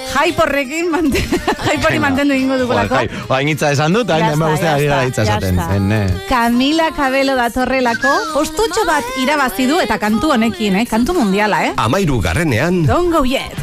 Jaiporrekin 0.09 0.91
mante... 0.91 1.23
Jaipori 1.69 2.03
mantendu 2.03 2.35
ingo 2.35 2.59
dugulako. 2.59 2.97
Ba, 2.97 3.37
well, 3.37 3.53
jai, 3.55 3.71
esan 3.71 3.95
dut, 3.95 4.11
hain 4.11 4.27
dame 4.33 4.51
guztia 4.51 4.75
gira 4.83 4.99
ditza 5.07 5.29
esaten. 5.29 5.95
Camila 6.27 6.91
Cabello 6.97 7.39
da 7.39 7.53
torrelako, 7.55 8.17
postutxo 8.35 8.83
bat 8.89 9.15
irabazi 9.23 9.71
du 9.71 9.79
eta 9.79 10.03
kantu 10.03 10.35
honekin, 10.35 10.83
eh? 10.83 10.87
kantu 10.91 11.21
mundiala, 11.21 11.69
eh? 11.71 11.73
Amairu 11.87 12.19
garrenean. 12.25 12.83
Don't 12.89 13.15
go 13.15 13.23
yet. 13.23 13.55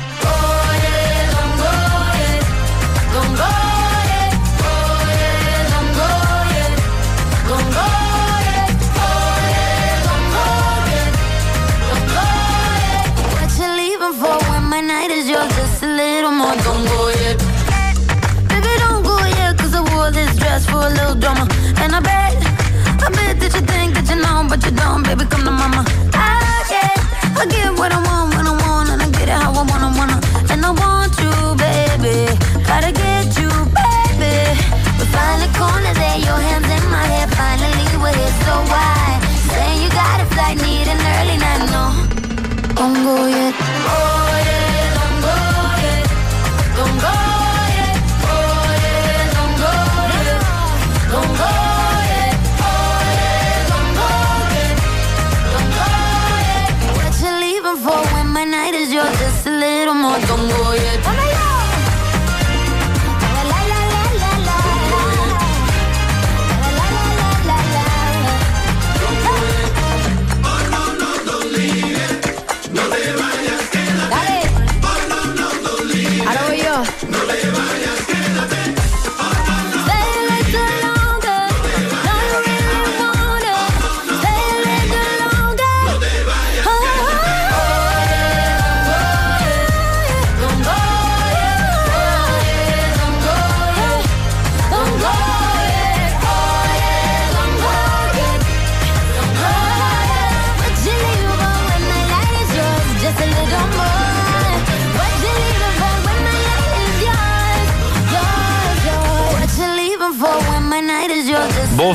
you're 58.95 59.11
just 59.19 59.45
a 59.45 59.51
little 59.51 59.93
more. 59.93 60.17
Don't 60.19 60.47
go 60.47 60.71
yet. 60.73 61.24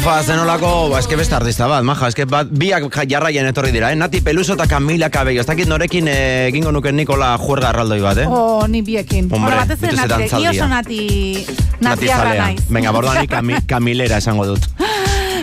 Bufa, 0.00 0.22
zenolako, 0.24 0.88
ba, 0.88 0.98
eske 1.02 1.12
beste 1.18 1.34
artista 1.36 1.66
bat, 1.68 1.84
maja, 1.84 2.08
eske 2.08 2.24
bat, 2.24 2.48
biak 2.48 2.86
ja- 2.88 3.04
jarraian 3.04 3.44
etorri 3.50 3.68
dira, 3.70 3.90
eh? 3.92 3.96
Nati 4.00 4.22
Peluso 4.24 4.54
eta 4.56 4.64
Camila 4.66 5.10
Cabello, 5.12 5.42
ez 5.42 5.46
dakit 5.46 5.68
norekin 5.68 6.08
eh, 6.08 6.46
egingo 6.48 6.72
nuken 6.72 6.96
Nikola 6.96 7.34
juerga 7.36 7.68
arraldoi 7.68 7.98
bat, 8.00 8.16
eh? 8.22 8.24
Oh, 8.26 8.64
ni 8.66 8.80
biekin. 8.80 9.28
Hombre, 9.30 9.58
batez 9.58 9.76
ere 9.82 9.92
dituzte 9.92 10.08
nati, 10.08 10.22
dantzaldia. 10.22 10.50
ni 10.52 10.58
oso 10.58 10.68
nati, 10.68 11.46
natiarra 11.84 12.24
zalea. 12.30 12.46
naiz. 12.46 12.62
Venga, 12.70 12.92
bordoan 12.96 13.20
ni 13.20 13.26
Cami- 13.28 13.60
Camilera 13.74 14.16
esango 14.24 14.46
dut. 14.46 14.64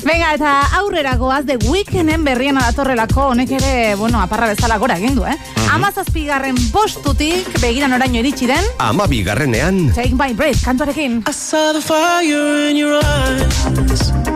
Venga, 0.07 0.33
eta 0.33 0.55
aurrera 0.79 1.13
goaz 1.17 1.43
de 1.45 1.57
Weekenden 1.69 2.23
berriena 2.25 2.61
datorrelako 2.71 3.27
honek 3.35 3.51
ere, 3.59 3.93
bueno, 3.95 4.19
aparra 4.21 4.47
bezala 4.47 4.79
gora 4.81 4.97
egin 4.97 5.13
du, 5.19 5.25
eh? 5.25 5.35
Mhm. 5.37 5.69
Amazazpigarren 5.75 6.57
bostutik, 6.71 7.45
begiran 7.61 7.93
oraino 7.93 8.17
iritsi 8.23 8.47
den, 8.49 8.65
Amabi 8.79 9.21
garrenean, 9.23 9.91
Take 9.93 10.15
My 10.17 10.33
Breath, 10.33 10.63
kantuarekin. 10.65 11.21
I 11.29 11.31
saw 11.33 11.73
the 11.73 11.81
fire 11.81 12.71
in 12.71 12.77
your 12.77 12.97
eyes. 13.05 14.26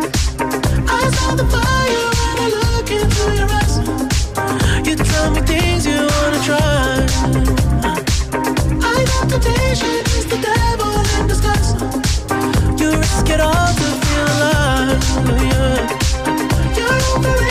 It 9.84 10.08
it's 10.16 10.26
the 10.26 10.38
devil 10.38 10.92
in 11.18 11.28
the. 11.28 11.76
You 12.82 12.90
risk 12.98 13.30
it 13.30 13.40
all 13.40 13.74
to 13.80 13.88
feel 14.02 14.28
alive. 14.36 15.04
Yeah. 15.42 16.76
You're 16.78 17.02
offering 17.12 17.51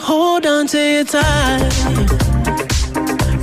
to 0.00 0.06
hold 0.06 0.46
on 0.46 0.66
to 0.66 0.78
you 0.78 1.04
tight. 1.04 1.72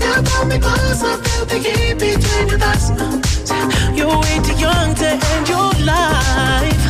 You 0.01 0.23
pull 0.23 0.45
me 0.45 0.59
closer, 0.59 1.17
feel 1.23 1.45
the 1.45 1.57
heat 1.65 1.93
between 1.99 2.47
your 2.47 2.59
thighs. 2.59 2.89
You're 3.97 4.19
way 4.19 4.39
too 4.43 4.55
young 4.59 4.95
to 4.95 5.07
end 5.07 5.49
your 5.49 5.71
life. 5.85 6.83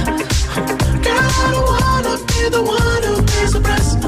Girl, 1.03 1.29
I 1.41 1.49
don't 1.51 1.67
wanna 1.73 2.17
be 2.27 2.49
the 2.49 2.63
one 2.63 3.03
who 3.03 3.21
pays 3.23 3.53
the 3.53 3.61
price. 3.61 4.06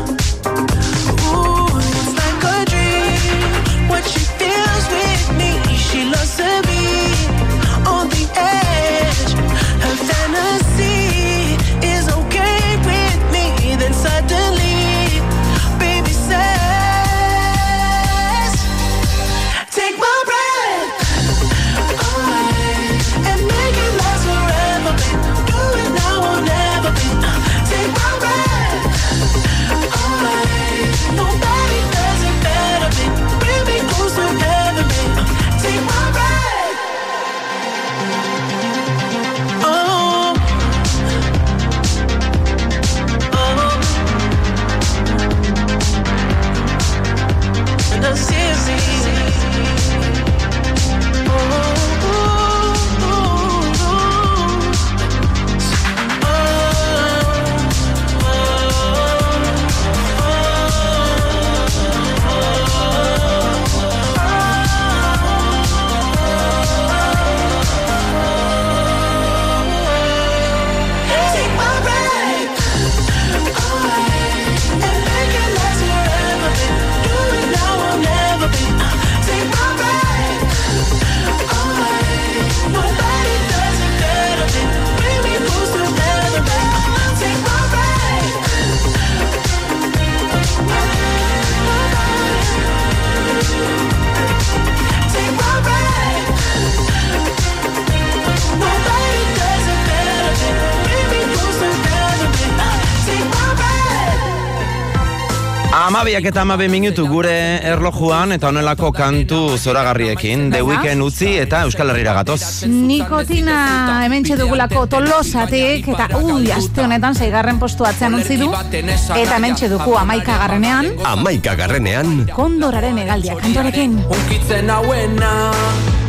Amabiak 105.99 106.29
eta 106.29 106.45
amabe 106.45 106.69
minutu 106.71 107.03
gure 107.11 107.59
erlojuan 107.67 108.31
eta 108.31 108.47
honelako 108.47 108.93
kantu 108.95 109.57
zoragarriekin. 109.57 110.45
The 110.53 110.61
Weekend 110.63 111.03
utzi 111.03 111.33
eta 111.41 111.65
Euskal 111.67 111.91
Herrira 111.91 112.13
gatoz. 112.15 112.63
Nikotina 112.71 113.97
hemen 114.05 114.23
dugulako 114.23 114.85
tolosatik, 114.93 115.89
eta 115.91 116.07
ui, 116.21 116.53
aste 116.55 116.85
honetan 116.85 117.19
zeigarren 117.19 117.59
postu 117.59 117.83
atzean 117.83 118.15
utzi 118.15 118.37
du, 118.39 118.47
eta 118.47 119.35
hemen 119.35 119.59
dugu 119.59 119.97
amaika 119.99 120.37
garrenean, 120.39 120.87
amaika 121.03 121.57
garrenean, 121.59 122.29
kondoraren 122.31 123.03
egaldia 123.03 123.35
kantorekin. 123.35 123.99
Unkitzen 124.07 124.71
hauena 124.71 125.51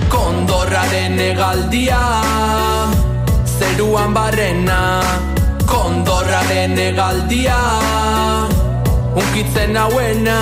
Kondorraren 0.07 1.19
egaldia 1.19 1.99
Zeruan 3.59 4.15
barrena 4.15 4.81
Kondorraren 5.67 6.79
egaldia 6.79 7.59
Unkitzen 9.21 9.77
hauena 9.77 10.39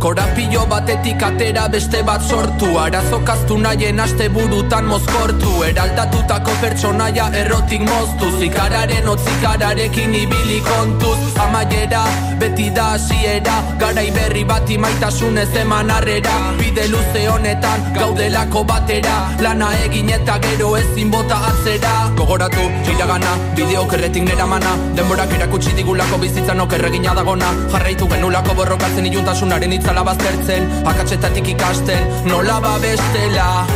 Korapilo 0.00 0.64
batetik 0.64 1.22
atera 1.22 1.68
beste 1.68 2.00
bat 2.02 2.22
sortu. 2.24 2.68
Arazo 2.80 3.18
kaztu 3.20 3.58
nahien 3.60 4.00
aste 4.00 4.30
burutan 4.32 4.86
mozkortu. 4.88 5.50
Eraldatutako 5.68 6.54
pertsonaia 6.62 7.26
errotik 7.40 7.84
moztu. 7.84 8.30
Zikararen 8.38 9.08
otzikararekin 9.12 10.14
ibili 10.22 10.62
kontuz. 10.64 11.18
Amaiera, 11.44 12.00
beti 12.40 12.70
da 12.70 12.94
hasiera. 12.94 13.58
Garai 13.82 14.06
berri 14.16 14.44
bat 14.48 14.70
imaitasunez 14.70 15.50
eman 15.60 15.90
arrera 15.90 16.32
Bide 16.58 16.88
luze 16.88 17.26
honetan 17.28 17.92
gaudelako 17.98 18.64
batera. 18.64 19.18
Lana 19.44 19.68
egin 19.84 20.08
eta 20.16 20.38
gero 20.46 20.72
ezin 20.80 21.10
bota 21.12 21.42
atzera. 21.50 21.92
Gogoratu, 22.16 22.70
iragana, 22.94 23.36
bideo 23.54 23.84
kerretik 23.92 24.24
nera 24.24 24.46
mana 24.46 24.72
Denborak 24.96 25.36
erakutsi 25.36 25.76
digulako 25.76 26.18
bizitzan 26.24 26.64
okerregina 26.64 27.14
dagona. 27.20 27.52
Jarraitu 27.76 28.08
genulako 28.08 28.56
borrokatzen 28.62 29.12
iluntasunaren 29.12 29.72
itzala 29.90 30.04
baztertzen 30.04 30.86
Akatsetatik 30.86 31.48
ikasten, 31.48 31.98
nola 32.24 32.60
babestela 32.60 33.66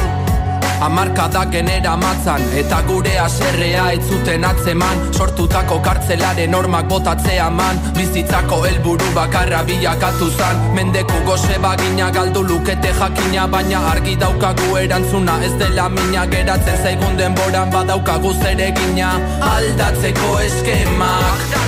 Amarkadak 0.80 1.50
genera 1.50 1.96
matzan 1.96 2.42
Eta 2.54 2.82
gure 2.86 3.18
aserrea 3.18 3.92
ez 3.92 4.02
zuten 4.04 4.44
atzeman. 4.44 5.00
Sortutako 5.14 5.80
kartzelaren 5.82 6.50
normak 6.50 6.86
botatzea 6.88 7.48
man 7.50 7.78
Bizitzako 7.96 8.60
helburu 8.66 9.10
bakarra 9.14 9.62
bilakatu 9.64 10.30
zan. 10.36 10.60
Mendeku 10.74 11.24
goze 11.26 11.58
bagina 11.62 12.10
galdu 12.10 12.42
lukete 12.42 12.92
jakina 12.98 13.46
Baina 13.48 13.80
argi 13.90 14.16
daukagu 14.16 14.76
erantzuna 14.82 15.40
ez 15.44 15.54
dela 15.58 15.88
mina. 15.88 16.26
Geratzen 16.26 16.78
zaigun 16.82 17.18
denboran 17.18 17.70
badaukagu 17.70 18.34
zeregina 18.42 19.16
Aldatzeko 19.54 20.38
eskemak 20.46 21.58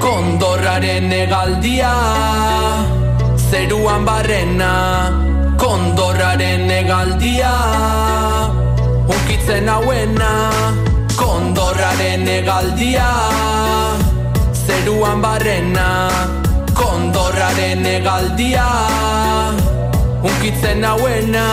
Kondorraren 0.00 1.12
egaldia 1.12 1.94
Zeruan 3.54 4.02
barrena 4.02 5.14
Kondorraren 5.54 6.66
egaldia 6.74 7.52
Unkitzen 9.06 9.68
hauena 9.70 10.30
Kondorraren 11.14 12.26
egaldia 12.26 13.06
Zeruan 14.66 15.22
barrena 15.22 15.86
Kondorraren 16.74 17.86
egaldia 17.94 18.66
Unkitzen 20.26 20.82
hauena 20.90 21.46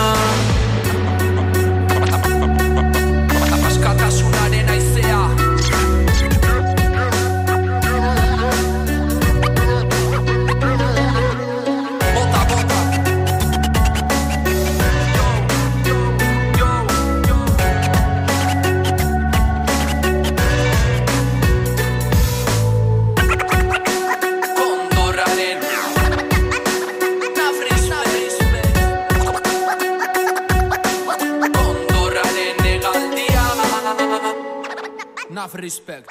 Naf 35.41 35.55
respect 35.57 36.05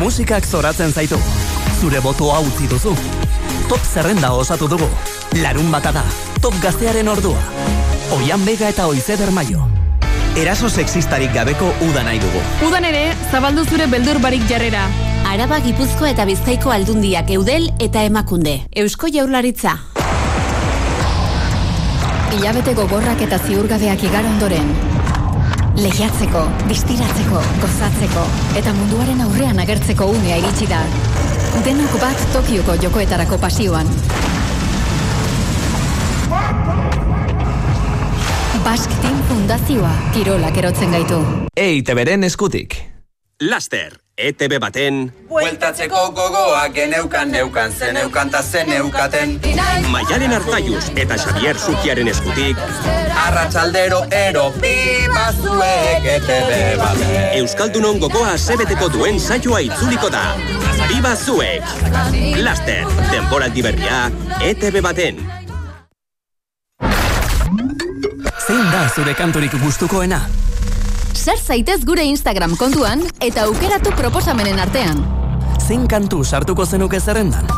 Musikak 0.00 0.46
zoratzen 0.46 0.90
zaitu. 0.90 1.18
Zure 1.78 2.00
botoa 2.02 2.40
utzi 2.42 2.66
duzu. 2.66 2.94
Top 3.70 3.84
zerrenda 3.86 4.32
osatu 4.34 4.66
dugu. 4.66 4.88
Larun 5.38 5.70
bata 5.70 5.92
da. 5.94 6.02
Top 6.42 6.56
gaztearen 6.64 7.06
ordua. 7.12 7.38
Oian 8.16 8.42
Bega 8.44 8.72
eta 8.74 8.88
Oize 8.90 9.14
Maio. 9.30 9.68
Eraso 10.34 10.68
sexistarik 10.68 11.32
gabeko 11.32 11.70
uda 11.90 12.02
nahi 12.02 12.18
dugu. 12.18 12.42
Udan 12.66 12.84
ere, 12.90 13.14
zabaldu 13.30 13.64
zure 13.64 13.86
beldur 13.86 14.18
barik 14.18 14.42
jarrera. 14.50 14.88
Araba 15.30 15.60
Gipuzko 15.60 16.06
eta 16.06 16.24
Bizkaiko 16.24 16.74
aldundiak 16.74 17.30
eudel 17.30 17.70
eta 17.78 18.02
emakunde. 18.02 18.66
Eusko 18.74 19.06
jaurlaritza. 19.06 19.78
Hilabete 22.34 22.74
gogorrak 22.74 23.22
eta 23.22 23.38
ziurgabeak 23.38 24.02
igar 24.10 24.24
ondoren. 24.34 24.95
Lehiatzeko, 25.76 26.40
distiratzeko, 26.70 27.40
gozatzeko 27.60 28.22
eta 28.56 28.72
munduaren 28.72 29.20
aurrean 29.26 29.58
agertzeko 29.60 30.06
unea 30.08 30.38
iritsi 30.40 30.68
da. 30.70 30.78
Denok 31.66 31.98
bat 32.00 32.22
Tokioko 32.32 32.78
jokoetarako 32.80 33.36
pasioan. 33.42 33.90
Basque 38.64 38.96
Team 39.02 39.20
Fundazioa, 39.28 39.92
kirolak 40.16 40.56
erotzen 40.64 40.96
gaitu. 40.96 41.20
EITB-ren 41.60 42.24
eskutik. 42.24 42.80
Laster, 43.44 43.98
ETB 44.16 44.56
baten 44.58 45.02
Bueltatzeko 45.28 46.06
gogoa 46.16 46.68
geneukan 46.72 47.28
neukan 47.36 47.72
zeneukan 47.72 48.30
ta 48.32 48.40
zeneukaten 48.42 49.36
Maialen 49.92 50.32
Arzaiuz 50.32 50.86
eta 50.96 51.20
Xavier 51.20 51.60
Zukiaren 51.60 52.08
eskutik 52.08 52.56
Arratsaldero 53.16 54.02
ero 54.12 54.50
pibazuek 54.60 56.04
ETB 56.16 56.50
baten 56.80 57.38
Euskaldunon 57.40 57.98
gogoa 58.02 58.36
zebeteko 58.38 58.88
duen 58.92 59.18
saioa 59.20 59.62
itzuliko 59.64 60.10
da. 60.12 60.22
Biba 60.86 61.14
zuek! 61.16 61.64
Laster, 62.44 62.86
denboraldi 63.10 63.64
berria, 63.64 64.06
ETB 64.44 64.82
baten. 64.84 65.22
Zein 68.46 68.66
da 68.70 68.86
zure 68.94 69.14
kanturik 69.18 69.56
gustukoena? 69.58 70.20
Sar 71.16 71.40
zaitez 71.40 71.80
gure 71.88 72.04
Instagram 72.06 72.54
kontuan 72.60 73.02
eta 73.20 73.48
aukeratu 73.48 73.90
proposamenen 73.98 74.60
artean. 74.62 75.02
Zein 75.66 75.88
kantu 75.90 76.22
sartuko 76.24 76.66
zenuke 76.66 77.00
zerrendan? 77.00 77.48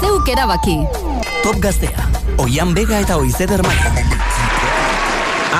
Zeuk 0.00 0.28
erabaki. 0.32 0.80
Top 1.44 1.60
gaztea. 1.62 2.08
Oian 2.38 2.74
Bega 2.74 2.98
eta 3.04 3.20
Oize 3.20 3.46
Maio. 3.46 4.19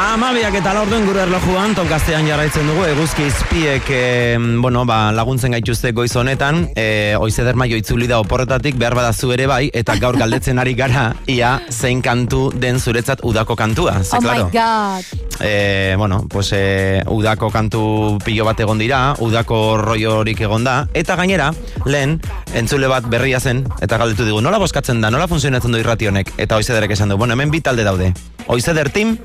Amabiak 0.01 0.55
eta 0.57 0.71
laurduen 0.73 1.05
gure 1.05 1.21
erlojuan, 1.27 1.75
top 1.77 1.91
gaztean 1.91 2.25
jarraitzen 2.25 2.65
dugu, 2.71 2.87
eguzki 2.89 3.27
izpiek, 3.29 3.91
e, 3.93 4.39
bueno, 4.63 4.87
ba, 4.89 5.11
laguntzen 5.13 5.53
gaituzte 5.53 5.91
goiz 5.93 6.15
honetan, 6.17 6.63
e, 6.73 7.13
oizeder 7.21 7.59
maio 7.61 7.77
itzuli 7.77 8.09
da 8.09 8.17
oporretatik, 8.23 8.79
behar 8.81 8.97
badazu 8.97 9.35
ere 9.37 9.45
bai, 9.51 9.67
eta 9.77 9.99
gaur 10.01 10.17
galdetzen 10.17 10.57
ari 10.63 10.73
gara, 10.79 11.11
ia, 11.29 11.53
zein 11.69 12.01
kantu 12.01 12.47
den 12.57 12.81
zuretzat 12.81 13.21
udako 13.29 13.59
kantua, 13.61 13.99
ze, 14.01 14.17
Oh 14.17 14.23
my 14.23 14.29
claro. 14.31 14.49
god. 14.55 15.05
E, 15.45 15.95
bueno, 15.99 16.25
pues 16.31 16.55
e, 16.57 17.03
udako 17.07 17.51
kantu 17.53 18.17
pilo 18.25 18.49
bat 18.49 18.61
egon 18.61 18.81
dira, 18.81 19.15
udako 19.21 19.77
roiorik 19.85 20.41
egon 20.41 20.65
da, 20.65 20.87
eta 20.95 21.17
gainera, 21.21 21.53
lehen, 21.85 22.23
entzule 22.55 22.89
bat 22.89 23.05
berria 23.05 23.41
zen, 23.41 23.67
eta 23.83 24.01
galdetu 24.01 24.25
digu, 24.25 24.41
nola 24.41 24.65
boskatzen 24.65 25.05
da, 25.05 25.13
nola 25.13 25.29
funtzionatzen 25.29 25.77
du 25.77 25.85
irrati 25.85 26.09
honek, 26.09 26.33
eta 26.39 26.57
oizederek 26.57 26.97
esan 26.97 27.13
du, 27.13 27.21
bueno, 27.21 27.37
hemen 27.37 27.53
bi 27.53 27.61
talde 27.61 27.85
daude, 27.85 28.15
oizeder 28.47 28.91
team, 28.91 29.17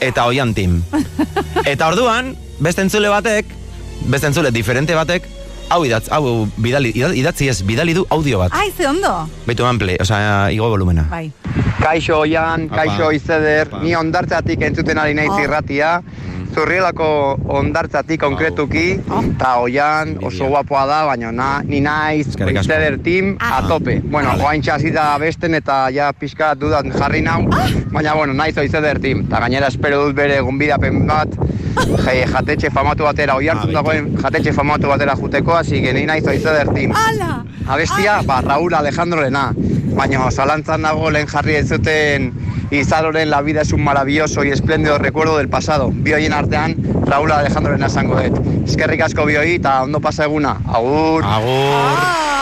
eta 0.00 0.26
oian 0.26 0.54
team. 0.54 0.82
eta 1.72 1.88
orduan, 1.88 2.34
beste 2.60 2.82
entzule 2.82 3.10
batek, 3.12 3.50
beste 4.08 4.30
entzule 4.30 4.52
diferente 4.54 4.94
batek, 4.98 5.28
hau 5.68 5.84
idatz, 5.84 6.08
hau 6.14 6.48
bidali, 6.56 6.92
idatzi 6.94 7.48
ez, 7.52 7.60
bidali 7.66 7.94
du 7.94 8.06
audio 8.10 8.40
bat. 8.44 8.54
Ai, 8.56 8.70
ze 8.76 8.88
ondo. 8.88 9.28
Beitu 9.46 9.66
ample, 9.68 9.98
osea, 10.00 10.50
igo 10.54 10.70
volumena. 10.70 11.08
Bai. 11.10 11.28
Kaixo 11.78 12.18
Oian, 12.24 12.68
kaixo 12.68 13.10
Izeder, 13.14 13.68
ni 13.82 13.94
ondartzatik 13.94 14.62
entzuten 14.66 14.98
ari 14.98 15.14
naiz 15.14 15.30
Oh. 15.30 15.38
irratia. 15.44 16.00
Zurrielako 16.48 17.36
ondartzatik 17.54 18.18
konkretuki, 18.20 18.86
eta 18.98 19.50
Oian 19.62 20.16
oso 20.24 20.48
guapoa 20.48 20.86
da, 20.88 21.04
baina 21.06 21.30
na, 21.30 21.48
ni 21.62 21.80
naiz. 21.80 22.34
Izeder 22.34 22.98
team 23.04 23.36
a 23.38 23.60
tope. 23.68 24.00
Bueno, 24.02 24.32
oain 24.42 24.62
txasita 24.62 25.18
besten 25.20 25.54
eta 25.54 25.88
ja 25.94 26.10
pixka 26.12 26.54
dudan 26.56 26.90
jarri 26.90 27.20
nau, 27.22 27.44
baina 27.92 28.14
bueno, 28.14 28.32
naiz 28.34 28.56
Izeder 28.56 28.98
team. 28.98 29.26
Eta 29.28 29.40
gainera 29.44 29.68
espero 29.68 30.06
dut 30.06 30.16
bere 30.16 30.40
gonbidapen 30.40 31.06
bat, 31.06 31.28
je, 31.78 32.24
jatetxe 32.32 32.70
famatu 32.74 33.04
batera, 33.04 33.36
oian 33.36 33.60
dagoen 33.72 34.16
jatetxe 34.18 34.52
famatu 34.52 34.88
batera 34.88 35.14
juteko, 35.14 35.54
hasi 35.54 35.82
que 35.82 35.92
ni 35.92 36.06
naiz 36.06 36.24
Izeder 36.26 36.72
team. 36.74 36.92
Ala! 36.96 37.44
Abestia, 37.68 38.22
ba, 38.24 38.40
Raúl 38.40 38.74
Alejandrorena. 38.74 39.52
Baina 39.98 40.28
zalantzan 40.30 40.84
dago 40.86 41.10
lehen 41.10 41.26
jarri 41.26 41.56
ez 41.58 41.68
zuten 41.74 42.30
Izaroren 42.70 43.30
La 43.30 43.40
vida 43.42 43.62
es 43.62 43.72
un 43.72 43.82
maravilloso 43.82 44.44
y 44.44 44.50
espléndido 44.50 44.98
recuerdo 44.98 45.38
del 45.38 45.48
pasado. 45.48 45.90
Bi 45.92 46.12
hoien 46.12 46.34
artean, 46.34 46.76
Raúl 47.06 47.32
Alejandrorena 47.32 47.86
esango 47.86 48.20
dut. 48.20 48.38
Eskerrik 48.68 49.02
asko 49.08 49.24
bi 49.24 49.36
hoi 49.40 49.54
eta 49.56 49.82
ondo 49.82 50.00
pasa 50.04 50.28
eguna. 50.28 50.58
Agur. 50.68 51.24
Agur. 51.24 51.98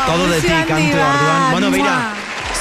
Todo 0.06 0.28
de 0.32 0.40
ti, 0.40 0.52
kantu 0.68 0.98
orduan. 0.98 1.52
Bueno, 1.52 1.70
beira, 1.70 1.96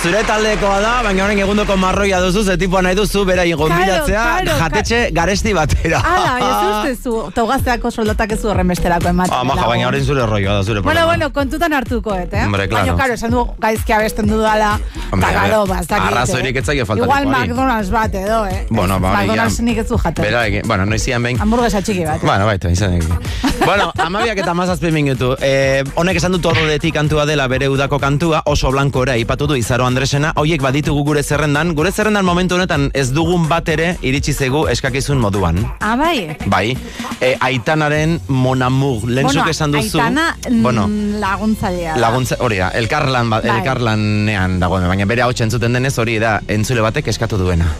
zure 0.05 0.19
taldekoa 0.21 0.75
da, 0.83 0.89
baina 1.01 1.23
horren 1.25 1.39
egundoko 1.41 1.75
marroia 1.81 2.19
duzu, 2.21 2.43
ze 2.45 2.55
tipua 2.61 2.81
nahi 2.85 2.93
duzu, 2.97 3.23
bera 3.25 3.41
Claro, 3.45 4.03
claro, 4.05 4.57
jatetxe 4.59 4.99
garesti 5.15 5.53
batera. 5.53 6.01
Ala, 6.05 6.33
ez 6.37 6.91
ustezu, 6.93 7.13
togazteako 7.33 7.89
soldatak 7.91 8.35
ez 8.35 8.39
du 8.41 8.49
horren 8.51 8.67
besterako 8.69 9.09
ematen. 9.09 9.33
Ah, 9.33 9.43
maja, 9.47 9.65
baina 9.65 9.87
horren 9.87 10.03
zure 10.05 10.25
rolloa 10.25 10.59
da, 10.59 10.63
zure 10.63 10.81
Bueno, 10.81 11.01
problema. 11.01 11.05
bueno, 11.05 11.29
kontutan 11.33 11.73
hartuko, 11.73 12.13
et, 12.13 12.33
eh? 12.33 12.43
Hombre, 12.45 12.67
claro. 12.67 12.85
Baina, 12.85 12.95
claro, 12.99 13.13
esan 13.13 13.31
du 13.31 13.45
gaizki 13.57 13.93
abesten 13.93 14.29
dudala. 14.29 14.75
Eta, 15.07 15.63
ba, 15.65 15.79
ez 15.79 15.87
dakit, 15.87 16.11
arrazoirik 16.11 16.55
eh? 16.55 16.59
ez 16.59 16.65
zaio 16.65 16.85
faltatuko 16.85 17.17
Igual. 17.21 17.31
McDonald's 17.31 17.89
bat 17.89 18.13
edo, 18.13 18.45
eh? 18.45 18.65
Bueno, 18.69 18.99
ba. 18.99 19.15
McDonald's 19.15 19.59
nik 19.61 19.81
ez 19.81 19.87
du 19.89 19.97
jaten. 19.97 20.25
Bera, 20.25 20.45
egin- 20.47 20.67
bueno, 20.67 20.85
noizian 20.85 21.23
behin. 21.23 21.41
Hamburguesa 21.41 21.81
txiki 21.81 22.05
bat. 22.05 22.21
Bueno, 22.21 22.45
baita, 22.45 22.69
izan 22.69 22.99
egin. 22.99 23.09
bueno, 23.65 23.89
amabiak 23.97 24.43
eta 24.43 24.53
mazazpi 24.53 24.91
minutu. 24.91 25.33
Eh, 25.41 25.81
honek 25.95 26.21
esan 26.21 26.37
dut 26.37 26.45
ordetik 26.53 26.93
kantua 26.93 27.25
dela 27.25 27.47
bere 27.47 27.69
udako 27.73 27.97
kantua, 27.99 28.43
oso 28.45 28.69
blankora 28.71 29.17
ipatu 29.17 29.47
du 29.47 29.55
Izaro 29.55 29.85
Andresena, 29.95 30.33
hoiek 30.35 30.59
baditugu 30.59 31.05
gure 31.07 31.21
zerrendan, 31.23 31.69
gure 31.71 31.87
zerrendan 31.87 32.25
momentu 32.27 32.57
honetan 32.57 32.89
ez 32.91 33.05
dugun 33.15 33.45
bat 33.47 33.69
ere 33.71 33.93
iritsi 34.03 34.33
zegu 34.35 34.65
eskakizun 34.67 35.21
moduan. 35.23 35.61
Ah, 35.79 35.93
bai. 35.95 36.35
Bai, 36.51 36.75
e, 37.23 37.29
Aitanaren 37.39 38.17
Monamur, 38.27 39.07
lentzuk 39.07 39.39
bueno, 39.39 39.55
esan 39.55 39.71
duzu. 39.71 40.01
Aitana 40.03 40.27
mm, 40.49 40.59
bueno, 40.67 40.89
laguntzailea. 41.23 41.95
laguntza, 41.95 42.35
hori 42.43 42.59
da, 42.59 42.73
elkarlan, 42.75 43.31
ba, 43.31 43.39
Bai. 43.39 43.55
elkarlanean 43.55 44.59
dagoen, 44.59 44.91
baina 44.91 45.07
bere 45.07 45.23
hau 45.23 45.31
entzuten 45.31 45.79
denez 45.79 45.95
hori 45.95 46.19
da, 46.19 46.41
entzule 46.45 46.83
batek 46.83 47.13
eskatu 47.15 47.39
duena. 47.39 47.71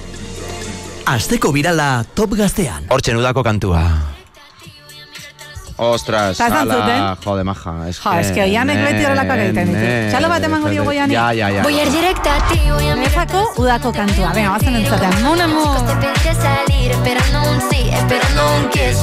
Asteko 1.11 1.51
birala 1.51 2.05
top 2.15 2.39
gaztean. 2.39 2.87
Hortzen 2.95 3.19
udako 3.19 3.43
kantua. 3.43 4.14
Ostras, 5.77 6.37
zuten? 6.37 7.15
jode 7.23 7.43
maja. 7.43 7.89
Es 7.89 7.99
Jo, 7.99 8.13
es 8.13 8.31
que 8.31 8.43
oianek 8.43 8.79
beti 8.79 9.05
horrelakoak 9.05 9.41
egiten 9.45 9.73
ditu. 9.73 9.85
Txalo 10.09 10.29
bat 10.29 10.43
emango 10.47 10.69
diogu 10.69 10.89
oiani. 10.89 11.13
Ja, 11.13 11.33
ja, 11.33 11.49
ja. 11.51 11.63
Voy 11.63 11.79
a 11.79 11.83
ir 11.83 11.91
directa 11.91 12.35
a 12.35 12.47
ti, 12.47 12.59
voy 12.69 12.87
a 12.89 12.95
Nezako 12.95 13.43
udako 13.57 13.91
kantua. 13.91 14.31
Venga, 14.33 14.51
bazen 14.51 14.75
entzaten. 14.75 15.23
Mon 15.23 15.41
amour. 15.41 15.75
Te 15.87 15.95
pediré 15.99 16.35
salir, 16.39 16.91
esperando 16.91 17.51
un 17.51 17.61
sí, 17.69 17.89
esperando 17.91 18.41
un 18.55 18.69
kiss. 18.69 18.99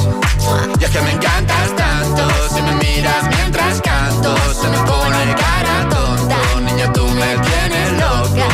Y 0.81 0.85
es 0.85 0.91
que 0.91 1.01
me 1.03 1.13
encantas 1.13 1.77
tanto, 1.77 2.23
si 2.55 2.63
me 2.63 2.73
miras 2.77 3.29
mientras 3.29 3.81
canto, 3.81 4.35
se 4.55 4.69
me 4.69 4.79
pone 4.79 5.35
cara 5.35 5.89
tonta, 5.89 6.37
niña 6.61 6.93
tú 6.93 7.07
me 7.07 7.37
tienes 7.37 7.93
loca. 8.01 8.49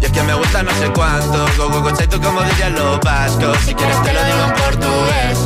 Y 0.00 0.04
es 0.04 0.12
que 0.12 0.22
me 0.22 0.34
gusta 0.34 0.62
no 0.62 0.70
sé 0.72 0.90
cuánto, 0.94 1.46
go 1.56 1.70
go 1.70 1.80
go 1.82 1.92
tú 1.92 2.20
como 2.20 2.42
dirían 2.42 2.74
los 2.74 3.00
vascos, 3.00 3.56
si 3.64 3.74
quieres 3.74 4.02
te 4.02 4.12
lo 4.12 4.24
digo 4.24 4.44
en 4.44 4.52
portugués, 4.52 5.41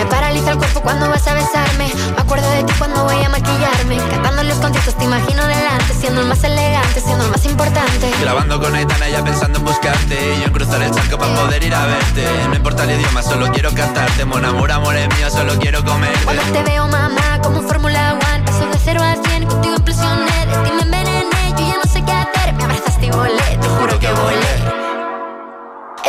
me 0.00 0.06
paraliza 0.06 0.52
el 0.52 0.56
cuerpo 0.56 0.80
cuando 0.80 1.10
vas 1.10 1.26
a 1.26 1.34
besarme. 1.34 1.92
Me 2.14 2.22
acuerdo 2.22 2.48
de 2.50 2.64
ti 2.64 2.72
cuando 2.78 3.04
voy 3.04 3.22
a 3.22 3.28
maquillarme. 3.28 3.98
Cantando 4.10 4.42
los 4.44 4.56
conciertos 4.56 4.94
te 4.94 5.04
imagino 5.04 5.46
delante, 5.46 5.92
siendo 5.92 6.22
el 6.22 6.26
más 6.26 6.42
elegante, 6.42 7.00
siendo 7.00 7.24
el 7.24 7.30
más 7.30 7.44
importante. 7.44 8.10
Grabando 8.22 8.58
con 8.58 8.74
Aitana 8.74 9.08
ya 9.08 9.22
pensando 9.22 9.58
en 9.58 9.64
buscarte 9.64 10.34
Y 10.36 10.40
yo 10.40 10.46
en 10.46 10.52
cruzar 10.52 10.82
el 10.82 10.90
charco 10.90 11.18
para 11.18 11.34
poder 11.34 11.62
ir 11.62 11.74
a 11.74 11.84
verte 11.86 12.26
No 12.48 12.54
importa 12.54 12.84
el 12.84 12.92
idioma, 12.92 13.22
solo 13.22 13.50
quiero 13.52 13.72
cantarte 13.72 14.24
Mon 14.24 14.44
amor, 14.44 14.70
amor 14.72 14.96
es 14.96 15.08
mío, 15.16 15.30
solo 15.30 15.58
quiero 15.58 15.84
comerte 15.84 16.24
Cuando 16.24 16.42
te 16.42 16.62
veo, 16.62 16.86
mamá, 16.86 17.40
como 17.42 17.62
Fórmula 17.62 18.18
One, 18.32 18.44
paso 18.44 18.66
de 18.66 18.78
cero 18.82 19.02
a 19.02 19.16
cien, 19.22 19.46
contigo 19.46 19.76
implosioné, 19.76 20.46
de 20.46 20.52
ti 20.64 20.72
me 20.76 20.82
envenené, 20.82 21.54
yo 21.58 21.66
ya 21.66 21.76
no 21.82 21.90
sé 21.90 22.02
qué 22.04 22.12
hacer, 22.12 22.54
me 22.54 22.64
abrazaste 22.64 23.06
y 23.06 23.10
volé, 23.10 23.58
te 23.60 23.68
juro 23.68 23.98
que 23.98 24.08
volé. 24.08 24.79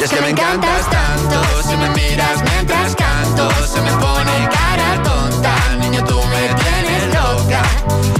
Es 0.01 0.09
que 0.09 0.19
me 0.19 0.29
encantas 0.29 0.89
tanto 0.89 1.43
Si 1.61 1.77
me 1.77 1.87
miras 1.91 2.41
mientras 2.43 2.95
canto 2.95 3.49
Se 3.67 3.79
me 3.81 3.91
pone 3.91 4.49
cara 4.49 5.03
tonta. 5.03 5.53
Niño, 5.79 6.03
tú 6.05 6.19
me 6.25 6.53
tienes 6.55 7.13
loca. 7.13 7.61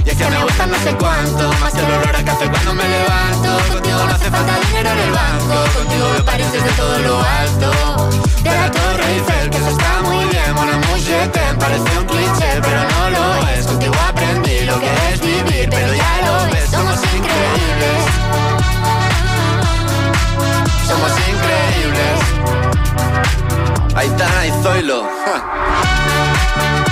Y 0.04 0.10
es 0.10 0.16
que 0.16 0.24
me 0.26 0.44
gusta 0.44 0.66
no 0.66 0.78
sé 0.78 0.94
cuánto 0.94 1.52
Más 1.60 1.72
que 1.72 1.80
el 1.80 1.86
olor 1.86 2.16
a 2.16 2.24
café 2.24 2.48
cuando 2.48 2.74
me 2.74 2.84
levanto. 2.86 3.72
Contigo 3.72 3.98
no 3.98 4.14
hace 4.14 4.30
falta 4.30 4.60
dinero 4.68 4.90
en 4.90 4.98
el 4.98 5.10
banco 5.10 5.54
Contigo 5.74 6.06
veo 6.12 6.24
París 6.24 6.52
desde 6.52 6.70
todo 6.70 6.98
lo 6.98 7.18
alto. 7.18 7.70
De 8.44 8.50
la 8.50 8.70
Torre 8.70 9.14
Eiffel, 9.14 9.50
que 9.50 9.56
eso 9.56 9.70
está 9.70 10.02
muy 10.02 10.24
bien 10.26 10.50
amour, 10.50 10.98
je 10.98 11.28
t'aime, 11.34 11.58
parece 11.58 11.98
un 11.98 12.06
cliché 12.06 12.60
Pero 12.62 12.80
no 12.90 13.10
lo 13.10 13.48
es, 13.48 13.66
contigo 13.66 13.94
aprendí 14.08 14.60
Lo 14.66 14.78
que 14.78 14.90
es 15.12 15.20
vivir, 15.20 15.68
pero 15.70 15.94
ya 15.94 16.20
lo 16.26 16.52
ves 16.52 16.70
Somos 16.70 16.98
increíbles 17.14 18.22
Somos 20.86 21.12
increíbles. 21.28 22.18
Aitana 23.94 24.46
y 24.46 24.50
Zoilo. 24.62 25.02
ja. 25.24 26.91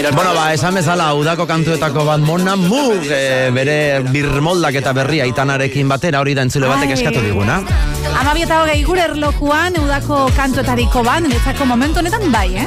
Bueno, 0.00 0.32
ba, 0.34 0.54
esan 0.54 0.74
bezala, 0.74 1.12
udako 1.14 1.44
kantuetako 1.46 2.06
bat 2.06 2.22
Mona 2.24 2.54
Mug, 2.56 3.04
e, 3.04 3.50
bere 3.52 4.00
birmoldak 4.08 4.78
eta 4.80 4.94
berria 4.96 5.26
itanarekin 5.28 5.90
batera, 5.92 6.22
hori 6.24 6.32
da 6.34 6.46
entzule 6.46 6.70
batek 6.70 6.94
eskatu 6.94 7.20
diguna. 7.20 7.58
Amabi 8.22 8.46
eta 8.46 8.62
hogei 8.62 8.80
gure 8.86 9.04
erlokuan 9.04 9.76
udako 9.82 10.22
kantuetariko 10.38 11.04
ban, 11.04 11.28
niretzako 11.28 11.68
momentu 11.68 12.00
honetan 12.00 12.26
bai, 12.32 12.48
eh? 12.62 12.66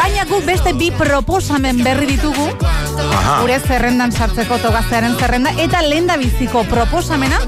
Baina 0.00 0.24
gu 0.30 0.40
beste 0.48 0.72
bi 0.80 0.88
proposamen 0.96 1.84
berri 1.84 2.08
ditugu, 2.14 2.48
Aha. 2.56 3.38
gure 3.42 3.60
zerrendan 3.60 4.16
sartzeko 4.16 4.58
togaztearen 4.64 5.20
zerrenda, 5.20 5.52
eta 5.60 5.84
lenda 5.84 6.16
biziko 6.16 6.64
proposamena, 6.72 7.44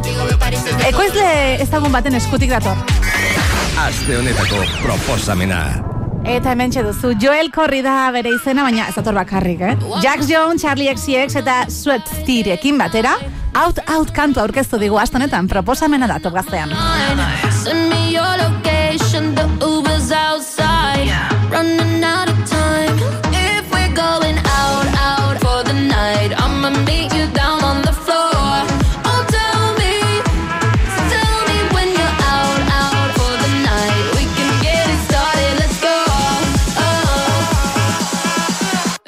ekoizle 0.93 1.29
ezagun 1.65 1.93
baten 1.97 2.21
eskutik 2.21 2.53
dator. 2.53 2.77
Aste 3.81 4.21
honetako 4.21 4.65
proposamena. 4.85 5.96
Eta 6.27 6.51
hemen 6.53 6.73
duzu, 6.75 7.13
Joel 7.23 7.53
Corri 7.55 7.83
da 7.87 8.11
bere 8.11 8.33
izena, 8.35 8.65
baina 8.67 8.89
ez 8.91 8.95
dator 8.97 9.15
bakarrik, 9.15 9.61
eh? 9.63 9.77
Jax 10.03 10.27
Jones, 10.27 10.63
Charlie 10.63 10.91
XCX 10.91 11.39
eta 11.39 11.55
Sweat 11.71 12.11
Steerekin 12.23 12.79
batera, 12.79 13.15
Out 13.55 13.79
Out 13.89 14.11
kantu 14.13 14.43
aurkeztu 14.43 14.81
digu 14.83 14.99
astonetan 14.99 15.47
proposamena 15.49 16.11
da 16.11 16.19
togaztean. 16.19 16.75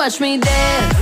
Watch 0.00 0.18
me 0.18 0.38
dance. 0.38 0.99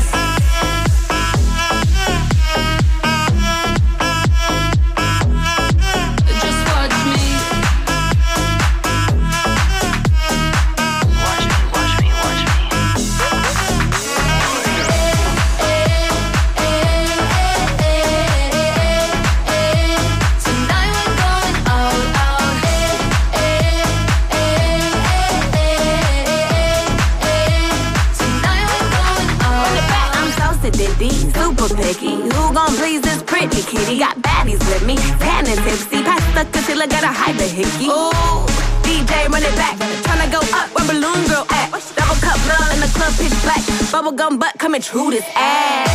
Britney 32.29 33.63
kitty. 33.67 33.99
Got 33.99 34.17
baddies 34.23 34.59
with 34.69 34.85
me, 34.87 34.97
tan 35.19 35.47
and 35.47 35.59
tipsy. 35.65 36.03
Pass 36.03 36.23
the 36.35 36.45
concealer, 36.53 36.87
got 36.87 37.05
a 37.05 37.09
hide 37.09 37.37
the 37.39 37.45
hickey. 37.45 37.87
Ooh, 37.89 38.45
DJ 38.85 39.29
run 39.33 39.43
it 39.43 39.55
back. 39.57 39.77
Tryna 40.05 40.31
go 40.33 40.41
up 40.57 40.69
where 40.75 40.87
balloon 40.87 41.25
girl 41.29 41.47
at. 41.51 41.71
Double 41.97 42.17
cup 42.21 42.39
love 42.49 42.73
in 42.75 42.81
the 42.81 42.91
club 42.97 43.13
pitch 43.19 43.37
black. 43.43 43.63
Bubblegum 43.93 44.39
butt 44.39 44.55
coming 44.59 44.81
true 44.83 45.11
this 45.11 45.25
ass. 45.37 45.89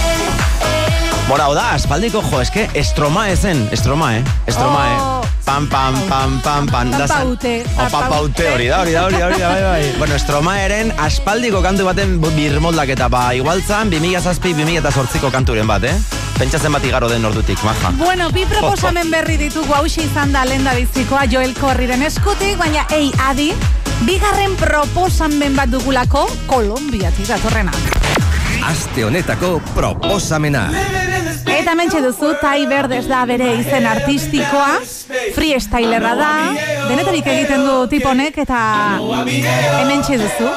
Bora, 1.27 1.43
hau 1.47 1.53
da, 1.55 1.69
aspaldiko 1.77 2.19
jo, 2.21 2.41
eske, 2.43 2.65
estroma 2.75 3.29
ezen, 3.31 3.61
estroma, 3.71 4.09
eh? 4.17 4.23
Estroma, 4.45 4.81
Oh. 4.99 5.21
eh? 5.23 5.29
Pam, 5.45 5.67
pam, 5.67 5.95
pam, 6.09 6.39
pam, 6.41 6.67
pam. 6.67 6.91
Papaute. 6.91 7.63
O, 7.79 7.87
papaute, 7.91 8.47
hori 8.51 8.67
da, 8.67 8.81
hori 8.81 8.91
da, 8.91 9.05
hori 9.05 9.17
da, 9.19 9.25
hori 9.27 9.39
da, 9.39 9.49
bai, 9.49 9.61
bai. 9.63 9.93
Bueno, 9.99 10.15
estroma 10.15 10.57
eren 10.65 10.91
aspaldiko 10.99 11.61
kantu 11.63 11.85
baten 11.87 12.19
birmoldaketa, 12.23 13.07
ba, 13.09 13.29
igualtzan, 13.39 13.89
2000 13.91 14.19
zazpi, 14.23 14.53
2000 14.53 14.91
zortziko 14.91 15.31
kanturen 15.31 15.67
bat, 15.67 15.83
eh? 15.87 15.95
Pentsatzen 16.37 16.73
bat 16.73 16.83
igaro 16.85 17.07
den 17.09 17.25
ordutik, 17.25 17.61
maja. 17.63 17.91
Bueno, 17.97 18.29
bi 18.33 18.45
proposamen 18.49 19.11
berri 19.13 19.37
ditugu 19.37 19.73
hause 19.77 20.03
izan 20.03 20.33
da 20.33 20.43
lenda 20.49 20.73
bizikoa 20.73 21.27
Joel 21.29 21.53
Corriren 21.59 22.01
eskutik, 22.03 22.57
baina 22.57 22.87
ei, 22.95 23.11
adi, 23.29 23.51
bigarren 24.07 24.55
proposamen 24.59 25.55
bat 25.55 25.69
dugulako 25.69 26.25
Kolombiatik 26.49 27.29
datorrena. 27.29 27.71
Aste 28.63 29.05
honetako 29.05 29.57
proposamena. 29.75 30.65
Eta 31.53 31.75
mentxe 31.77 32.01
duzu, 32.01 32.33
Tai 32.41 32.65
Verdes 32.67 33.05
da 33.07 33.23
bere 33.29 33.53
izen 33.59 33.85
artistikoa, 33.87 34.79
freestylerra 35.35 36.15
da, 36.17 36.33
denetarik 36.89 37.27
egiten 37.35 37.65
du 37.67 37.77
tiponek, 37.91 38.41
eta 38.45 38.59
hementxe 39.83 40.17
duzu. 40.21 40.49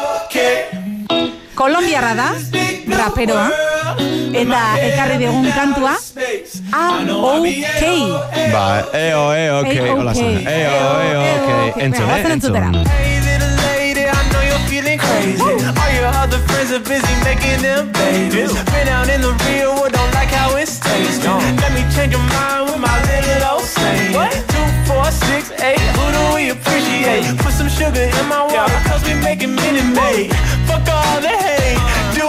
Kolombiarra 1.57 2.15
da, 2.17 2.31
raperoa, 2.97 3.49
eta 4.43 4.61
ekarri 4.87 5.19
digun 5.25 5.49
kantua, 5.57 5.97
A-O-K. 6.73 7.85
Ba, 8.53 8.65
eo, 8.93 9.33
eo, 9.35 9.61
ok, 9.61 9.75
Eo, 9.77 9.97
hola 9.99 10.11
ok. 10.11 10.17
zan. 10.17 10.47
Eo, 10.47 10.87
eo, 11.11 11.21
ok. 11.37 11.51
Entzun, 11.83 12.11
eh, 12.11 12.33
entzun. 12.33 12.55
Hey, 12.87 13.21
little 13.29 13.55
lady, 13.67 14.05
I 14.05 14.21
know 14.33 14.43
you're 14.49 14.65
feeling 14.71 14.99
crazy. 14.99 15.43
All 15.43 15.91
your 15.99 16.11
other 16.23 16.39
friends 16.49 16.71
are 16.73 16.81
busy 16.85 17.15
making 17.25 17.63
them 17.63 17.91
babies. 17.93 18.53
Been 18.73 18.89
out 18.89 19.09
in 19.09 19.21
the 19.21 19.33
real 19.49 19.75
world, 19.75 19.93
don't 19.93 20.13
like 20.15 20.31
how 20.31 20.57
it's 20.57 20.79
tasting. 20.81 21.57
Let 21.63 21.73
me 21.73 21.83
change 21.95 22.13
your 22.13 22.25
mind 22.37 22.71
with 22.71 22.79
my 22.81 22.97
little 23.09 23.57
old 23.57 23.65
saying. 23.65 24.13
Two, 24.53 24.67
four, 24.89 25.05
six, 25.29 25.51
eight. 25.63 25.81
Who 25.97 26.05
do 26.17 26.23
we 26.37 26.51
appreciate? 26.51 27.25
Put 27.43 27.53
some 27.53 27.69
sugar 27.69 28.03
in 28.21 28.27
my 28.29 28.43
water, 28.45 28.79
cause 28.89 29.03
we 29.07 29.15
making 29.15 29.55
Minute 29.55 29.89
Maid. 29.97 30.31
Fuck 30.69 30.87
all 30.89 31.21
the 31.21 31.29
hate, 31.29 31.66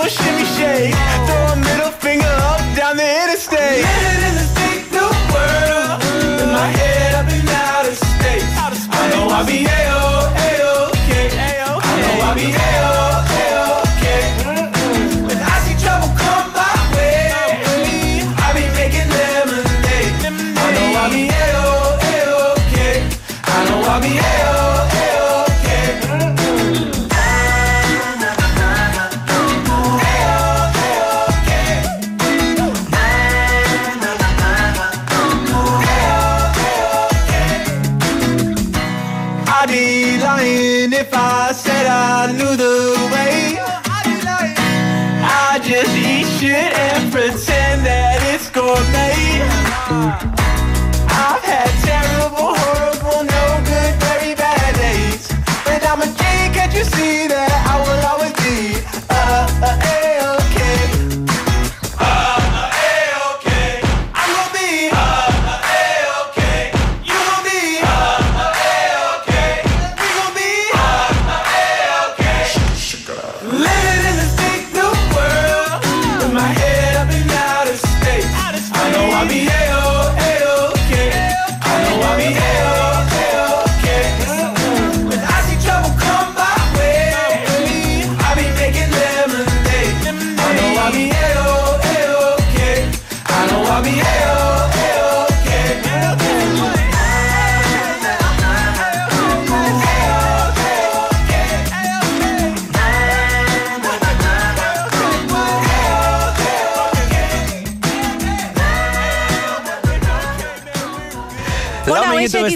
a 0.08 0.10
shimmy 0.10 0.46
shake. 0.56 0.96
Throw 1.28 1.52
a 1.52 1.56
middle 1.58 1.92
finger 1.92 2.36
up 2.52 2.62
down 2.78 2.96
the 2.96 3.08
interstate. 3.24 3.84
Living 3.84 4.24
in 4.28 4.34
this 4.40 4.52
big 4.56 4.80
new 4.96 5.12
world, 5.34 6.00
with 6.40 6.52
my 6.60 6.68
head 6.80 7.12
up 7.20 7.28
in 7.36 7.44
outer 7.68 7.96
space. 7.96 8.48
I 9.00 9.04
know 9.12 9.28
I 9.28 9.44
be 9.44 9.66
A-O, 9.68 10.32
A-O-K. 10.48 11.12
I 11.36 11.94
know 12.02 12.16
I 12.24 12.32
be 12.40 12.48
A-O, 12.56 12.97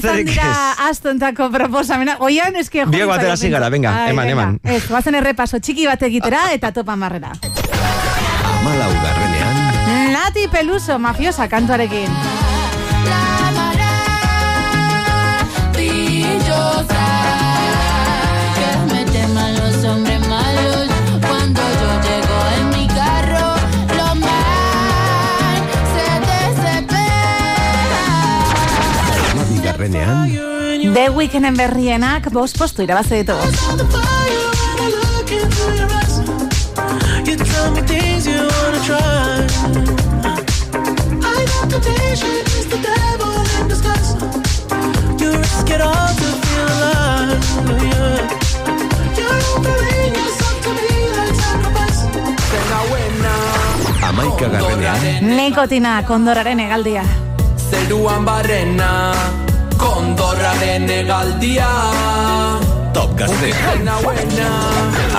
izan 0.02 0.26
dira 0.26 0.52
astontako 0.90 1.50
proposamena. 1.54 2.18
Oian, 2.26 2.56
eske... 2.60 2.86
Biok 2.90 3.14
batera 3.14 3.38
hasi 3.38 3.52
gara, 3.54 3.70
venga, 3.74 3.94
eman, 4.12 4.34
eman. 4.34 4.60
Ez, 4.64 4.84
guazen 4.90 5.18
errepaso 5.22 5.62
txiki 5.62 5.88
bat 5.90 6.02
egitera 6.10 6.48
eta 6.56 6.74
topa 6.76 6.98
marrera. 7.00 7.34
Amalau 8.62 8.92
garrenean, 9.02 9.60
Nati 10.12 10.48
Peluso, 10.52 11.00
mafiosa 11.00 11.48
kantuarekin. 11.50 12.20
Yeah. 47.68 48.12
You're 49.18 49.42
offering 49.56 50.14
yourself 50.14 50.62
to 50.64 50.70
me 50.78 50.90
like 51.18 51.36
sacrifice. 51.42 52.00
amaika 54.04 54.48
garrenean, 54.50 55.36
Nikotina 55.36 56.04
kondoraren 56.04 56.60
egaldia. 56.60 57.04
Zeruan 57.70 58.26
barrena, 58.26 59.14
kondorraren 59.82 60.90
egaldia. 60.90 61.68
top 62.94 63.12
buena. 64.04 64.48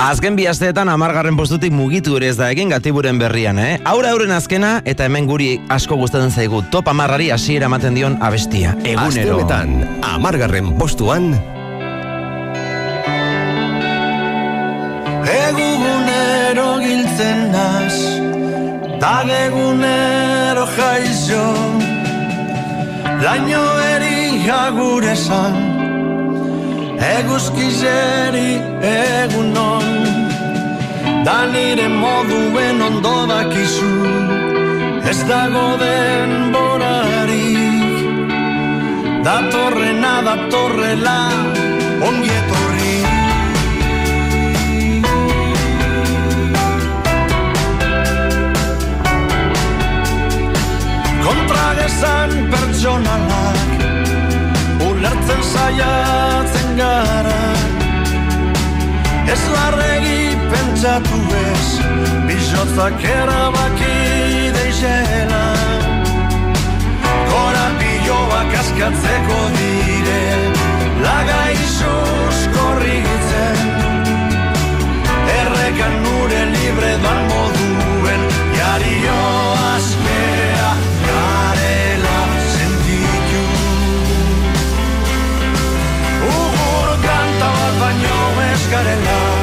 Azken 0.09 0.35
bi 0.35 0.45
asteetan 0.47 0.89
amargarren 0.89 1.37
postutik 1.37 1.73
mugitu 1.73 2.17
ere 2.17 2.29
ez 2.29 2.37
da 2.37 2.49
egin 2.53 2.69
gatiburen 2.69 3.19
berrian, 3.19 3.59
eh? 3.59 3.79
Aura 3.85 4.11
auren 4.13 4.31
azkena 4.31 4.75
eta 4.85 5.05
hemen 5.05 5.27
guri 5.27 5.55
asko 5.69 5.97
gustatzen 5.97 6.31
zaigu 6.31 6.63
top 6.71 6.87
amarrari 6.93 7.31
hasiera 7.31 7.69
ematen 7.71 7.97
dion 7.97 8.17
abestia. 8.21 8.77
Aste 8.77 8.93
Egunero. 8.93 9.37
honetan, 9.37 9.99
amargarren 10.13 10.73
postuan, 10.77 11.33
Egunero 15.33 16.79
giltzen 16.83 17.51
naz 17.51 17.95
Dan 19.01 19.29
egunero 19.29 20.65
jaizo 20.75 21.45
Laino 23.23 23.63
eri 23.95 24.22
agur 24.49 25.03
esan 25.03 25.55
Eguzkizeri 27.17 28.51
egunon 28.91 29.87
Da 31.25 31.45
nire 31.53 31.87
moduen 31.87 32.81
ondo 32.81 33.17
dakizu 33.27 33.95
Ez 35.09 35.19
dago 35.27 35.67
denborarik 35.83 37.63
Datorrena 39.23 40.15
datorrela 40.25 41.19
ongi 42.07 42.31
etorri. 42.39 42.95
Kontragesan 51.23 52.35
pertsonalak 52.51 53.72
Ulertzen 55.03 55.43
saiatzen 55.43 56.77
gara. 56.77 57.39
Ez 59.33 59.43
larregi 59.53 60.37
pentsatu 60.51 61.19
ez 61.39 61.65
Bizotzak 62.27 63.03
erabaki 63.03 63.97
deixela 64.55 65.43
Korapiloak 67.31 68.51
askatzeko 68.61 69.41
dire 69.57 70.23
Lagai 71.03 71.55
suskorritzen 71.75 73.57
Errekan 75.39 75.93
nure 76.07 76.41
libre 76.55 76.93
doan 77.03 77.21
moduen 77.33 78.21
Jario 78.55 79.19
kanta 87.79 88.09
bat 88.35 89.42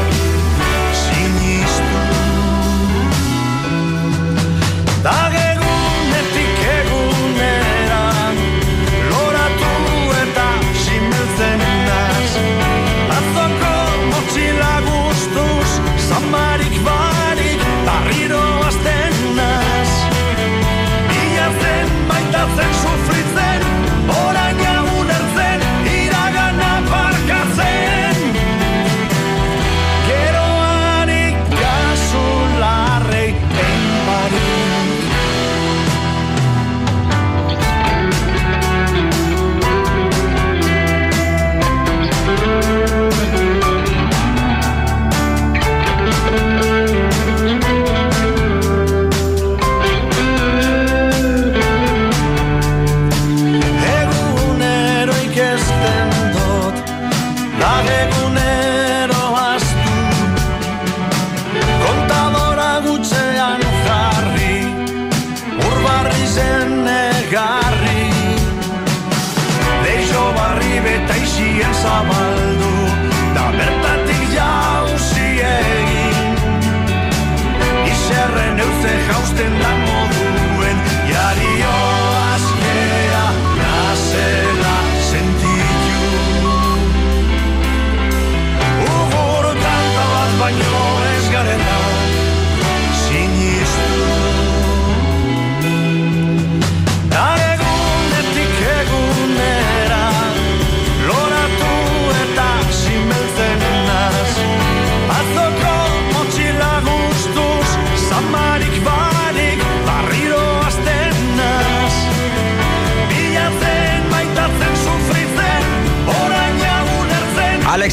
mama. 72.02 72.29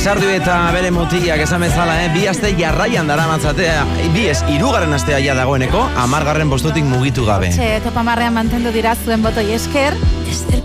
Ulertzen 0.07 0.23
Alex 0.23 0.23
Ardu 0.23 0.29
eta 0.31 0.71
bere 0.71 0.91
mutilak 0.91 1.41
esan 1.43 1.61
bezala, 1.61 1.95
eh? 2.05 2.09
bi 2.13 2.27
aste 2.27 2.53
jarraian 2.57 3.07
dara 3.07 3.27
matzatea, 3.27 3.83
bi 4.13 4.27
ez, 4.31 4.39
irugarren 4.53 4.93
astea 4.93 5.19
ja 5.19 5.35
dagoeneko, 5.35 5.81
amargarren 5.97 6.49
postutik 6.49 6.85
mugitu 6.85 7.25
gabe. 7.25 7.49
Txe, 7.51 7.81
topamarrean 7.83 8.33
mantendu 8.33 8.71
dira 8.71 8.95
zuen 8.95 9.21
botoi 9.21 9.51
esker. 9.53 9.97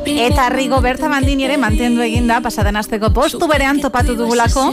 Eta 0.03 0.49
Rigo 0.51 0.81
Berta 0.83 1.09
Mandini 1.09 1.45
ere 1.47 1.57
mantendu 1.59 2.03
eginda 2.03 2.41
pasaden 2.43 2.77
asteko 2.77 3.13
postu 3.15 3.47
berean 3.49 3.81
topatu 3.81 4.17
dugulako. 4.19 4.69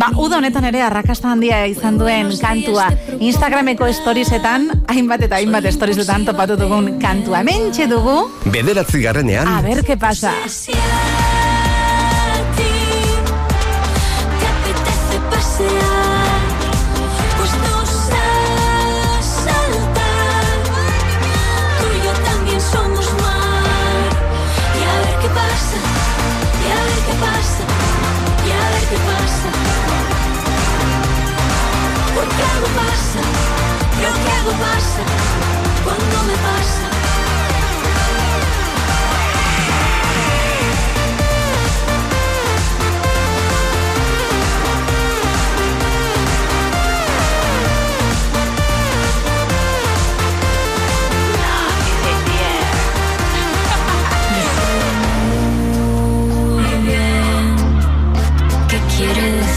Ba, 0.00 0.10
uda 0.20 0.38
honetan 0.38 0.64
ere 0.68 0.82
arrakasta 0.84 1.32
handia 1.32 1.62
izan 1.66 1.98
duen 1.98 2.32
kantua. 2.40 2.90
Instagrameko 3.18 3.88
storiesetan, 4.00 4.68
hainbat 4.92 5.26
eta 5.28 5.40
hainbat 5.40 5.68
storiesetan 5.72 6.28
topatu 6.28 6.56
dugun 6.60 6.96
kantua. 7.00 7.40
Hementxe 7.40 7.88
dugu, 7.88 8.30
Bederatzi 8.52 9.00
garrenean, 9.02 9.48
a 9.48 9.62
ver 9.62 9.84
qué 9.84 9.96
pasa. 9.96 10.32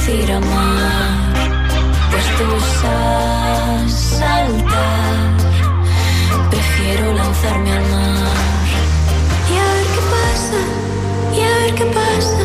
Decir 0.09 0.31
amar? 0.31 1.33
Puestos 2.11 2.83
a 2.83 3.87
saltar, 3.87 5.37
prefiero 6.49 7.13
lanzarme 7.13 7.71
al 7.71 7.85
mar. 7.89 8.27
Y 9.51 9.57
a 9.57 9.73
ver 9.73 9.87
qué 9.95 10.01
pasa, 10.15 10.59
y 11.35 11.41
a 11.41 11.49
ver 11.61 11.75
qué 11.75 11.85
pasa, 11.85 12.41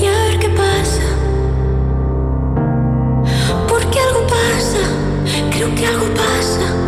y 0.00 0.06
a 0.06 0.18
ver 0.24 0.38
qué 0.38 0.48
pasa. 0.50 1.06
Porque 3.68 4.00
algo 4.00 4.26
pasa, 4.26 4.82
creo 5.50 5.74
que 5.74 5.86
algo 5.86 6.06
pasa 6.14 6.87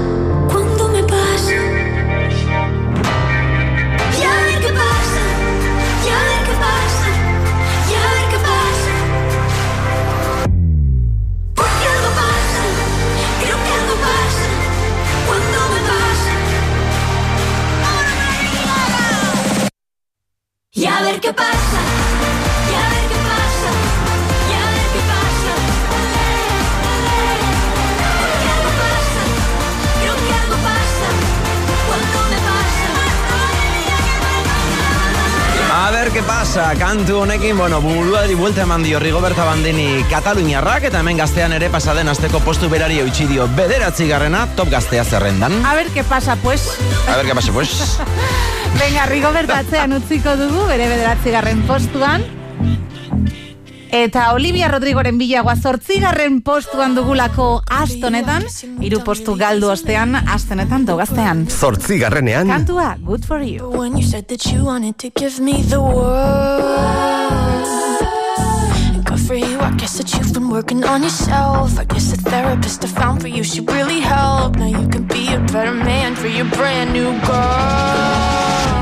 pasa? 36.50 36.74
Kantu 36.74 37.20
honekin, 37.20 37.56
bueno, 37.56 37.80
buruari 37.80 38.34
buelta 38.34 38.62
eman 38.62 38.82
dio 38.82 38.98
Rigoberta 38.98 39.44
Bandini 39.44 40.02
Kataluniarrak 40.10 40.88
eta 40.88 40.98
hemen 40.98 41.20
gaztean 41.20 41.52
ere 41.54 41.68
pasaden 41.70 42.10
asteko 42.10 42.40
postu 42.42 42.66
berari 42.68 42.98
eutxi 42.98 43.28
dio 43.30 43.46
bederatzi 43.54 44.08
garrena 44.08 44.48
top 44.56 44.70
gaztea 44.70 45.04
zerrendan. 45.04 45.54
A 45.64 45.76
ver 45.76 45.86
qué 45.94 46.02
pasa, 46.02 46.34
pues. 46.42 46.76
A 47.06 47.16
ver, 47.16 47.26
¿qué 47.26 47.34
pasa, 47.34 47.52
pues? 47.52 47.98
Venga, 48.80 49.06
Rigoberta 49.06 49.60
atzean 49.62 49.92
utziko 49.92 50.34
dugu, 50.36 50.66
bere 50.66 50.88
bederatzigarren 50.88 51.62
postuan. 51.70 52.26
Eta 53.90 54.32
Olivia 54.32 54.68
Rodrigoren 54.70 55.18
bilagoa 55.18 55.56
zortzigarren 55.56 56.40
postuan 56.46 56.94
dugulako 56.94 57.46
astonetan, 57.74 58.44
hiru 58.78 59.00
postu 59.02 59.34
galdu 59.34 59.66
ostean, 59.72 60.14
astonetan 60.14 60.84
dogaztean. 60.86 61.46
Zortzi 61.50 61.98
garrenean. 61.98 62.46
Kantua, 62.48 62.94
good 63.02 63.26
for 63.26 63.42
you. 63.42 63.70
When 63.74 63.98
you 63.98 64.06
said 64.06 64.28
that 64.28 64.46
you 64.46 64.64
wanted 64.64 64.96
to 64.98 65.10
give 65.10 65.40
me 65.42 65.62
the 65.62 65.80
world. 65.80 67.66
Good 69.04 69.26
for 69.26 69.34
you, 69.34 69.58
I 69.58 69.72
guess 69.76 69.98
that 69.98 70.14
you've 70.14 70.32
been 70.32 70.50
working 70.50 70.84
on 70.84 71.02
yourself. 71.02 71.76
I 71.76 71.84
guess 71.84 72.12
the 72.14 72.30
therapist 72.30 72.84
I 72.84 72.88
found 72.88 73.20
for 73.22 73.28
you 73.28 73.42
should 73.42 73.68
really 73.70 73.98
help. 74.00 74.54
Now 74.54 74.66
you 74.70 74.88
can 74.88 75.08
be 75.08 75.34
a 75.34 75.40
better 75.52 75.74
man 75.74 76.14
for 76.14 76.28
your 76.28 76.46
brand 76.46 76.92
new 76.92 77.10
girl. 77.26 78.79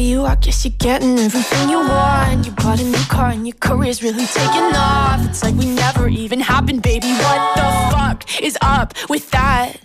You, 0.00 0.24
I 0.24 0.34
guess 0.36 0.64
you're 0.64 0.74
getting 0.78 1.18
everything 1.18 1.68
you 1.68 1.78
want. 1.78 2.46
You 2.46 2.52
bought 2.52 2.80
a 2.80 2.84
new 2.84 3.04
car 3.08 3.30
and 3.30 3.46
your 3.46 3.56
career's 3.60 4.02
really 4.02 4.26
taking 4.26 4.74
off. 4.74 5.24
It's 5.28 5.42
like 5.42 5.54
we 5.54 5.66
never 5.66 6.08
even 6.08 6.40
happened, 6.40 6.82
baby. 6.82 7.08
What 7.08 7.56
the 7.56 7.68
fuck 7.92 8.42
is 8.42 8.56
up 8.62 8.94
with 9.08 9.30
that? 9.30 9.76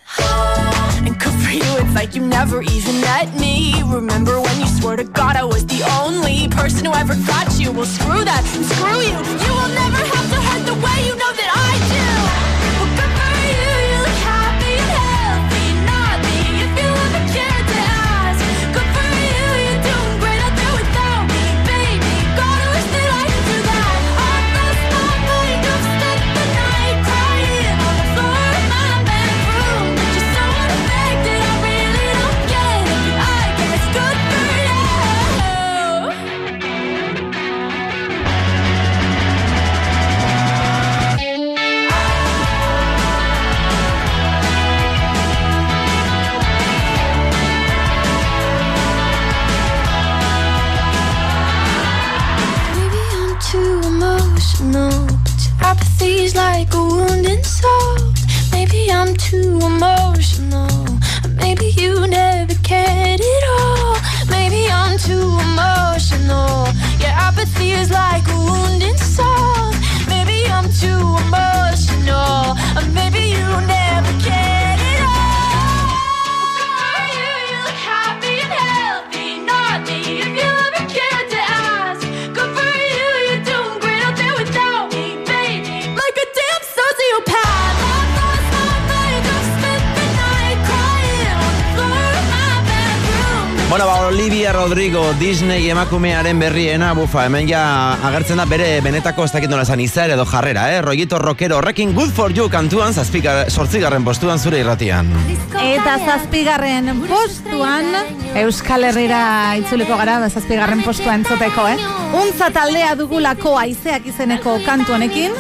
And 1.05 1.19
good 1.19 1.33
for 1.43 1.51
you, 1.51 1.71
it's 1.83 1.93
like 1.93 2.15
you 2.15 2.25
never 2.25 2.61
even 2.61 3.01
met 3.01 3.35
me. 3.39 3.81
Remember 3.85 4.39
when 4.39 4.59
you 4.59 4.67
swore 4.67 4.95
to 4.95 5.03
God 5.03 5.35
I 5.35 5.43
was 5.43 5.65
the 5.65 5.83
only 6.01 6.47
person 6.49 6.85
who 6.85 6.93
ever 6.93 7.15
got 7.27 7.59
you? 7.59 7.71
Well, 7.71 7.85
screw 7.85 8.23
that 8.23 8.43
and 8.55 8.65
screw 8.65 8.99
you. 9.01 9.17
You 9.45 9.51
will 9.53 9.73
never 9.75 10.01
have 10.15 10.27
to 10.33 10.39
hurt 10.47 10.65
the 10.65 10.75
way 10.75 10.97
you 11.07 11.15
know 11.15 11.31
that 11.33 11.44
like 56.65 56.73
a 56.73 56.83
wounded 56.83 57.45
soul. 57.45 57.97
Maybe 58.51 58.89
I'm 58.91 59.15
too 59.15 59.59
emotional, 59.61 60.85
maybe 61.35 61.65
you 61.77 62.07
never 62.07 62.55
cared 62.63 63.19
at 63.19 63.43
all. 63.59 63.97
Maybe 64.29 64.67
I'm 64.69 64.97
too 64.97 65.37
emotional, 65.49 66.67
your 66.99 67.13
apathy 67.27 67.71
is 67.71 67.91
like 67.91 68.27
a 68.27 68.37
wounded 68.37 68.97
soul. 68.99 69.73
Maybe 70.07 70.47
I'm 70.49 70.69
too 70.81 71.03
emotional, 71.25 72.55
maybe 72.93 73.29
you 73.35 73.47
never 73.67 74.13
cared 74.23 74.44
Olivia 94.15 94.53
Rodrigo, 94.53 95.13
Disney 95.19 95.69
emakumearen 95.69 96.39
berriena, 96.39 96.93
bufa, 96.95 97.25
hemen 97.25 97.49
ja 97.49 97.97
agertzen 98.07 98.39
da 98.39 98.45
bere 98.47 98.79
benetako 98.79 99.25
ez 99.27 99.33
dakit 99.33 99.51
nola 99.51 99.65
esan 99.65 99.81
izar 99.83 100.13
edo 100.13 100.23
jarrera, 100.29 100.69
eh? 100.71 100.77
Rollito 100.85 101.19
rockero 101.19 101.57
horrekin 101.57 101.91
Good 101.93 102.13
For 102.15 102.31
You 102.31 102.47
kantuan, 102.49 102.95
zazpika, 102.95 103.49
sortzigarren 103.51 104.07
postuan 104.07 104.39
zure 104.39 104.61
irratian. 104.63 105.11
Eta 105.59 105.97
zazpigarren 105.99 107.03
postuan, 107.09 107.91
Euskal 108.39 108.87
Herrira 108.87 109.21
itzuliko 109.59 109.99
gara, 109.99 110.21
zazpigarren 110.29 110.85
postua 110.87 111.17
entzoteko, 111.19 111.67
eh? 111.73 111.75
Untza 112.15 112.53
taldea 112.55 112.95
dugulako 112.95 113.57
aizeak 113.59 114.07
izeneko 114.13 114.61
kantu 114.63 114.95
honekin. 114.95 115.35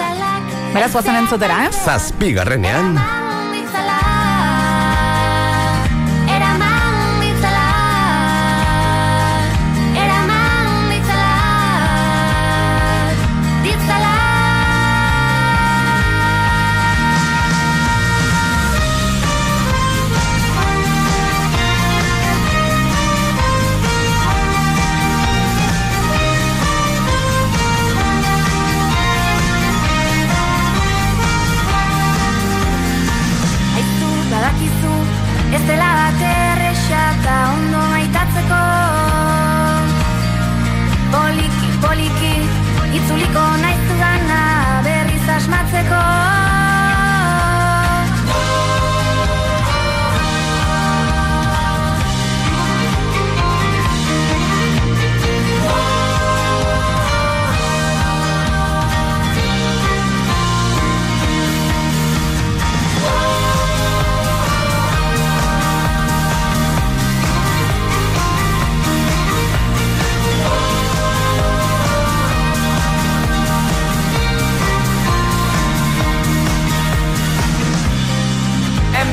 Beraz, 0.75 0.91
guazen 0.91 1.21
entzotera, 1.23 1.63
eh? 1.69 1.71
Zazpi 1.85 2.35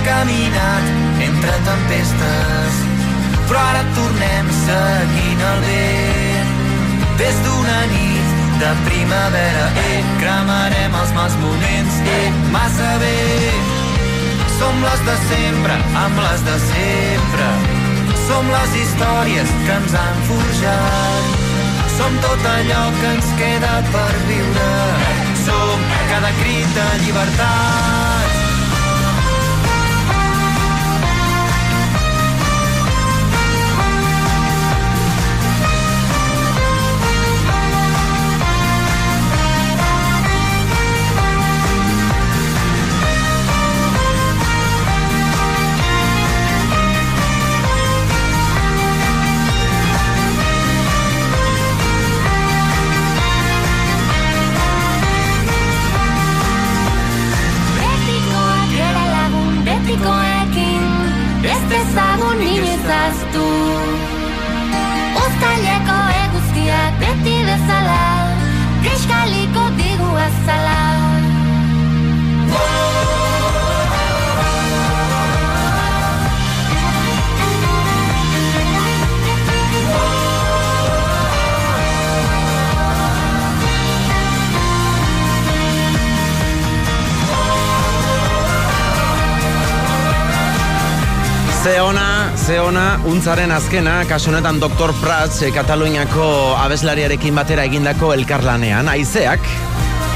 caminat 0.04 0.84
entre 1.26 1.54
tempestes, 1.66 2.78
però 3.48 3.60
ara 3.72 3.82
tornem 3.96 4.50
seguint 4.62 5.42
el 5.50 5.60
vent. 5.66 6.50
Des 7.20 7.36
d'una 7.44 7.80
nit 7.92 8.32
de 8.62 8.72
primavera, 8.86 9.66
eh, 9.84 10.00
cremarem 10.22 10.94
els 11.02 11.12
mals 11.18 11.36
moments, 11.44 11.94
eh, 12.16 12.28
massa 12.54 12.92
bé. 13.02 13.18
Som 14.58 14.82
les 14.86 15.00
de 15.08 15.16
sempre, 15.30 15.74
amb 16.04 16.16
les 16.26 16.40
de 16.48 16.56
sempre. 16.70 17.46
Som 18.28 18.46
les 18.56 18.70
històries 18.80 19.48
que 19.64 19.72
ens 19.80 19.94
han 20.02 20.18
forjat. 20.28 21.24
Som 21.96 22.12
tot 22.24 22.48
allò 22.54 22.84
que 23.00 23.08
ens 23.16 23.28
queda 23.40 23.74
per 23.92 24.14
viure. 24.30 24.70
Som 25.44 25.76
cada 26.10 26.32
crit 26.40 26.74
de 26.78 26.88
llibertat. 27.04 28.11
Ze 92.52 92.60
ona, 92.60 92.98
untzaren 93.08 93.52
azkena, 93.54 93.92
kasu 94.04 94.28
honetan 94.28 94.58
Dr. 94.60 94.90
Prats, 95.00 95.38
eh, 95.42 95.52
Kataluniako 95.54 96.24
abeslariarekin 96.60 97.38
batera 97.38 97.64
egindako 97.64 98.12
elkarlanean, 98.12 98.90
aizeak, 98.92 99.46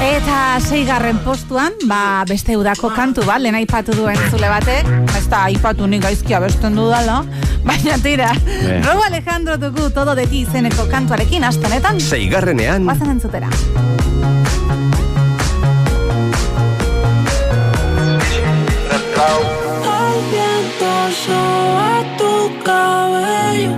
Eta 0.05 0.59
seigarren 0.61 1.17
postuan, 1.25 1.73
ba, 1.89 2.21
beste 2.29 2.53
udako 2.53 2.91
kantu 2.93 3.23
bat, 3.25 3.41
lehen 3.41 3.57
aipatu 3.57 3.95
duen 3.97 4.19
zule 4.29 4.51
batek, 4.51 4.85
ez 5.17 5.23
da 5.31 5.39
aipatu 5.47 5.87
nik 5.89 6.03
gaizki 6.05 6.37
abesten 6.37 6.77
dudala, 6.77 7.23
baina 7.65 7.97
tira, 8.03 8.29
Be. 8.45 8.77
Robo 8.85 9.07
Alejandro 9.07 9.57
dugu 9.57 9.89
todo 9.89 10.13
de 10.13 10.27
ti 10.29 10.43
izeneko 10.45 10.85
kantuarekin, 10.91 11.49
astanetan, 11.49 11.97
Seigarrenean, 11.99 12.85
bazen 12.85 13.15
entzutera. 13.17 13.49
El 19.97 20.23
viento 20.29 20.91
soba 21.25 21.87
tu 22.47 22.63
cabello. 22.63 23.71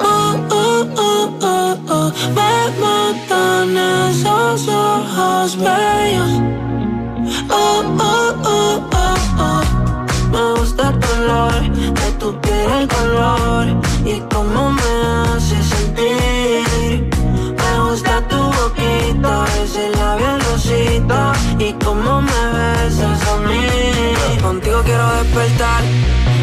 Oh, 0.00 0.34
oh, 0.50 0.86
oh, 0.96 1.38
oh, 1.42 1.78
oh. 1.88 2.12
Me 2.36 2.52
matan 2.80 3.76
esos 3.76 4.68
ojos 4.68 5.56
bellos. 5.56 6.32
Oh, 7.50 7.84
oh, 7.98 8.34
oh, 8.44 8.88
oh, 8.92 9.16
oh. 9.38 9.62
Me 10.32 10.60
gusta 10.60 10.88
el 10.90 10.98
color 11.00 11.62
de 11.72 12.12
tu 12.18 12.40
piel, 12.40 12.70
el 12.80 12.88
color 12.88 13.66
y 14.04 14.20
cómo 14.32 14.70
me 14.70 14.90
hace 15.34 15.62
sentir. 15.62 17.10
Me 17.60 17.90
gusta 17.90 18.20
tu 18.28 18.36
boquita, 18.36 19.44
ese 19.62 19.90
labial 19.96 20.40
rosita 20.50 21.32
y 21.58 21.72
cómo 21.84 22.20
me 22.20 22.40
besas 22.56 23.20
a 23.28 23.36
mí. 23.48 23.66
Contigo 24.42 24.80
quiero 24.84 25.06
despertar, 25.16 25.82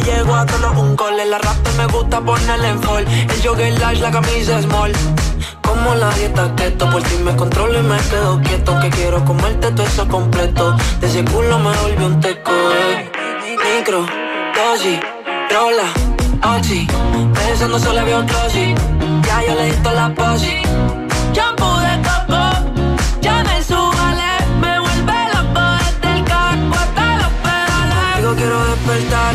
Le 0.00 0.12
llego 0.12 0.34
a 0.34 0.46
todos 0.46 0.76
un 0.76 0.96
gol. 0.96 1.16
La 1.28 1.38
rasta 1.38 1.70
me 1.76 1.86
gusta 1.86 2.20
ponerle 2.20 2.68
en 2.68 2.82
fall. 2.82 3.06
El 3.06 3.42
jogger 3.42 3.78
large, 3.78 4.00
la 4.00 4.10
camisa 4.10 4.60
small. 4.62 4.92
Como 5.62 5.94
la 5.94 6.10
dieta 6.14 6.54
keto, 6.56 6.90
por 6.90 7.02
ti 7.02 7.16
me 7.22 7.34
controlo 7.36 7.78
y 7.78 7.82
me 7.82 7.96
quedo 7.98 8.40
quieto. 8.42 8.78
Que 8.80 8.90
quiero 8.90 9.24
comerte 9.24 9.70
todo 9.72 9.86
eso 9.86 10.06
completo. 10.08 10.76
De 11.00 11.06
ese 11.06 11.24
culo 11.24 11.58
me 11.58 11.76
volvió 11.76 12.06
un 12.06 12.20
teco. 12.20 12.52
eh. 12.52 13.10
Micro, 13.76 14.06
dosis, 14.54 15.00
rola, 15.50 16.56
oxi. 16.56 16.86
Pensando 17.34 17.78
solo 17.78 18.04
veo 18.04 18.22
glossy. 18.24 18.74
Ya 19.26 19.42
yo 19.46 19.54
le 19.54 19.64
di 19.66 19.82
la 19.94 20.12
posi. 20.14 20.62
Shampoo 21.32 21.78
de 21.78 21.94
coco, 22.08 22.42
ya 23.20 23.42
me 23.44 23.62
subale. 23.62 24.30
Me 24.60 24.80
vuelve 24.80 25.18
loco 25.34 25.62
desde 25.78 26.18
el 26.18 26.24
hasta 26.72 27.16
los 27.16 27.32
pedales. 27.44 28.36
Quiero 28.36 28.64
despertar, 28.64 29.34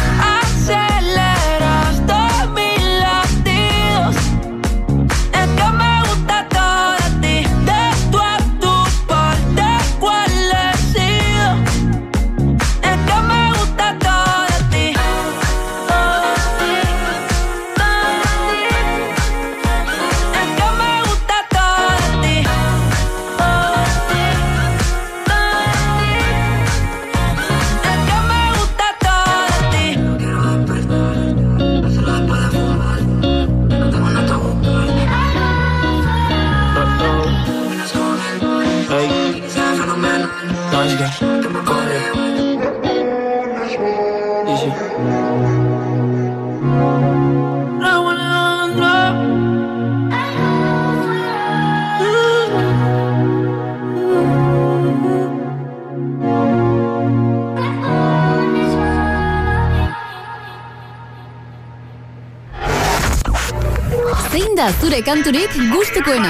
Da 65.01 65.05
kanturik 65.05 65.49
gustukoena? 65.73 66.29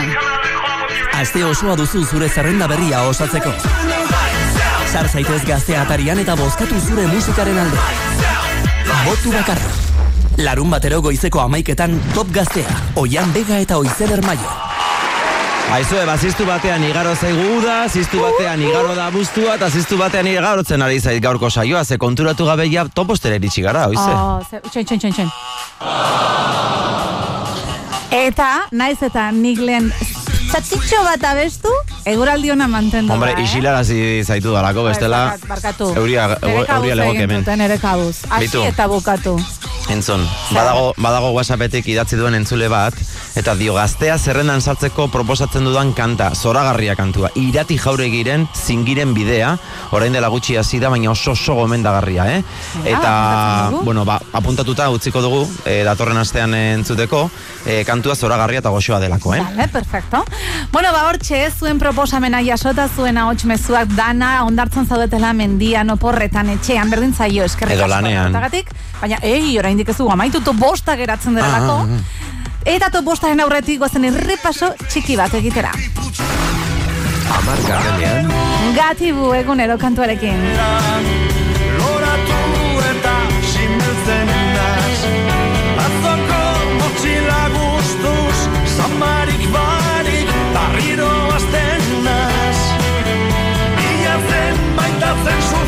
Aste 1.19 1.41
osoa 1.43 1.73
duzu 1.75 2.05
zure 2.05 2.29
zerrenda 2.29 2.69
berria 2.71 3.01
osatzeko. 3.03 3.51
Sar 4.87 5.09
zaitez 5.11 5.41
gaztea 5.43 5.81
atarian 5.83 6.21
eta 6.23 6.37
bozkatu 6.39 6.79
zure 6.79 7.03
musikaren 7.11 7.59
alde. 7.65 7.83
Botu 9.09 9.35
bakarra. 9.35 9.75
Larun 10.39 10.71
batero 10.71 11.01
goizeko 11.03 11.43
amaiketan 11.43 11.99
top 12.15 12.31
gaztea, 12.31 12.79
oian 12.95 13.35
bega 13.35 13.59
eta 13.59 13.75
oizer 13.81 14.23
maio. 14.23 14.55
Aizue, 15.71 16.05
baziztu 16.07 16.47
batean 16.47 16.87
igaro 16.87 17.11
zaigu 17.15 17.43
uda, 17.57 17.75
ziztu 17.89 18.23
batean 18.23 18.63
igaro 18.63 18.95
da 18.95 19.11
buztua, 19.11 19.57
eta 19.59 19.69
ziztu 19.69 19.99
batean 19.99 20.27
igarotzen 20.31 20.81
ari 20.83 20.99
zait 20.99 21.19
gaurko 21.23 21.49
saioa, 21.49 21.83
ze 21.83 21.97
konturatu 21.97 22.47
gabe 22.47 22.71
ja 22.71 22.87
topostera 22.87 23.35
iritsi 23.35 23.67
gara, 23.67 23.89
oize? 23.91 24.11
Oh, 24.15 24.39
ze, 24.49 24.59
txen, 24.69 24.85
txen, 24.85 24.99
txen, 24.99 25.13
txen. 25.19 25.31
Eta, 28.21 28.67
naiz 28.77 28.99
eta 29.01 29.31
nik 29.33 29.57
lehen 29.65 29.87
zatitxo 30.51 30.99
bat 31.07 31.23
abestu, 31.25 31.71
eguraldi 32.05 32.51
ona 32.53 32.67
mantendu 32.69 33.13
Hombre, 33.15 33.31
eh? 33.33 33.45
isilarazi 33.47 33.97
zaitu 34.21 34.51
dalako, 34.53 34.83
bestela, 34.91 35.21
Barkatu, 35.49 35.87
euria, 35.97 36.27
euria 36.45 36.97
legoke 36.99 37.23
egin 37.23 37.31
hemen. 37.39 37.47
nere 37.57 37.79
kabuz. 37.81 38.19
Hasi 38.29 38.61
eta 38.67 38.85
bukatu. 38.91 39.33
Entzun, 39.89 40.21
badago, 40.53 40.91
badago 41.01 41.31
whatsappetik 41.33 41.87
idatzi 41.95 42.19
duen 42.19 42.37
entzule 42.37 42.69
bat, 42.69 42.93
eta 43.35 43.55
dio 43.55 43.73
gaztea 43.73 44.17
zerrendan 44.19 44.61
sartzeko 44.61 45.07
proposatzen 45.11 45.63
dudan 45.65 45.93
kanta, 45.95 46.31
zoragarria 46.35 46.95
kantua, 46.99 47.29
irati 47.39 47.77
jauregiren, 47.79 48.47
zingiren 48.55 49.13
bidea, 49.15 49.53
orain 49.95 50.13
dela 50.13 50.27
gutxi 50.31 50.57
hasi 50.59 50.79
da, 50.81 50.89
baina 50.91 51.11
oso 51.11 51.31
oso 51.31 51.55
gomendagarria, 51.55 52.27
eh? 52.35 52.43
Eta, 52.85 53.71
bueno, 53.83 54.03
ba, 54.05 54.19
apuntatuta 54.33 54.89
utziko 54.91 55.21
dugu, 55.23 55.41
eh, 55.65 55.81
datorren 55.87 56.19
astean 56.19 56.53
entzuteko, 56.55 57.23
eh, 57.65 57.83
kantua 57.87 58.15
zoragarria 58.15 58.59
eta 58.59 58.73
goxoa 58.73 58.99
delako, 58.99 59.35
eh? 59.35 59.41
Vale, 59.41 59.67
perfecto. 59.71 60.25
Bueno, 60.71 60.91
ba 60.91 61.07
hortxe, 61.09 61.45
zuen 61.57 61.79
proposamena 61.79 62.41
jasota 62.43 62.87
zuen 62.89 63.17
ahots 63.17 63.45
mezuak 63.45 63.95
dana 63.95 64.43
ondartzen 64.45 64.87
zaudetela 64.87 65.33
mendian 65.33 65.89
oporretan 65.89 66.49
etxean 66.57 66.89
berdin 66.91 67.13
zaio 67.13 67.45
eskerrik 67.47 67.75
Edo 67.75 67.85
asko 67.85 67.95
lanean. 67.95 68.27
horretagatik, 68.27 68.73
baina 69.01 69.21
ei, 69.21 69.57
oraindik 69.59 69.89
ez 69.89 69.97
dugu 69.97 70.11
amaitutu 70.11 70.53
bosta 70.53 70.95
geratzen 70.99 71.35
derelako. 71.39 71.79
Ah, 71.85 71.95
ah, 71.95 72.20
Eta 72.65 72.91
to 72.93 73.01
bostaren 73.01 73.39
aurretik 73.41 73.79
gozen 73.81 74.05
errepaso 74.05 74.67
txiki 74.87 75.15
bat 75.17 75.33
egitera. 75.33 75.71
Amargarrenean, 77.37 78.29
Gatibu 78.75 79.31
egunero 79.33 79.77
kantuarekin. 79.81 80.43
Loratu 81.79 82.41
eta 82.91 83.15
simeltzen 83.49 84.29
naz 84.57 84.99
Atzoko 85.85 86.43
motxila 86.81 87.41
guztuz 87.55 88.37
Zamarik 88.75 89.47
barik 89.55 90.35
Barriro 90.53 91.09
azten 91.39 91.89
naz 92.05 92.59
Bilatzen, 93.79 94.61
baitatzen, 94.77 95.41
sufritzen 95.49 95.60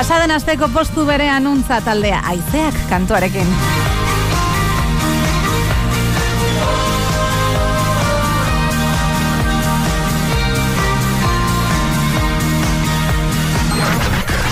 Pasaden 0.00 0.30
asteko 0.32 0.64
postu 0.72 1.02
berean 1.04 1.44
untza 1.44 1.76
taldea 1.84 2.22
aizeak 2.30 2.76
kantuarekin. 2.88 3.50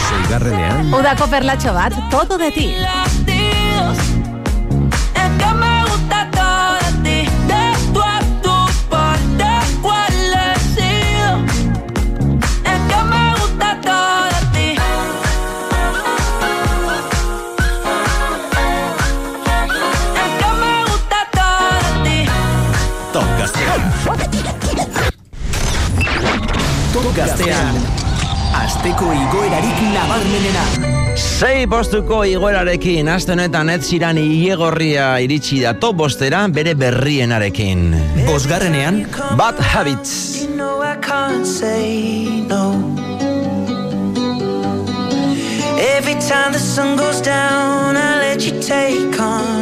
seigarrenean, 0.08 0.92
Udako 0.92 1.30
perlatxo 1.32 1.72
bat, 1.72 1.96
todo 2.12 2.36
de 2.36 2.50
ti. 2.52 2.68
Top 26.98 27.12
gaztean, 27.14 27.76
asteko 28.58 29.12
igoerarik 29.14 29.82
nabarmenena. 29.92 30.64
Sei 31.14 31.68
postuko 31.70 32.24
igoerarekin, 32.26 33.06
aste 33.12 33.36
honetan 33.36 33.70
ez 33.70 33.84
ziran 33.86 34.18
iegorria 34.18 35.04
iritsi 35.22 35.60
da 35.62 35.76
top 35.78 35.94
bostera 36.00 36.40
bere 36.50 36.74
berrienarekin. 36.74 37.84
Bosgarrenean, 38.26 39.04
Bad 39.38 39.62
Habits. 39.62 40.42
You 40.42 40.56
know 40.56 40.82
I 40.82 40.96
can't 40.98 41.46
say 41.46 42.42
no. 42.50 42.74
Every 45.78 46.18
time 46.26 46.50
the 46.50 46.58
sun 46.58 46.96
goes 46.96 47.22
down, 47.22 47.96
I 47.96 48.18
let 48.26 48.42
you 48.42 48.58
take 48.60 49.14
control. 49.14 49.57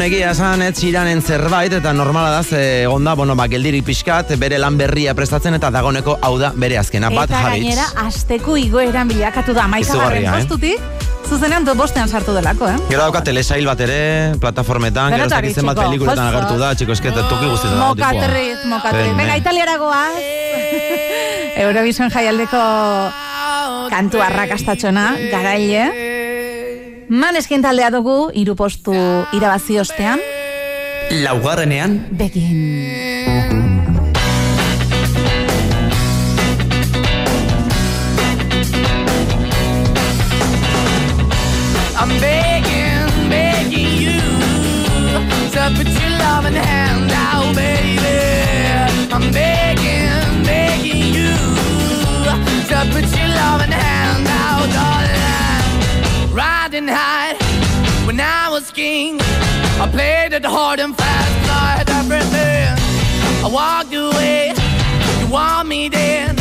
Genuen 0.00 0.14
egia 0.16 0.30
esan 0.32 0.62
ez 0.64 0.82
iranen 0.86 1.20
zerbait 1.20 1.72
eta 1.76 1.92
normala 1.92 2.30
da 2.30 2.42
ze 2.42 2.86
onda, 2.88 3.14
bueno, 3.14 3.34
ba, 3.36 3.46
geldirik 3.48 3.84
pixkat, 3.84 4.32
bere 4.38 4.56
lan 4.58 4.78
berria 4.78 5.12
prestatzen 5.14 5.54
eta 5.54 5.70
dagoneko 5.70 6.16
hau 6.22 6.38
da 6.38 6.52
bere 6.56 6.78
azkena, 6.78 7.10
bat 7.10 7.28
Eta 7.28 7.40
habits. 7.44 7.76
gainera, 7.76 8.06
asteko 8.06 8.56
igoeran 8.56 9.08
bilakatu 9.08 9.52
da 9.52 9.64
amaikagarren 9.64 10.22
Izugarria, 10.22 10.38
eh? 10.38 10.46
postutik, 10.46 10.80
zuzenean 11.28 11.64
do 11.64 11.74
bostean 11.74 12.08
sartu 12.08 12.32
delako, 12.32 12.68
eh? 12.68 12.78
Gero 12.88 13.02
dauka 13.02 13.20
telesail 13.22 13.66
bat 13.68 13.80
ere, 13.80 14.00
plataformetan, 14.40 15.12
gero 15.12 15.26
ez 15.28 15.32
dakit 15.34 15.60
zenbat 15.60 15.82
pelikuletan 15.82 16.26
agertu 16.30 16.56
da, 16.58 16.74
txiko, 16.74 16.96
esket, 16.96 17.20
toki 17.20 17.50
guztietan 17.50 17.78
dago, 17.78 17.94
tipoa. 17.94 18.12
Mokatriz, 18.14 18.58
mokatriz. 18.72 19.16
Venga, 19.20 19.36
italiara 19.36 19.76
goaz. 19.76 20.14
Eurovision 21.66 22.08
jaialdeko 22.08 22.62
kantu 23.90 24.22
arrakastatxona, 24.24 25.10
garaile. 25.28 25.99
Maneskin 27.20 27.60
taldea 27.60 27.90
dugu, 27.92 28.30
hiru 28.32 28.54
postu 28.56 28.94
irabazi 29.36 29.76
ostean. 29.82 30.22
Laugarrenean, 31.24 31.98
Begin. 32.16 33.09
And 60.78 60.96
fast, 60.96 61.50
I 61.50 61.78
had 61.78 61.90
everything. 61.90 62.70
I 63.44 63.48
walked 63.50 63.92
away, 63.92 64.54
you 65.20 65.26
want 65.26 65.68
me 65.68 65.88
then. 65.88 66.36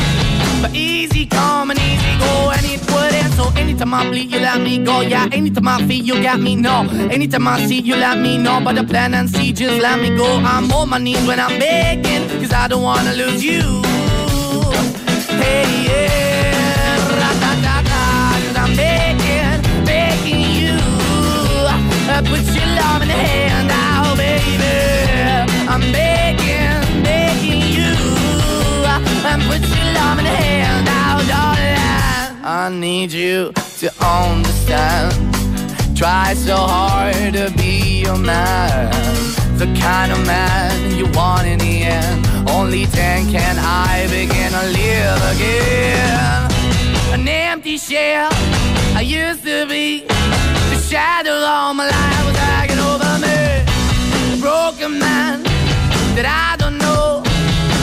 But 0.61 0.75
easy 0.75 1.25
come 1.25 1.71
and 1.71 1.79
easy 1.79 2.17
go, 2.19 2.51
and 2.51 2.65
it 2.65 2.81
wouldn't. 2.91 3.33
So 3.33 3.49
anytime 3.59 3.93
I 3.93 4.07
bleed, 4.09 4.29
you 4.31 4.39
let 4.39 4.61
me 4.61 4.77
go. 4.83 5.01
Yeah, 5.01 5.27
anytime 5.31 5.67
I 5.67 5.87
feel, 5.87 6.03
you 6.03 6.21
got 6.21 6.39
me. 6.39 6.55
No, 6.55 6.87
anytime 7.09 7.47
I 7.47 7.65
see, 7.65 7.79
you 7.79 7.95
let 7.95 8.17
me 8.19 8.37
know. 8.37 8.59
But 8.63 8.75
the 8.75 8.83
plan 8.83 9.13
and 9.13 9.29
see, 9.29 9.51
just 9.53 9.81
let 9.81 9.99
me 9.99 10.15
go. 10.15 10.27
I'm 10.43 10.71
on 10.71 10.89
my 10.89 10.97
knees 10.99 11.25
when 11.25 11.39
I'm 11.39 11.57
begging, 11.57 12.27
cause 12.39 12.53
I 12.53 12.67
don't 12.67 12.83
wanna 12.83 13.13
lose 13.13 13.43
you. 13.43 13.81
Hey, 15.41 15.65
yeah, 15.87 16.97
ra-da-da-da, 17.19 18.33
cause 18.45 18.57
I'm 18.57 18.75
begging, 18.75 19.85
begging 19.85 20.41
you. 20.61 20.77
Put 22.19 22.43
your 22.53 22.67
love 22.75 23.01
in 23.01 23.07
the 23.07 23.15
out, 23.15 23.48
baby. 24.39 25.67
I'm 25.67 25.81
you. 25.81 26.19
Out, 30.87 31.23
darling. 31.27 32.43
I 32.43 32.69
need 32.71 33.11
you 33.11 33.51
to 33.79 33.87
understand. 34.03 35.13
Try 35.97 36.33
so 36.35 36.55
hard 36.55 37.33
to 37.33 37.51
be 37.57 38.01
your 38.05 38.17
man. 38.17 38.91
The 39.57 39.65
kind 39.79 40.11
of 40.11 40.25
man 40.25 40.95
you 40.95 41.05
want 41.11 41.47
in 41.47 41.59
the 41.59 41.83
end. 41.83 42.49
Only 42.49 42.85
then 42.85 43.29
can 43.31 43.57
I 43.59 44.07
begin 44.09 44.51
to 44.51 44.65
live 44.79 45.21
again. 45.33 46.51
An 47.13 47.27
empty 47.27 47.77
shell 47.77 48.29
I 48.95 49.01
used 49.01 49.43
to 49.43 49.67
be. 49.67 50.05
The 50.07 50.79
shadow 50.89 51.31
all 51.31 51.73
my 51.73 51.87
life 51.87 52.25
was 52.25 52.37
hanging 52.37 52.79
over 52.79 53.19
me. 53.19 53.28
A 54.79 54.87
man 54.87 55.43
that 56.15 56.23
I 56.23 56.55
don't 56.55 56.79
know. 56.79 57.19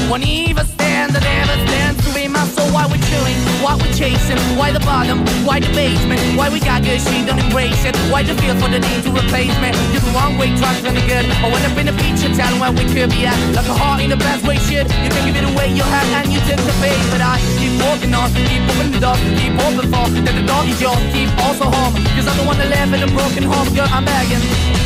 Won't 0.08 0.24
even 0.24 0.64
stand, 0.64 1.12
I 1.12 1.20
never 1.20 1.52
stand 1.68 2.00
to 2.00 2.08
be 2.16 2.24
my 2.24 2.40
soul. 2.56 2.72
Why 2.72 2.88
we're 2.88 2.96
chilling? 3.12 3.36
Why 3.60 3.76
we're 3.76 3.92
chasing? 3.92 4.40
Why 4.56 4.72
the 4.72 4.80
bottom? 4.80 5.20
Why 5.44 5.60
the 5.60 5.68
basement? 5.76 6.24
Why 6.40 6.48
we 6.48 6.56
got 6.56 6.80
good, 6.88 6.96
she 7.04 7.20
don't 7.28 7.36
embrace 7.36 7.84
it? 7.84 7.92
Why 8.08 8.24
the 8.24 8.32
feel 8.40 8.56
for 8.56 8.72
the 8.72 8.80
need 8.80 9.04
to 9.04 9.12
replace 9.12 9.52
me? 9.60 9.76
You're 9.92 10.08
the 10.08 10.12
wrong 10.16 10.40
way, 10.40 10.56
trying 10.56 10.80
to 10.80 10.88
good. 11.04 11.28
I 11.28 11.52
went 11.52 11.68
up 11.68 11.76
in 11.76 11.84
the 11.84 11.96
feature 12.00 12.32
town 12.32 12.56
where 12.64 12.72
we 12.72 12.88
could 12.88 13.12
be 13.12 13.28
at. 13.28 13.36
Like 13.52 13.68
a 13.68 13.76
heart 13.76 14.00
in 14.00 14.08
the 14.08 14.16
best 14.16 14.48
way, 14.48 14.56
shit. 14.64 14.88
You 15.04 15.12
can 15.12 15.20
give 15.28 15.36
it 15.36 15.44
away, 15.52 15.76
you 15.76 15.84
have, 15.84 16.08
and 16.16 16.32
you 16.32 16.40
take 16.48 16.64
the 16.64 16.72
bait. 16.80 16.96
But 17.12 17.20
I 17.20 17.36
keep 17.60 17.76
walking 17.76 18.16
on, 18.16 18.32
keep 18.32 18.64
opening 18.72 18.96
the 18.96 19.04
door, 19.04 19.20
keep 19.36 19.52
open 19.68 19.84
for 19.92 20.08
that 20.24 20.32
the 20.32 20.44
dog 20.48 20.64
is 20.64 20.80
yours. 20.80 20.96
Keep 21.12 21.28
also 21.44 21.68
home, 21.68 21.92
cause 22.16 22.24
the 22.24 22.44
one 22.48 22.56
that 22.56 22.72
live 22.72 22.88
in 22.96 23.04
a 23.04 23.10
broken 23.12 23.44
home, 23.44 23.68
girl. 23.76 23.84
I'm 23.92 24.08
begging. 24.08 24.85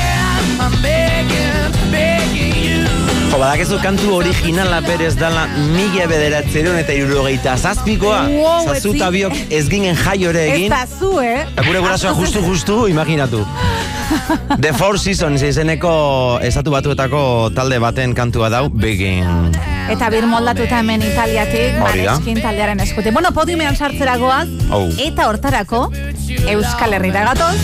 Jo, 3.31 3.37
badakezu 3.39 3.77
kantu 3.79 4.09
originala 4.17 4.81
berez 4.83 5.13
dala 5.15 5.45
mila 5.71 6.03
bederatzeron 6.11 6.75
eta 6.81 6.91
irurogeita 6.97 7.53
zazpikoa. 7.57 8.25
Wow, 8.27 8.65
Zazu 8.67 8.91
eta 8.97 9.07
biok 9.13 9.37
ez 9.55 9.63
ginen 9.71 9.95
jaiore 9.95 10.41
Ez 10.49 10.55
egin. 10.57 10.73
da 10.73 10.81
zu, 10.85 11.13
eh? 11.23 11.45
Eta 11.47 11.63
gure 11.63 11.79
gurasoa 11.79 12.11
justu 12.17 12.41
justu, 12.43 12.75
imaginatu. 12.91 13.45
The 14.59 14.73
Four 14.75 14.99
Seasons 14.99 15.41
izeneko 15.47 15.93
esatu 16.43 16.73
batuetako 16.75 17.51
talde 17.55 17.79
baten 17.79 18.13
kantua 18.13 18.49
dau, 18.51 18.65
Begin. 18.69 19.55
Eta 19.89 20.09
bir 20.11 20.27
moldatuta 20.27 20.79
hemen 20.83 21.01
italiatik, 21.01 21.79
Hori 21.87 22.03
da. 22.03 22.17
maneskin 22.17 22.41
taldearen 22.43 22.79
eskuti. 22.83 23.11
Bueno, 23.15 23.31
podiumean 23.31 23.75
sartzera 23.79 24.17
goaz, 24.17 24.47
Hau. 24.69 24.89
eta 24.99 25.29
hortarako, 25.31 25.85
Euskal 26.51 26.93
Herrira 26.99 27.23
gatoz, 27.31 27.55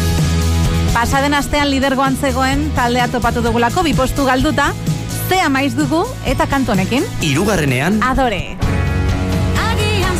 pasaden 0.93 1.33
astean 1.35 1.69
lidergoan 1.71 2.15
zegoen 2.15 2.69
taldea 2.75 3.07
topatu 3.11 3.41
dugulako, 3.43 3.83
bipostu 3.83 4.23
galduta, 4.25 4.71
ze 5.27 5.39
amaiz 5.41 5.73
dugu, 5.75 6.05
eta 6.25 6.47
kantu 6.47 6.71
honekin, 6.71 7.03
Hirugarrenean, 7.21 7.99
adore. 8.03 8.57
Agian 9.59 10.17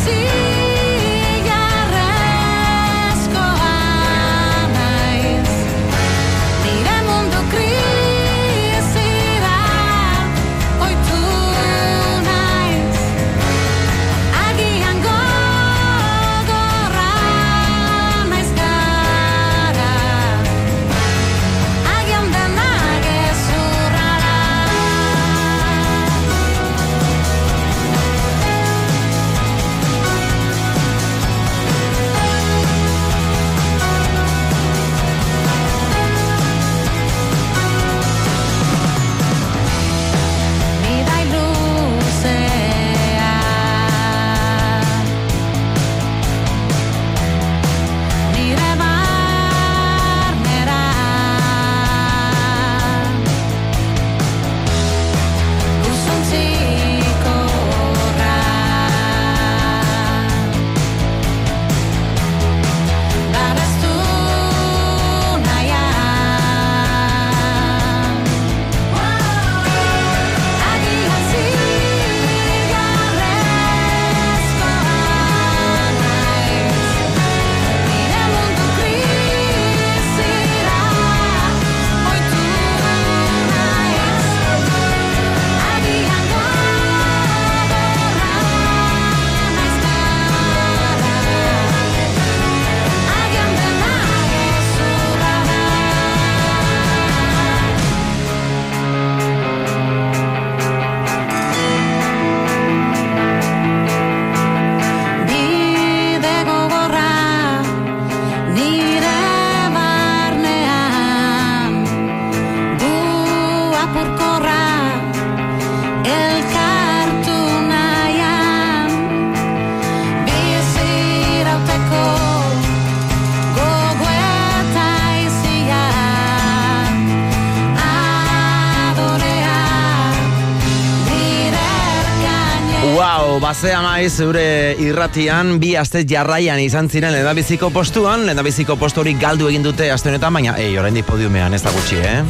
zea 133.58 133.80
maiz 133.82 134.12
zure 134.22 134.76
irratian 134.84 135.56
bi 135.62 135.72
aste 135.80 136.04
jarraian 136.10 136.60
izan 136.62 136.90
ziren 136.90 137.14
lehendabiziko 137.14 137.72
postuan, 137.74 138.26
lehendabiziko 138.28 138.76
postu 138.78 139.02
hori 139.02 139.16
galdu 139.18 139.50
egin 139.50 139.66
dute 139.66 139.90
aste 139.92 140.12
honetan, 140.12 140.38
baina 140.38 140.54
ei, 140.62 140.78
oraindik 140.78 141.08
podiumean 141.10 141.58
ez 141.58 141.64
da 141.66 141.74
gutxi, 141.74 141.98
eh? 141.98 142.22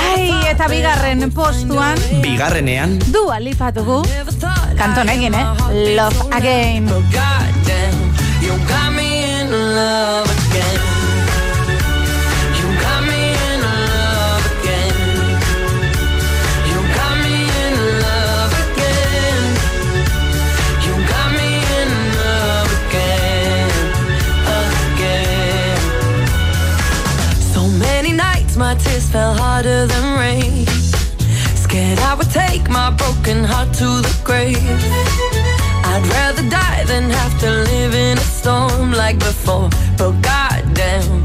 Ai, 0.00 0.26
eta 0.50 0.66
bigarren 0.72 1.30
postuan, 1.34 2.02
Bigarrenean, 2.24 2.98
Dua 3.14 3.38
Lipa 3.42 3.70
dugu. 3.74 4.02
Kanton 4.76 5.14
egin, 5.14 5.38
eh? 5.38 5.46
Love 5.94 6.30
Again. 6.34 6.90
My 28.56 28.74
tears 28.76 29.08
fell 29.10 29.34
harder 29.34 29.86
than 29.86 30.18
rain. 30.18 30.66
Scared 31.54 31.98
I 31.98 32.14
would 32.14 32.30
take 32.30 32.68
my 32.70 32.90
broken 32.90 33.44
heart 33.44 33.72
to 33.74 33.88
the 34.06 34.14
grave. 34.24 34.56
I'd 35.84 36.06
rather 36.16 36.48
die 36.48 36.84
than 36.84 37.10
have 37.10 37.38
to 37.40 37.50
live 37.50 37.94
in 37.94 38.16
a 38.18 38.28
storm 38.38 38.92
like 38.92 39.18
before. 39.18 39.68
But 39.98 40.12
goddamn, 40.22 41.24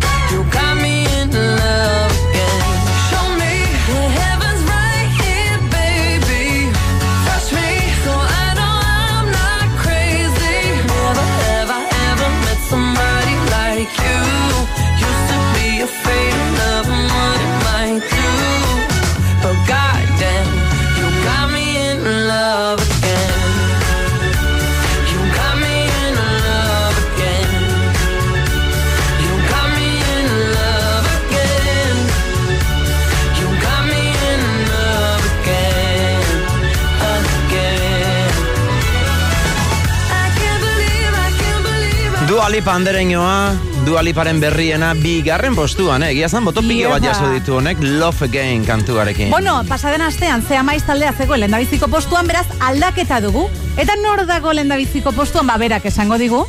believe. 42.52 42.52
Dua 42.52 42.60
Lipa 42.60 42.76
andereñoa, 42.76 43.53
Dua 43.86 44.03
Liparen 44.03 44.40
berriena 44.41 44.94
bigarren 44.94 45.56
postuan, 45.56 46.03
eh? 46.03 46.11
Egia 46.11 46.28
zan, 46.28 46.44
boto 46.44 46.61
pilo 46.61 46.90
bat 46.90 47.02
jaso 47.03 47.30
ditu 47.32 47.56
honek, 47.56 47.78
Love 47.80 48.26
Again 48.26 48.65
kantuarekin. 48.65 49.30
Bueno, 49.32 49.64
pasaden 49.69 50.02
astean 50.02 50.44
zea 50.44 50.61
maiz 50.64 50.84
taldea 50.84 51.14
zegoen 51.14 51.40
lendabiziko 51.40 51.88
postuan, 51.88 52.28
beraz 52.28 52.48
aldaketa 52.60 53.22
dugu. 53.22 53.49
Eta 53.78 53.95
nor 54.03 54.26
dago 54.28 54.52
lendabiziko 54.52 55.14
postuan, 55.14 55.48
ba 55.48 55.57
berak 55.57 55.86
esango 55.86 56.18
digu. 56.18 56.45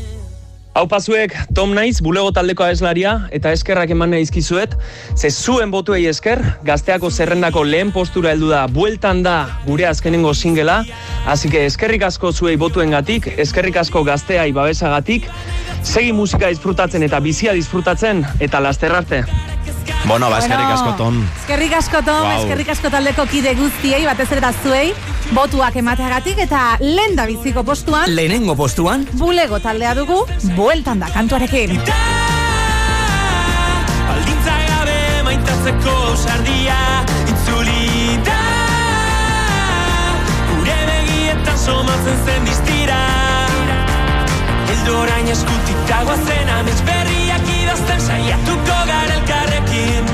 Hau 0.74 0.86
pasuek, 0.88 1.36
Tom 1.54 1.74
Naiz, 1.76 2.00
bulego 2.00 2.32
taldeko 2.32 2.64
abeslaria, 2.64 3.28
eta 3.30 3.50
eskerrak 3.52 3.90
eman 3.92 4.08
nahi 4.10 4.24
izkizuet, 4.24 4.72
ze 5.14 5.28
zuen 5.30 5.70
botuei 5.70 6.06
esker, 6.08 6.40
gazteako 6.64 7.10
zerrendako 7.10 7.62
lehen 7.68 7.92
postura 7.92 8.32
heldu 8.32 8.48
da, 8.48 8.62
bueltan 8.66 9.20
da 9.22 9.60
gure 9.66 9.84
azkenengo 9.84 10.32
singela, 10.32 10.78
hasi 11.26 11.48
que 11.48 11.66
eskerrik 11.66 12.02
asko 12.02 12.32
zuei 12.32 12.56
botuengatik, 12.56 13.26
eskerrik 13.38 13.76
asko 13.76 14.02
gazteai 14.04 14.52
babesagatik, 14.52 15.28
segi 15.82 16.12
musika 16.12 16.48
disfrutatzen 16.48 17.02
eta 17.02 17.20
bizia 17.20 17.52
disfrutatzen, 17.52 18.24
eta 18.40 18.60
laster 18.60 18.94
arte. 18.94 19.24
Bueno, 20.04 20.28
ba, 20.30 20.38
eskerrik 20.38 20.70
asko, 20.74 20.94
Tom. 20.98 21.22
Eskerrik 21.42 21.72
asko 21.78 22.02
Tom, 22.02 22.26
Guau. 22.26 22.42
eskerrik 22.42 22.68
asko 22.74 22.90
taldeko 22.90 23.26
kide 23.30 23.54
guztiei, 23.54 24.02
batez 24.06 24.28
ere 24.34 24.42
da 24.42 24.52
zuei, 24.52 24.92
botuak 25.32 25.76
emateagatik 25.78 26.42
eta 26.42 26.62
lenda 26.80 27.26
biziko 27.30 27.62
postuan, 27.62 28.10
Lehenengo 28.14 28.56
postuan, 28.58 29.06
bulego 29.14 29.60
taldea 29.62 29.94
dugu, 29.94 30.24
bueltan 30.56 31.02
da 31.02 31.10
kantuarekin. 31.14 31.78
Baldintza 34.10 34.60
gabe 34.68 35.00
maintatzeko 35.30 35.98
sardia 36.18 36.78
itzuli 37.30 38.18
da 38.26 38.41
begietan 41.62 41.84
somatzen 41.84 42.18
zen 42.26 42.44
distira. 42.44 42.98
Eldorain 44.68 45.28
eskutik 45.28 45.76
dagoa 45.88 46.16
zen 46.26 46.48
amets 46.48 46.82
berriak 46.82 47.48
idazten 47.48 48.00
saiatuko 48.00 48.78
gara 48.86 49.14
elkarrekin. 49.14 50.04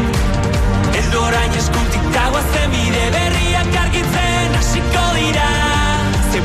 Eldorain 0.95 1.53
eskutik 1.55 2.03
dagoa 2.13 2.43
zen 2.53 2.71
bide 2.71 3.11
berriak 3.11 3.77
argitzen 3.85 4.55
hasiko 4.59 5.05
dira. 5.15 5.51
Ze 6.33 6.41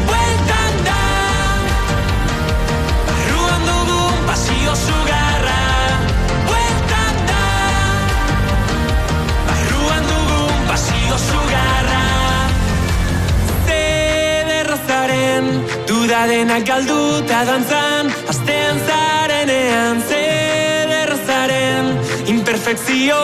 Zederrazaren 15.04 15.66
Duda 15.88 16.28
denak 16.28 16.66
galduta 16.68 17.44
dantzan 17.48 18.12
Astean 18.32 18.80
zarenean 18.88 20.02
Zederrazaren 20.08 21.86
Imperfekzio 22.32 23.22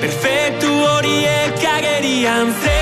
Perfektu 0.00 0.72
horiek 0.94 1.64
agerian 1.74 2.52
Zederrazaren 2.54 2.77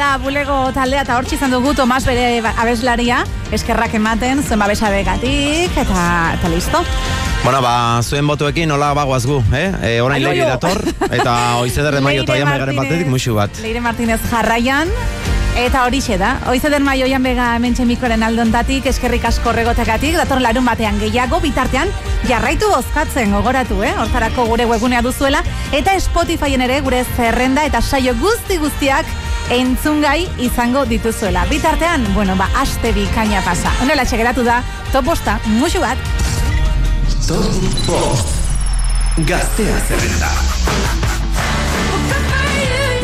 da 0.00 0.16
bulego 0.16 0.54
taldea 0.72 1.02
eta 1.04 1.18
hortxe 1.18 1.36
izan 1.36 1.52
dugu 1.52 1.74
Tomas 1.76 2.00
bere 2.08 2.40
abeslaria, 2.40 3.18
eskerrak 3.52 3.92
ematen, 3.98 4.40
zuen 4.40 4.62
babesabegatik, 4.62 5.76
eta, 5.76 6.04
eta 6.38 6.48
listo. 6.48 6.80
Bueno, 7.44 7.60
ba, 7.60 8.00
zuen 8.00 8.28
botuekin 8.28 8.70
nola 8.72 8.94
bagoaz 8.96 9.26
gu, 9.28 9.42
eh? 9.52 9.66
E, 9.84 9.90
orain 10.00 10.22
leire 10.24 10.46
oio. 10.46 10.54
dator, 10.54 10.80
eta 11.10 11.34
oizeder 11.60 11.98
de 11.98 12.00
maio 12.00 12.24
toian 12.24 12.48
begaren 12.48 12.76
Martínez. 12.78 12.96
batetik 12.96 13.12
musu 13.12 13.36
bat. 13.36 13.60
Leire 13.60 13.82
Martínez 13.84 14.20
jarraian, 14.30 14.88
eta 15.60 15.84
horixe 15.84 16.16
da. 16.16 16.38
Oizeden 16.48 16.86
maio 16.86 17.04
oian 17.04 17.22
bega 17.26 17.52
hemen 17.58 17.76
txemikoren 17.76 18.24
aldontatik, 18.24 18.86
eskerrik 18.88 19.26
asko 19.28 19.52
regotekatik, 19.52 20.16
dator 20.16 20.40
larun 20.40 20.64
batean 20.64 21.00
gehiago, 21.02 21.42
bitartean 21.44 21.92
jarraitu 22.28 22.72
bozkatzen 22.72 23.36
gogoratu, 23.36 23.82
eh? 23.84 23.92
Hortarako 24.00 24.48
gure 24.48 24.64
webgunea 24.70 25.04
duzuela, 25.04 25.44
eta 25.76 25.98
Spotifyen 26.00 26.64
ere 26.64 26.80
gure 26.80 27.04
zerrenda 27.18 27.68
eta 27.68 27.82
saio 27.84 28.16
guzti 28.22 28.56
guztiak 28.64 29.04
entzungai 29.50 30.28
izango 30.38 30.84
dituzuela. 30.86 31.44
Bitartean, 31.50 32.06
bueno, 32.14 32.36
ba, 32.36 32.48
aste 32.60 32.92
bikaina 32.92 33.42
pasa. 33.42 33.72
Honela 33.82 34.04
geratu 34.04 34.44
da, 34.44 34.62
top 34.92 35.04
bosta, 35.04 35.38
musu 35.46 35.80
bat. 35.80 35.98
Top 37.26 37.86
Bost. 37.86 38.36
Gaztea 39.26 39.78
zerrenda. 39.88 40.30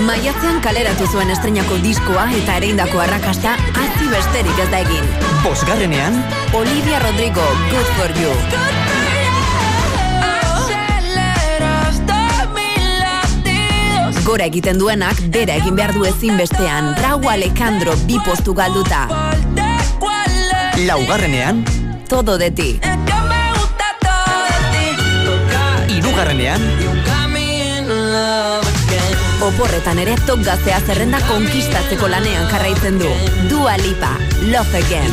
Maiatzean 0.06 0.60
kaleratu 0.62 1.06
zuen 1.10 1.30
estrenako 1.34 1.78
diskoa 1.82 2.28
eta 2.38 2.58
ereindako 2.60 3.00
arrakasta 3.02 3.56
hazi 3.74 4.10
besterik 4.12 4.58
ez 4.64 4.70
da 4.70 4.82
egin. 4.84 5.08
bosgarrenean, 5.42 6.24
Olivia 6.54 6.98
Rodrigo, 6.98 7.46
Good 7.70 7.96
For 7.96 8.10
You. 8.20 8.85
Gora 14.26 14.46
egiten 14.50 14.78
duenak, 14.80 15.20
bera 15.30 15.54
egin 15.54 15.76
behar 15.78 15.92
du 15.94 16.04
ezin 16.04 16.36
bestean. 16.36 16.94
Raúl 16.98 17.28
Alejandro 17.30 17.94
bi 18.08 18.18
postu 18.26 18.54
galduta. 18.54 19.06
laugarrenean, 20.86 21.64
Todo 22.08 22.36
de 22.38 22.50
ti. 22.50 22.80
hirugarrenean, 25.88 26.60
Oporretan 29.46 29.98
ere 29.98 30.16
top 30.26 30.42
gaztea 30.44 30.80
zerrenda 30.80 31.20
konkistatzeko 31.28 32.08
lanean 32.08 32.48
jarraitzen 32.50 32.98
du. 32.98 33.08
Dua 33.48 33.76
Lipa, 33.78 34.16
Love 34.50 34.82
Again. 34.82 35.12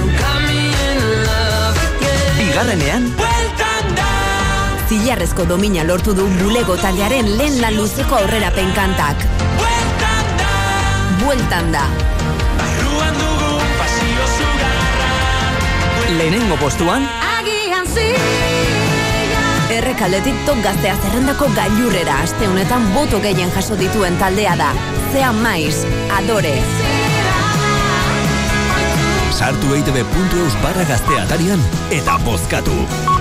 bigarrenean, 2.38 3.14
Zilarrezko 4.90 5.46
domina 5.46 5.84
lortu 5.84 6.14
du 6.14 6.28
bulego 6.40 6.78
taldearen 6.78 7.38
lehen 7.38 7.62
lan 7.62 7.78
luzeko 7.78 8.22
aurrerapen 8.24 8.74
kantak. 8.76 9.28
Bueltan 11.24 11.72
da. 11.72 11.88
lehenengo 16.18 16.58
postuan, 16.58 17.08
Agian 17.40 17.88
zila 17.90 19.42
Errekaldetik 19.74 20.46
top 20.46 20.62
gaztea 20.62 20.94
zerrendako 21.02 21.48
gailurrera 21.56 22.20
aste 22.26 22.48
honetan 22.48 22.86
boto 22.94 23.20
gehien 23.24 23.52
jaso 23.56 23.78
dituen 23.80 24.18
taldea 24.22 24.56
da. 24.60 24.72
Zea 25.14 25.32
maiz, 25.34 25.86
adore. 26.20 26.58
Sartu 29.44 29.74
eitb.eus 29.76 30.54
barra 30.64 30.86
gaztea 30.88 31.26
atarian 31.26 31.60
eta 31.92 32.14
bozkatu. 32.24 32.76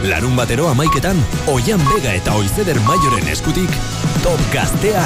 Larun 0.06 0.36
batero 0.38 0.68
amaiketan, 0.70 1.18
Oian 1.50 1.82
Vega 1.88 2.12
eta 2.14 2.36
Oizeder 2.38 2.78
Maioren 2.86 3.26
eskutik, 3.32 3.74
Top 4.22 4.38
Gaztea, 4.54 5.02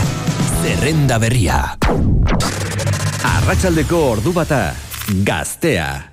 zerrenda 0.61 1.17
berria. 1.23 1.63
Arratsaldeko 3.33 4.03
ordu 4.11 4.35
bata, 4.37 4.61
gaztea. 5.25 6.05